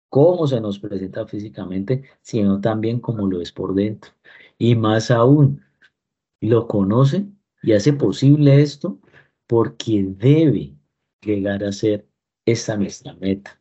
cómo 0.09 0.47
se 0.47 0.61
nos 0.61 0.78
presenta 0.78 1.26
físicamente, 1.26 2.05
sino 2.20 2.61
también 2.61 3.01
cómo 3.01 3.26
lo 3.26 3.40
es 3.40 3.51
por 3.51 3.74
dentro. 3.74 4.12
Y 4.59 4.76
más 4.76 5.11
aún, 5.11 5.62
lo 6.40 6.68
conoce 6.68 7.26
y 7.62 7.72
hace 7.72 7.93
posible 7.93 8.62
esto 8.62 9.01
porque 9.47 10.05
debe 10.07 10.76
llegar 11.22 11.64
a 11.64 11.72
ser 11.72 12.07
esta 12.45 12.76
nuestra 12.76 13.14
meta. 13.14 13.61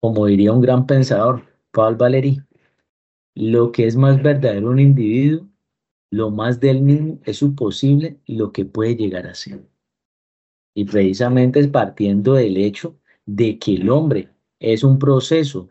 Como 0.00 0.26
diría 0.26 0.52
un 0.52 0.62
gran 0.62 0.86
pensador, 0.86 1.44
Paul 1.70 1.96
Valéry, 1.96 2.42
lo 3.34 3.72
que 3.72 3.86
es 3.86 3.96
más 3.96 4.22
verdadero 4.22 4.70
un 4.70 4.80
individuo, 4.80 5.48
lo 6.10 6.30
más 6.30 6.60
del 6.60 6.82
mismo 6.82 7.20
es 7.24 7.38
su 7.38 7.54
posible 7.54 8.18
lo 8.26 8.52
que 8.52 8.64
puede 8.64 8.96
llegar 8.96 9.26
a 9.26 9.34
ser. 9.34 9.71
Y 10.74 10.84
precisamente 10.84 11.60
es 11.60 11.68
partiendo 11.68 12.34
del 12.34 12.56
hecho 12.56 12.96
de 13.26 13.58
que 13.58 13.74
el 13.74 13.90
hombre 13.90 14.30
es 14.58 14.84
un 14.84 14.98
proceso 14.98 15.68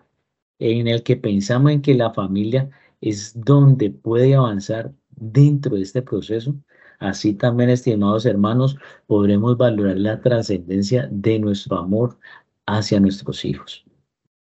en 0.59 0.87
el 0.87 1.03
que 1.03 1.17
pensamos 1.17 1.71
en 1.71 1.81
que 1.81 1.95
la 1.95 2.13
familia 2.13 2.69
es 3.01 3.33
donde 3.35 3.89
puede 3.89 4.35
avanzar 4.35 4.93
dentro 5.09 5.75
de 5.75 5.81
este 5.81 6.01
proceso. 6.01 6.55
Así 6.99 7.33
también, 7.33 7.71
estimados 7.71 8.25
hermanos, 8.25 8.77
podremos 9.07 9.57
valorar 9.57 9.97
la 9.97 10.21
trascendencia 10.21 11.07
de 11.11 11.39
nuestro 11.39 11.77
amor 11.77 12.19
hacia 12.67 12.99
nuestros 12.99 13.43
hijos. 13.43 13.83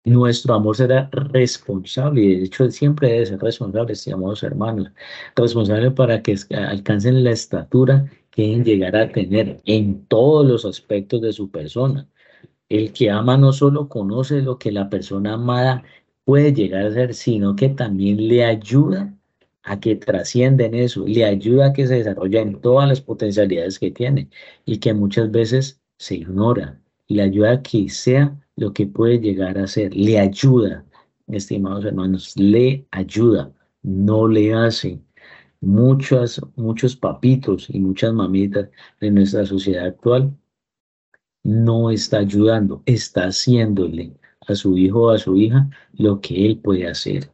Nuestro 0.05 0.55
amor 0.55 0.75
será 0.75 1.09
responsable, 1.11 2.21
y 2.21 2.35
de 2.37 2.45
hecho 2.45 2.71
siempre 2.71 3.09
debe 3.09 3.25
ser 3.27 3.39
responsable, 3.39 3.93
estimados 3.93 4.41
hermanos, 4.43 4.89
responsable 5.35 5.91
para 5.91 6.23
que 6.23 6.37
alcancen 6.55 7.23
la 7.23 7.31
estatura 7.31 8.09
que 8.31 8.43
deben 8.43 8.63
llegar 8.63 8.95
a 8.95 9.11
tener 9.11 9.61
en 9.65 10.05
todos 10.05 10.45
los 10.45 10.65
aspectos 10.65 11.21
de 11.21 11.33
su 11.33 11.49
persona, 11.51 12.07
el 12.69 12.93
que 12.93 13.09
ama 13.09 13.37
no 13.37 13.53
solo 13.53 13.89
conoce 13.89 14.41
lo 14.41 14.57
que 14.59 14.71
la 14.71 14.89
persona 14.89 15.33
amada 15.33 15.83
puede 16.25 16.53
llegar 16.53 16.85
a 16.85 16.91
ser, 16.93 17.13
sino 17.15 17.55
que 17.55 17.69
también 17.69 18.27
le 18.27 18.45
ayuda 18.45 19.13
a 19.63 19.79
que 19.79 19.95
trascienda 19.95 20.65
en 20.65 20.75
eso, 20.75 21.05
le 21.07 21.25
ayuda 21.25 21.67
a 21.67 21.73
que 21.73 21.87
se 21.87 21.95
desarrolle 21.95 22.39
en 22.39 22.61
todas 22.61 22.87
las 22.87 23.01
potencialidades 23.01 23.79
que 23.79 23.91
tiene 23.91 24.29
y 24.65 24.77
que 24.79 24.93
muchas 24.93 25.31
veces 25.31 25.81
se 25.97 26.15
ignora, 26.15 26.79
le 27.07 27.23
ayuda 27.23 27.53
a 27.53 27.61
que 27.63 27.89
sea 27.89 28.39
lo 28.55 28.73
que 28.73 28.87
puede 28.87 29.19
llegar 29.19 29.57
a 29.57 29.67
ser, 29.67 29.95
le 29.95 30.19
ayuda, 30.19 30.85
estimados 31.27 31.85
hermanos, 31.85 32.35
le 32.37 32.85
ayuda, 32.91 33.51
no 33.83 34.27
le 34.27 34.53
hace. 34.53 34.99
Muchos, 35.61 36.41
muchos 36.55 36.95
papitos 36.95 37.69
y 37.69 37.79
muchas 37.79 38.13
mamitas 38.13 38.69
de 39.01 39.11
nuestra 39.11 39.45
sociedad 39.45 39.87
actual 39.87 40.33
no 41.43 41.89
está 41.91 42.19
ayudando, 42.19 42.83
está 42.85 43.25
haciéndole 43.27 44.13
a 44.47 44.55
su 44.55 44.77
hijo 44.77 45.03
o 45.03 45.09
a 45.11 45.17
su 45.17 45.37
hija 45.37 45.69
lo 45.93 46.21
que 46.21 46.45
él 46.45 46.59
puede 46.59 46.87
hacer. 46.87 47.31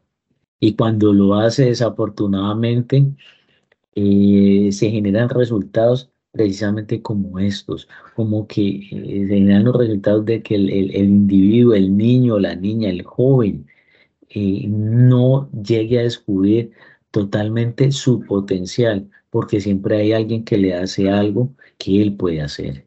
Y 0.60 0.76
cuando 0.76 1.14
lo 1.14 1.36
hace 1.36 1.66
desafortunadamente, 1.66 3.06
eh, 3.96 4.70
se 4.72 4.90
generan 4.92 5.30
resultados 5.30 6.12
precisamente 6.32 7.02
como 7.02 7.40
estos, 7.40 7.88
como 8.16 8.48
que 8.48 8.80
eh, 8.92 9.26
se 9.28 9.36
generan 9.36 9.66
los 9.66 9.78
resultados 9.78 10.26
de 10.26 10.44
que 10.44 10.56
el, 10.56 10.96
individuo, 10.96 11.74
el 11.74 11.96
niño, 11.96 12.40
la 12.40 12.56
niña, 12.56 12.90
el 12.90 13.04
joven, 13.04 13.68
eh, 14.30 14.66
no 14.68 15.50
llegue 15.52 16.00
a 16.00 16.04
descubrir 16.04 16.72
totalmente 17.16 17.94
su 17.94 18.20
potencial, 18.26 19.10
porque 19.30 19.62
siempre 19.62 19.96
hay 19.96 20.12
alguien 20.12 20.44
que 20.44 20.58
le 20.58 20.74
hace 20.74 21.10
algo 21.10 21.50
que 21.78 22.02
él 22.02 22.18
puede 22.18 22.42
hacer. 22.42 22.86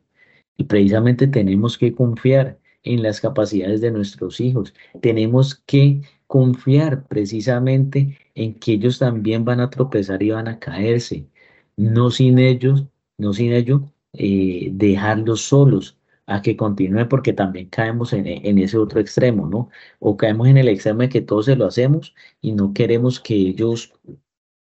Y 0.58 0.64
precisamente 0.64 1.26
tenemos 1.28 1.78
que 1.78 1.94
confiar 1.94 2.58
en 2.82 3.02
las 3.02 3.22
capacidades 3.22 3.80
de 3.80 3.90
nuestros 3.90 4.38
hijos. 4.40 4.74
Tenemos 5.00 5.54
que 5.64 6.02
confiar 6.26 7.08
precisamente 7.08 8.18
en 8.34 8.52
que 8.52 8.72
ellos 8.74 8.98
también 8.98 9.46
van 9.46 9.60
a 9.60 9.70
tropezar 9.70 10.22
y 10.22 10.28
van 10.30 10.48
a 10.48 10.58
caerse. 10.58 11.26
No 11.78 12.10
sin 12.10 12.38
ellos, 12.38 12.84
no 13.16 13.32
sin 13.32 13.52
ello, 13.54 13.82
eh, 14.12 14.68
dejarlos 14.72 15.40
solos, 15.40 15.97
a 16.28 16.42
que 16.42 16.56
continúe 16.56 17.08
porque 17.08 17.32
también 17.32 17.68
caemos 17.70 18.12
en, 18.12 18.26
en, 18.26 18.58
ese 18.58 18.78
otro 18.78 19.00
extremo, 19.00 19.46
¿no? 19.48 19.70
O 19.98 20.16
caemos 20.16 20.48
en 20.48 20.58
el 20.58 20.68
extremo 20.68 21.00
de 21.02 21.08
que 21.08 21.22
todos 21.22 21.46
se 21.46 21.56
lo 21.56 21.66
hacemos 21.66 22.14
y 22.42 22.52
no 22.52 22.72
queremos 22.74 23.18
que 23.20 23.34
ellos 23.34 23.92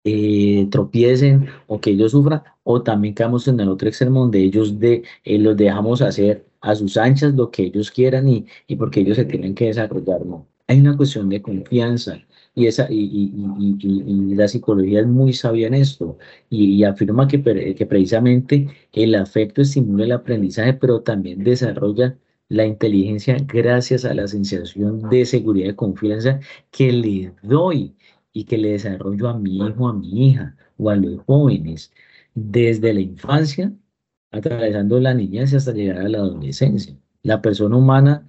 eh, 0.03 0.67
tropiecen 0.71 1.47
o 1.67 1.79
que 1.81 1.91
ellos 1.91 2.11
sufran, 2.11 2.43
o 2.63 2.83
también 2.83 3.13
caemos 3.15 3.47
en 3.47 3.59
el 3.59 3.69
otro 3.69 3.87
extremo 3.87 4.21
donde 4.21 4.39
ellos 4.43 4.79
de, 4.79 5.03
eh, 5.23 5.39
los 5.39 5.57
dejamos 5.57 6.01
hacer 6.01 6.45
a 6.61 6.75
sus 6.75 6.97
anchas 6.97 7.33
lo 7.33 7.51
que 7.51 7.63
ellos 7.63 7.89
quieran 7.91 8.27
y, 8.27 8.45
y 8.67 8.75
porque 8.75 9.01
ellos 9.01 9.17
se 9.17 9.25
tienen 9.25 9.55
que 9.55 9.65
desarrollar, 9.67 10.25
¿no? 10.25 10.47
Hay 10.67 10.79
una 10.81 10.97
cuestión 10.97 11.29
de 11.29 11.41
confianza 11.41 12.19
y, 12.55 12.67
esa, 12.67 12.87
y, 12.89 12.95
y, 13.59 13.77
y 13.81 14.35
la 14.35 14.47
psicología 14.47 15.01
es 15.01 15.07
muy 15.07 15.33
sabia 15.33 15.67
en 15.67 15.73
esto 15.75 16.17
y, 16.49 16.83
afirma 16.83 17.27
que, 17.27 17.43
que 17.75 17.85
precisamente 17.85 18.67
el 18.93 19.15
afecto 19.15 19.61
estimula 19.61 20.05
el 20.05 20.11
aprendizaje, 20.13 20.73
pero 20.73 21.01
también 21.01 21.43
desarrolla 21.43 22.17
la 22.47 22.65
inteligencia 22.65 23.37
gracias 23.45 24.05
a 24.05 24.13
la 24.13 24.27
sensación 24.27 25.09
de 25.09 25.25
seguridad 25.25 25.69
y 25.71 25.75
confianza 25.75 26.39
que 26.71 26.91
le 26.91 27.33
doy 27.43 27.95
y 28.33 28.45
que 28.45 28.57
le 28.57 28.71
desarrollo 28.71 29.29
a 29.29 29.37
mi 29.37 29.57
hijo, 29.57 29.87
a 29.89 29.93
mi 29.93 30.29
hija 30.29 30.55
o 30.77 30.89
a 30.89 30.95
los 30.95 31.21
jóvenes 31.25 31.91
desde 32.35 32.93
la 32.93 33.01
infancia, 33.01 33.73
atravesando 34.31 34.99
la 34.99 35.13
niñez 35.13 35.53
hasta 35.53 35.71
llegar 35.73 35.99
a 35.99 36.09
la 36.09 36.19
adolescencia. 36.19 36.95
La 37.23 37.41
persona 37.41 37.77
humana 37.77 38.27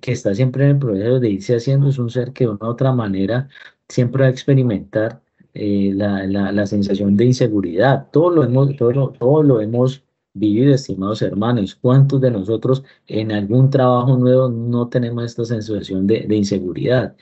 que 0.00 0.12
está 0.12 0.34
siempre 0.34 0.64
en 0.64 0.70
el 0.72 0.78
proceso 0.78 1.20
de 1.20 1.30
irse 1.30 1.56
haciendo, 1.56 1.88
es 1.88 1.98
un 1.98 2.10
ser 2.10 2.32
que 2.32 2.44
de 2.44 2.50
una 2.50 2.68
u 2.68 2.70
otra 2.70 2.92
manera 2.92 3.48
siempre 3.88 4.22
va 4.22 4.28
a 4.28 4.30
experimentar 4.30 5.22
eh, 5.54 5.92
la, 5.94 6.26
la, 6.26 6.52
la, 6.52 6.66
sensación 6.66 7.16
de 7.16 7.26
inseguridad. 7.26 8.08
Todo 8.12 8.30
lo 8.30 8.44
hemos, 8.44 8.76
todo 8.76 9.10
todo 9.12 9.42
lo 9.42 9.60
hemos 9.60 10.04
vivido, 10.34 10.74
estimados 10.74 11.22
hermanos. 11.22 11.74
¿Cuántos 11.76 12.20
de 12.20 12.30
nosotros 12.30 12.84
en 13.06 13.32
algún 13.32 13.70
trabajo 13.70 14.16
nuevo 14.16 14.48
no 14.48 14.88
tenemos 14.88 15.24
esta 15.24 15.44
sensación 15.44 16.06
de, 16.06 16.26
de 16.28 16.36
inseguridad? 16.36 17.16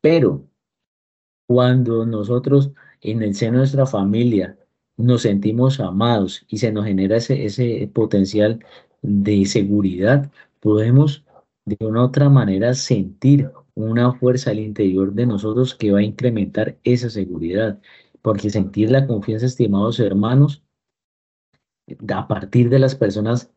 Pero 0.00 0.44
cuando 1.46 2.06
nosotros 2.06 2.72
en 3.00 3.22
el 3.22 3.34
seno 3.34 3.52
de 3.52 3.58
nuestra 3.58 3.86
familia 3.86 4.56
nos 4.96 5.22
sentimos 5.22 5.80
amados 5.80 6.44
y 6.48 6.58
se 6.58 6.72
nos 6.72 6.84
genera 6.86 7.16
ese, 7.16 7.44
ese 7.44 7.90
potencial 7.92 8.64
de 9.02 9.44
seguridad, 9.46 10.30
podemos 10.60 11.24
de 11.64 11.76
una 11.86 12.04
otra 12.04 12.28
manera 12.28 12.74
sentir 12.74 13.50
una 13.74 14.12
fuerza 14.12 14.50
al 14.50 14.58
interior 14.58 15.12
de 15.12 15.26
nosotros 15.26 15.74
que 15.74 15.92
va 15.92 16.00
a 16.00 16.02
incrementar 16.02 16.78
esa 16.84 17.10
seguridad. 17.10 17.80
Porque 18.20 18.50
sentir 18.50 18.90
la 18.90 19.06
confianza, 19.06 19.46
estimados 19.46 19.98
hermanos, 19.98 20.62
a 22.14 22.28
partir 22.28 22.68
de 22.68 22.78
las 22.78 22.94
personas 22.94 23.50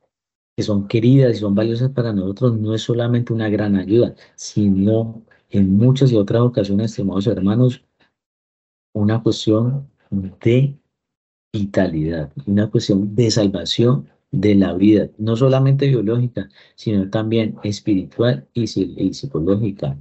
que 0.57 0.63
son 0.63 0.87
queridas 0.87 1.35
y 1.35 1.39
son 1.39 1.53
valiosas 1.53 1.91
para 1.91 2.13
nosotros, 2.13 2.57
no 2.57 2.73
es 2.73 2.81
solamente 2.81 3.33
una 3.33 3.49
gran 3.49 3.75
ayuda, 3.75 4.15
sino 4.35 5.23
en 5.49 5.75
muchas 5.77 6.11
y 6.11 6.15
otras 6.15 6.41
ocasiones, 6.41 6.91
estimados 6.91 7.27
hermanos, 7.27 7.83
una 8.93 9.21
cuestión 9.21 9.89
de 10.09 10.77
vitalidad, 11.53 12.31
una 12.45 12.69
cuestión 12.69 13.15
de 13.15 13.29
salvación 13.31 14.09
de 14.35 14.55
la 14.55 14.73
vida, 14.73 15.09
no 15.17 15.35
solamente 15.35 15.87
biológica, 15.87 16.49
sino 16.75 17.09
también 17.09 17.55
espiritual 17.63 18.47
y, 18.53 18.67
psicológica. 18.67 19.97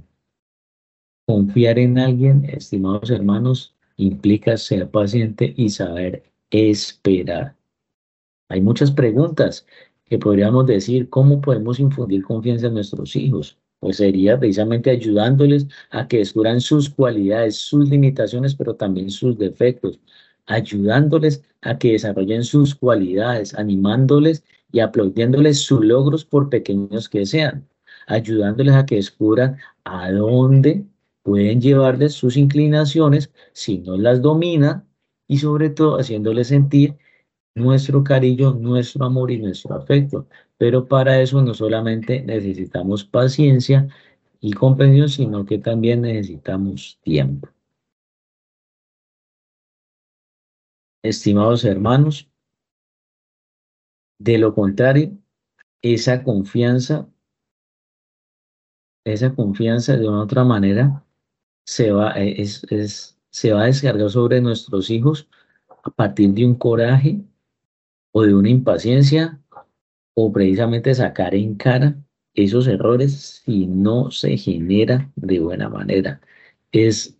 Confiar 1.25 1.79
en 1.79 1.97
alguien, 1.97 2.45
estimados 2.45 3.09
hermanos, 3.09 3.75
implica 3.97 4.57
ser 4.57 4.89
paciente 4.89 5.53
y 5.57 5.69
saber 5.69 6.23
esperar. 6.51 7.55
Hay 8.49 8.61
muchas 8.61 8.91
preguntas 8.91 9.65
que 10.05 10.19
podríamos 10.19 10.67
decir, 10.67 11.09
¿cómo 11.09 11.41
podemos 11.41 11.79
infundir 11.79 12.23
confianza 12.23 12.67
en 12.67 12.75
nuestros 12.75 13.15
hijos? 13.15 13.57
Pues 13.79 13.97
sería 13.97 14.37
precisamente 14.37 14.91
ayudándoles 14.91 15.67
a 15.89 16.07
que 16.07 16.17
descubran 16.17 16.61
sus 16.61 16.89
cualidades, 16.89 17.55
sus 17.55 17.89
limitaciones, 17.89 18.55
pero 18.55 18.75
también 18.75 19.09
sus 19.09 19.37
defectos, 19.37 19.99
ayudándoles 20.47 21.43
a 21.61 21.77
que 21.77 21.93
desarrollen 21.93 22.43
sus 22.43 22.75
cualidades, 22.75 23.53
animándoles 23.55 24.43
y 24.71 24.79
aplaudiéndoles 24.79 25.61
sus 25.61 25.83
logros 25.83 26.25
por 26.25 26.49
pequeños 26.49 27.09
que 27.09 27.25
sean, 27.25 27.67
ayudándoles 28.07 28.75
a 28.75 28.85
que 28.85 28.95
descubran 28.95 29.57
a 29.83 30.11
dónde 30.11 30.85
pueden 31.23 31.61
llevarles 31.61 32.13
sus 32.13 32.37
inclinaciones 32.37 33.31
si 33.53 33.79
no 33.79 33.97
las 33.97 34.21
domina 34.21 34.85
y 35.27 35.37
sobre 35.39 35.69
todo 35.71 35.97
haciéndoles 35.97 36.49
sentir 36.49 36.95
nuestro 37.55 38.03
cariño, 38.03 38.53
nuestro 38.53 39.05
amor 39.05 39.31
y 39.31 39.39
nuestro 39.39 39.75
afecto. 39.75 40.27
Pero 40.57 40.87
para 40.87 41.21
eso 41.21 41.41
no 41.41 41.53
solamente 41.53 42.21
necesitamos 42.21 43.05
paciencia 43.05 43.87
y 44.39 44.53
comprensión, 44.53 45.09
sino 45.09 45.45
que 45.45 45.57
también 45.57 46.01
necesitamos 46.01 46.99
tiempo. 47.03 47.54
Estimados 51.05 51.63
hermanos. 51.63 52.29
De 54.19 54.37
lo 54.37 54.53
contrario, 54.53 55.17
esa 55.81 56.23
confianza, 56.23 57.07
esa 59.05 59.35
confianza 59.35 59.97
de 59.97 60.07
una 60.07 60.21
otra 60.21 60.43
manera 60.43 61.05
se 61.65 61.91
va, 61.91 62.13
eh, 62.13 62.41
es, 62.41 63.17
se 63.29 63.53
va 63.53 63.63
a 63.63 63.65
descargar 63.65 64.09
sobre 64.09 64.41
nuestros 64.41 64.89
hijos 64.89 65.29
a 65.83 65.91
partir 65.91 66.31
de 66.31 66.45
un 66.45 66.55
coraje 66.55 67.21
o 68.11 68.23
de 68.23 68.33
una 68.33 68.49
impaciencia 68.49 69.41
o 70.15 70.31
precisamente 70.31 70.95
sacar 70.95 71.35
en 71.35 71.55
cara 71.55 71.97
esos 72.33 72.67
errores 72.67 73.41
si 73.45 73.67
no 73.67 74.11
se 74.11 74.37
genera 74.37 75.11
de 75.15 75.39
buena 75.39 75.69
manera. 75.69 76.21
Es, 76.71 77.17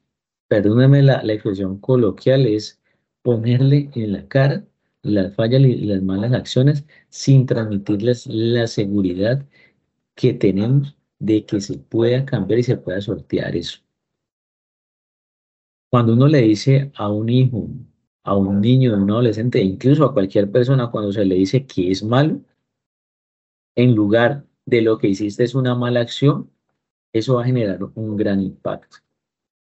perdóneme 0.48 1.04
la, 1.04 1.24
la 1.24 1.34
expresión 1.34 1.80
coloquial, 1.80 2.46
es 2.48 2.82
ponerle 3.26 3.90
en 3.96 4.14
la 4.14 4.28
cara 4.28 4.64
las 5.02 5.34
fallas 5.36 5.62
y 5.62 5.78
las 5.78 6.02
malas 6.04 6.32
acciones 6.32 6.86
sin 7.10 7.48
transmitirles 7.48 8.28
la 8.28 8.68
seguridad 8.68 9.44
que 10.14 10.34
tenemos 10.34 10.96
de 11.18 11.44
que 11.44 11.60
se 11.60 11.80
pueda 11.80 12.24
cambiar 12.24 12.60
y 12.60 12.64
se 12.64 12.78
pueda 12.78 13.02
sortear 13.02 13.56
eso. 13.56 13.80
Cuando 15.90 16.14
uno 16.14 16.28
le 16.28 16.42
dice 16.42 16.92
a 16.96 17.10
un 17.10 17.30
hijo, 17.30 17.68
a 18.24 18.36
un 18.38 18.62
niño, 18.62 18.94
a 18.94 18.98
un 18.98 19.10
adolescente, 19.10 19.60
incluso 19.60 20.06
a 20.06 20.14
cualquier 20.14 20.52
persona, 20.52 20.92
cuando 20.92 21.12
se 21.12 21.26
le 21.26 21.34
dice 21.34 21.66
que 21.66 21.90
es 21.90 22.04
malo, 22.04 22.42
en 23.76 23.96
lugar 23.96 24.46
de 24.66 24.84
lo 24.84 25.00
que 25.00 25.08
hiciste 25.08 25.44
es 25.44 25.56
una 25.56 25.74
mala 25.74 26.02
acción, 26.02 26.52
eso 27.12 27.36
va 27.36 27.42
a 27.42 27.46
generar 27.46 27.80
un 27.96 28.18
gran 28.18 28.40
impacto 28.42 29.05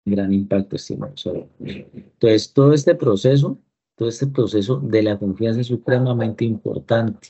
gran 0.04 0.32
impacto, 0.32 0.76
estimados. 0.76 1.28
Entonces, 1.58 2.52
todo 2.52 2.72
este 2.72 2.94
proceso, 2.94 3.58
todo 3.96 4.08
este 4.08 4.26
proceso 4.26 4.80
de 4.80 5.02
la 5.02 5.18
confianza 5.18 5.60
es 5.60 5.66
supremamente 5.66 6.44
importante. 6.44 7.28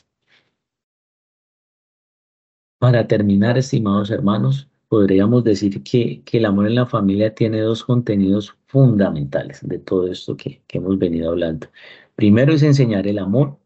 Para 2.78 3.06
terminar, 3.06 3.58
estimados 3.58 4.10
hermanos, 4.10 4.68
podríamos 4.88 5.44
decir 5.44 5.82
que, 5.82 6.22
que 6.24 6.38
el 6.38 6.46
amor 6.46 6.66
en 6.66 6.74
la 6.76 6.86
familia 6.86 7.34
tiene 7.34 7.60
dos 7.60 7.84
contenidos 7.84 8.56
fundamentales 8.66 9.60
de 9.62 9.78
todo 9.78 10.10
esto 10.10 10.36
que, 10.36 10.62
que 10.66 10.78
hemos 10.78 10.98
venido 10.98 11.30
hablando. 11.30 11.68
Primero 12.14 12.52
es 12.54 12.62
enseñar 12.62 13.06
el 13.06 13.18
amor 13.18 13.58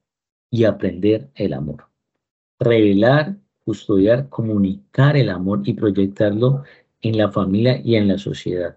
y 0.50 0.64
aprender 0.64 1.30
el 1.34 1.52
amor. 1.52 1.88
Revelar, 2.58 3.36
custodiar, 3.64 4.28
comunicar 4.28 5.16
el 5.16 5.30
amor 5.30 5.62
y 5.64 5.74
proyectarlo 5.74 6.64
en 7.00 7.18
la 7.18 7.30
familia 7.30 7.80
y 7.84 7.96
en 7.96 8.08
la 8.08 8.18
sociedad. 8.18 8.76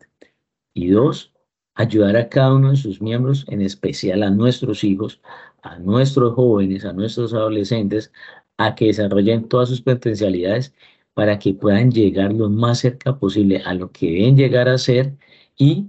Y 0.78 0.90
dos, 0.90 1.34
ayudar 1.74 2.16
a 2.18 2.30
cada 2.30 2.54
uno 2.54 2.70
de 2.70 2.78
sus 2.78 3.02
miembros, 3.02 3.46
en 3.50 3.62
especial 3.62 4.22
a 4.22 4.30
nuestros 4.30 4.84
hijos, 4.84 5.20
a 5.64 5.80
nuestros 5.80 6.36
jóvenes, 6.36 6.86
a 6.86 6.94
nuestros 6.94 7.34
adolescentes, 7.34 8.12
a 8.58 8.76
que 8.76 8.86
desarrollen 8.86 9.50
todas 9.50 9.70
sus 9.70 9.82
potencialidades 9.82 10.76
para 11.16 11.40
que 11.40 11.56
puedan 11.56 11.92
llegar 11.92 12.32
lo 12.32 12.52
más 12.52 12.80
cerca 12.82 13.18
posible 13.18 13.64
a 13.66 13.74
lo 13.74 13.92
que 13.92 14.12
deben 14.12 14.38
llegar 14.38 14.70
a 14.70 14.78
ser 14.78 15.18
y 15.58 15.88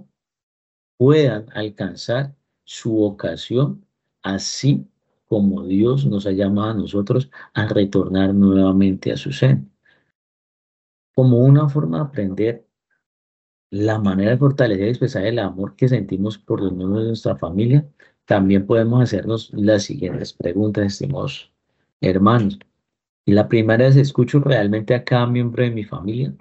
puedan 0.97 1.45
alcanzar 1.53 2.35
su 2.63 2.91
vocación 2.93 3.85
así 4.23 4.87
como 5.27 5.67
Dios 5.67 6.07
nos 6.07 6.25
ha 6.25 6.31
llamado 6.31 6.71
a 6.71 6.73
nosotros 6.73 7.29
a 7.53 7.67
retornar 7.67 8.33
nuevamente 8.33 9.11
a 9.11 9.17
su 9.17 9.31
seno. 9.31 9.67
Como 11.13 11.37
una 11.45 11.69
forma 11.69 11.99
de 11.99 12.03
aprender 12.03 12.68
la 13.71 13.99
manera 13.99 14.31
de 14.31 14.37
fortalecer 14.37 14.87
y 14.87 14.89
expresar 14.89 15.25
el 15.25 15.39
amor 15.39 15.75
que 15.75 15.87
sentimos 15.89 16.37
por 16.37 16.61
los 16.61 16.73
miembros 16.73 17.03
de 17.03 17.07
nuestra 17.09 17.37
familia, 17.37 17.87
también 18.25 18.65
podemos 18.65 19.01
hacernos 19.01 19.51
las 19.53 19.83
siguientes 19.83 20.33
preguntas, 20.33 20.85
estimados 20.85 21.51
hermanos. 22.01 22.59
Y 23.25 23.33
la 23.33 23.47
primera 23.47 23.87
es, 23.87 23.95
¿escucho 23.95 24.39
realmente 24.39 24.95
a 24.95 25.03
cada 25.03 25.27
miembro 25.27 25.63
de 25.63 25.71
mi 25.71 25.83
familia? 25.83 26.33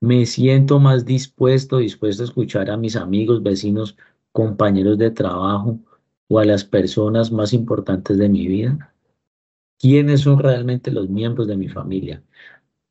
¿Me 0.00 0.26
siento 0.26 0.78
más 0.78 1.04
dispuesto, 1.04 1.78
dispuesto 1.78 2.22
a 2.22 2.26
escuchar 2.26 2.70
a 2.70 2.76
mis 2.76 2.96
amigos, 2.96 3.42
vecinos, 3.42 3.96
compañeros 4.32 4.98
de 4.98 5.10
trabajo 5.10 5.78
o 6.28 6.38
a 6.38 6.44
las 6.44 6.64
personas 6.64 7.32
más 7.32 7.52
importantes 7.52 8.18
de 8.18 8.28
mi 8.28 8.46
vida? 8.46 8.94
quiénes 9.84 10.22
son 10.22 10.38
realmente 10.38 10.90
los 10.90 11.08
miembros 11.10 11.46
de 11.46 11.56
mi 11.56 11.68
familia. 11.68 12.22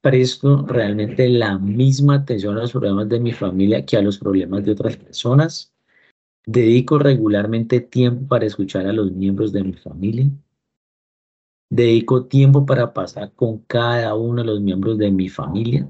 Presto 0.04 0.66
realmente 0.68 1.30
la 1.30 1.58
misma 1.58 2.16
atención 2.16 2.58
a 2.58 2.62
los 2.64 2.74
problemas 2.74 3.08
de 3.08 3.22
mi 3.22 3.32
familia 3.32 3.86
que 3.86 3.95
a 3.95 4.01
los 4.01 4.20
problemas 4.20 4.66
de 4.66 4.74
otras 4.74 4.97
personas. 4.97 5.74
Dedico 6.45 6.99
regularmente 6.99 7.80
tiempo 7.80 8.28
para 8.28 8.45
escuchar 8.45 8.86
a 8.86 8.91
los 8.91 9.14
miembros 9.14 9.54
de 9.54 9.64
mi 9.64 9.72
familia. 9.72 10.30
Dedico 11.70 12.26
tiempo 12.26 12.66
para 12.66 12.93
pasar 12.93 13.32
con 13.34 13.60
cada 13.60 14.14
uno 14.14 14.41
de 14.41 14.47
los 14.47 14.60
miembros 14.60 14.97
de 14.97 15.10
mi 15.10 15.30
familia. 15.30 15.89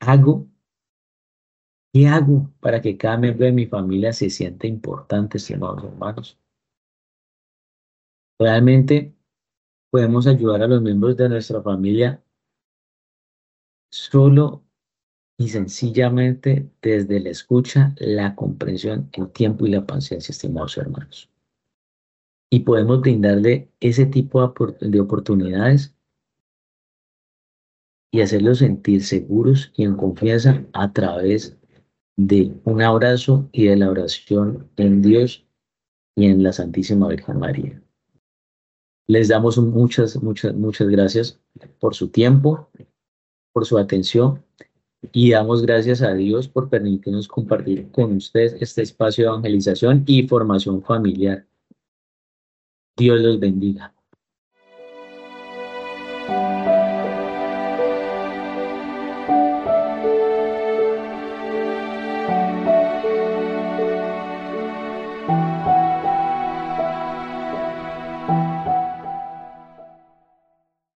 Hago 0.00 0.46
¿Qué 1.94 2.06
hago 2.08 2.50
para 2.60 2.82
que 2.82 2.98
cada 2.98 3.16
miembro 3.16 3.46
de 3.46 3.52
mi 3.52 3.64
familia 3.66 4.12
se 4.12 4.28
sienta 4.28 4.66
importante, 4.66 5.38
estimados 5.38 5.82
hermanos? 5.84 6.38
Realmente 8.38 9.13
podemos 9.94 10.26
ayudar 10.26 10.60
a 10.60 10.66
los 10.66 10.82
miembros 10.82 11.16
de 11.16 11.28
nuestra 11.28 11.62
familia 11.62 12.20
solo 13.92 14.64
y 15.38 15.50
sencillamente 15.50 16.68
desde 16.82 17.20
la 17.20 17.30
escucha, 17.30 17.94
la 17.98 18.34
comprensión, 18.34 19.08
el 19.12 19.30
tiempo 19.30 19.66
y 19.66 19.70
la 19.70 19.86
paciencia, 19.86 20.32
estimados 20.32 20.76
hermanos. 20.78 21.30
Y 22.50 22.58
podemos 22.64 23.02
brindarle 23.02 23.70
ese 23.78 24.06
tipo 24.06 24.52
de 24.80 25.00
oportunidades 25.00 25.94
y 28.10 28.20
hacerlos 28.20 28.58
sentir 28.58 29.04
seguros 29.04 29.70
y 29.76 29.84
en 29.84 29.94
confianza 29.94 30.64
a 30.72 30.92
través 30.92 31.56
de 32.16 32.52
un 32.64 32.82
abrazo 32.82 33.48
y 33.52 33.66
de 33.66 33.76
la 33.76 33.90
oración 33.90 34.68
en 34.76 35.02
Dios 35.02 35.46
y 36.16 36.26
en 36.26 36.42
la 36.42 36.52
Santísima 36.52 37.06
Virgen 37.06 37.38
María. 37.38 37.83
Les 39.06 39.28
damos 39.28 39.58
muchas, 39.58 40.22
muchas, 40.22 40.54
muchas 40.54 40.88
gracias 40.88 41.38
por 41.78 41.94
su 41.94 42.08
tiempo, 42.08 42.68
por 43.52 43.66
su 43.66 43.78
atención 43.78 44.42
y 45.12 45.30
damos 45.30 45.62
gracias 45.62 46.02
a 46.02 46.14
Dios 46.14 46.48
por 46.48 46.68
permitirnos 46.68 47.28
compartir 47.28 47.90
con 47.90 48.16
ustedes 48.16 48.56
este 48.60 48.82
espacio 48.82 49.24
de 49.24 49.30
evangelización 49.30 50.04
y 50.06 50.26
formación 50.26 50.82
familiar. 50.82 51.46
Dios 52.96 53.20
los 53.20 53.38
bendiga. 53.38 53.94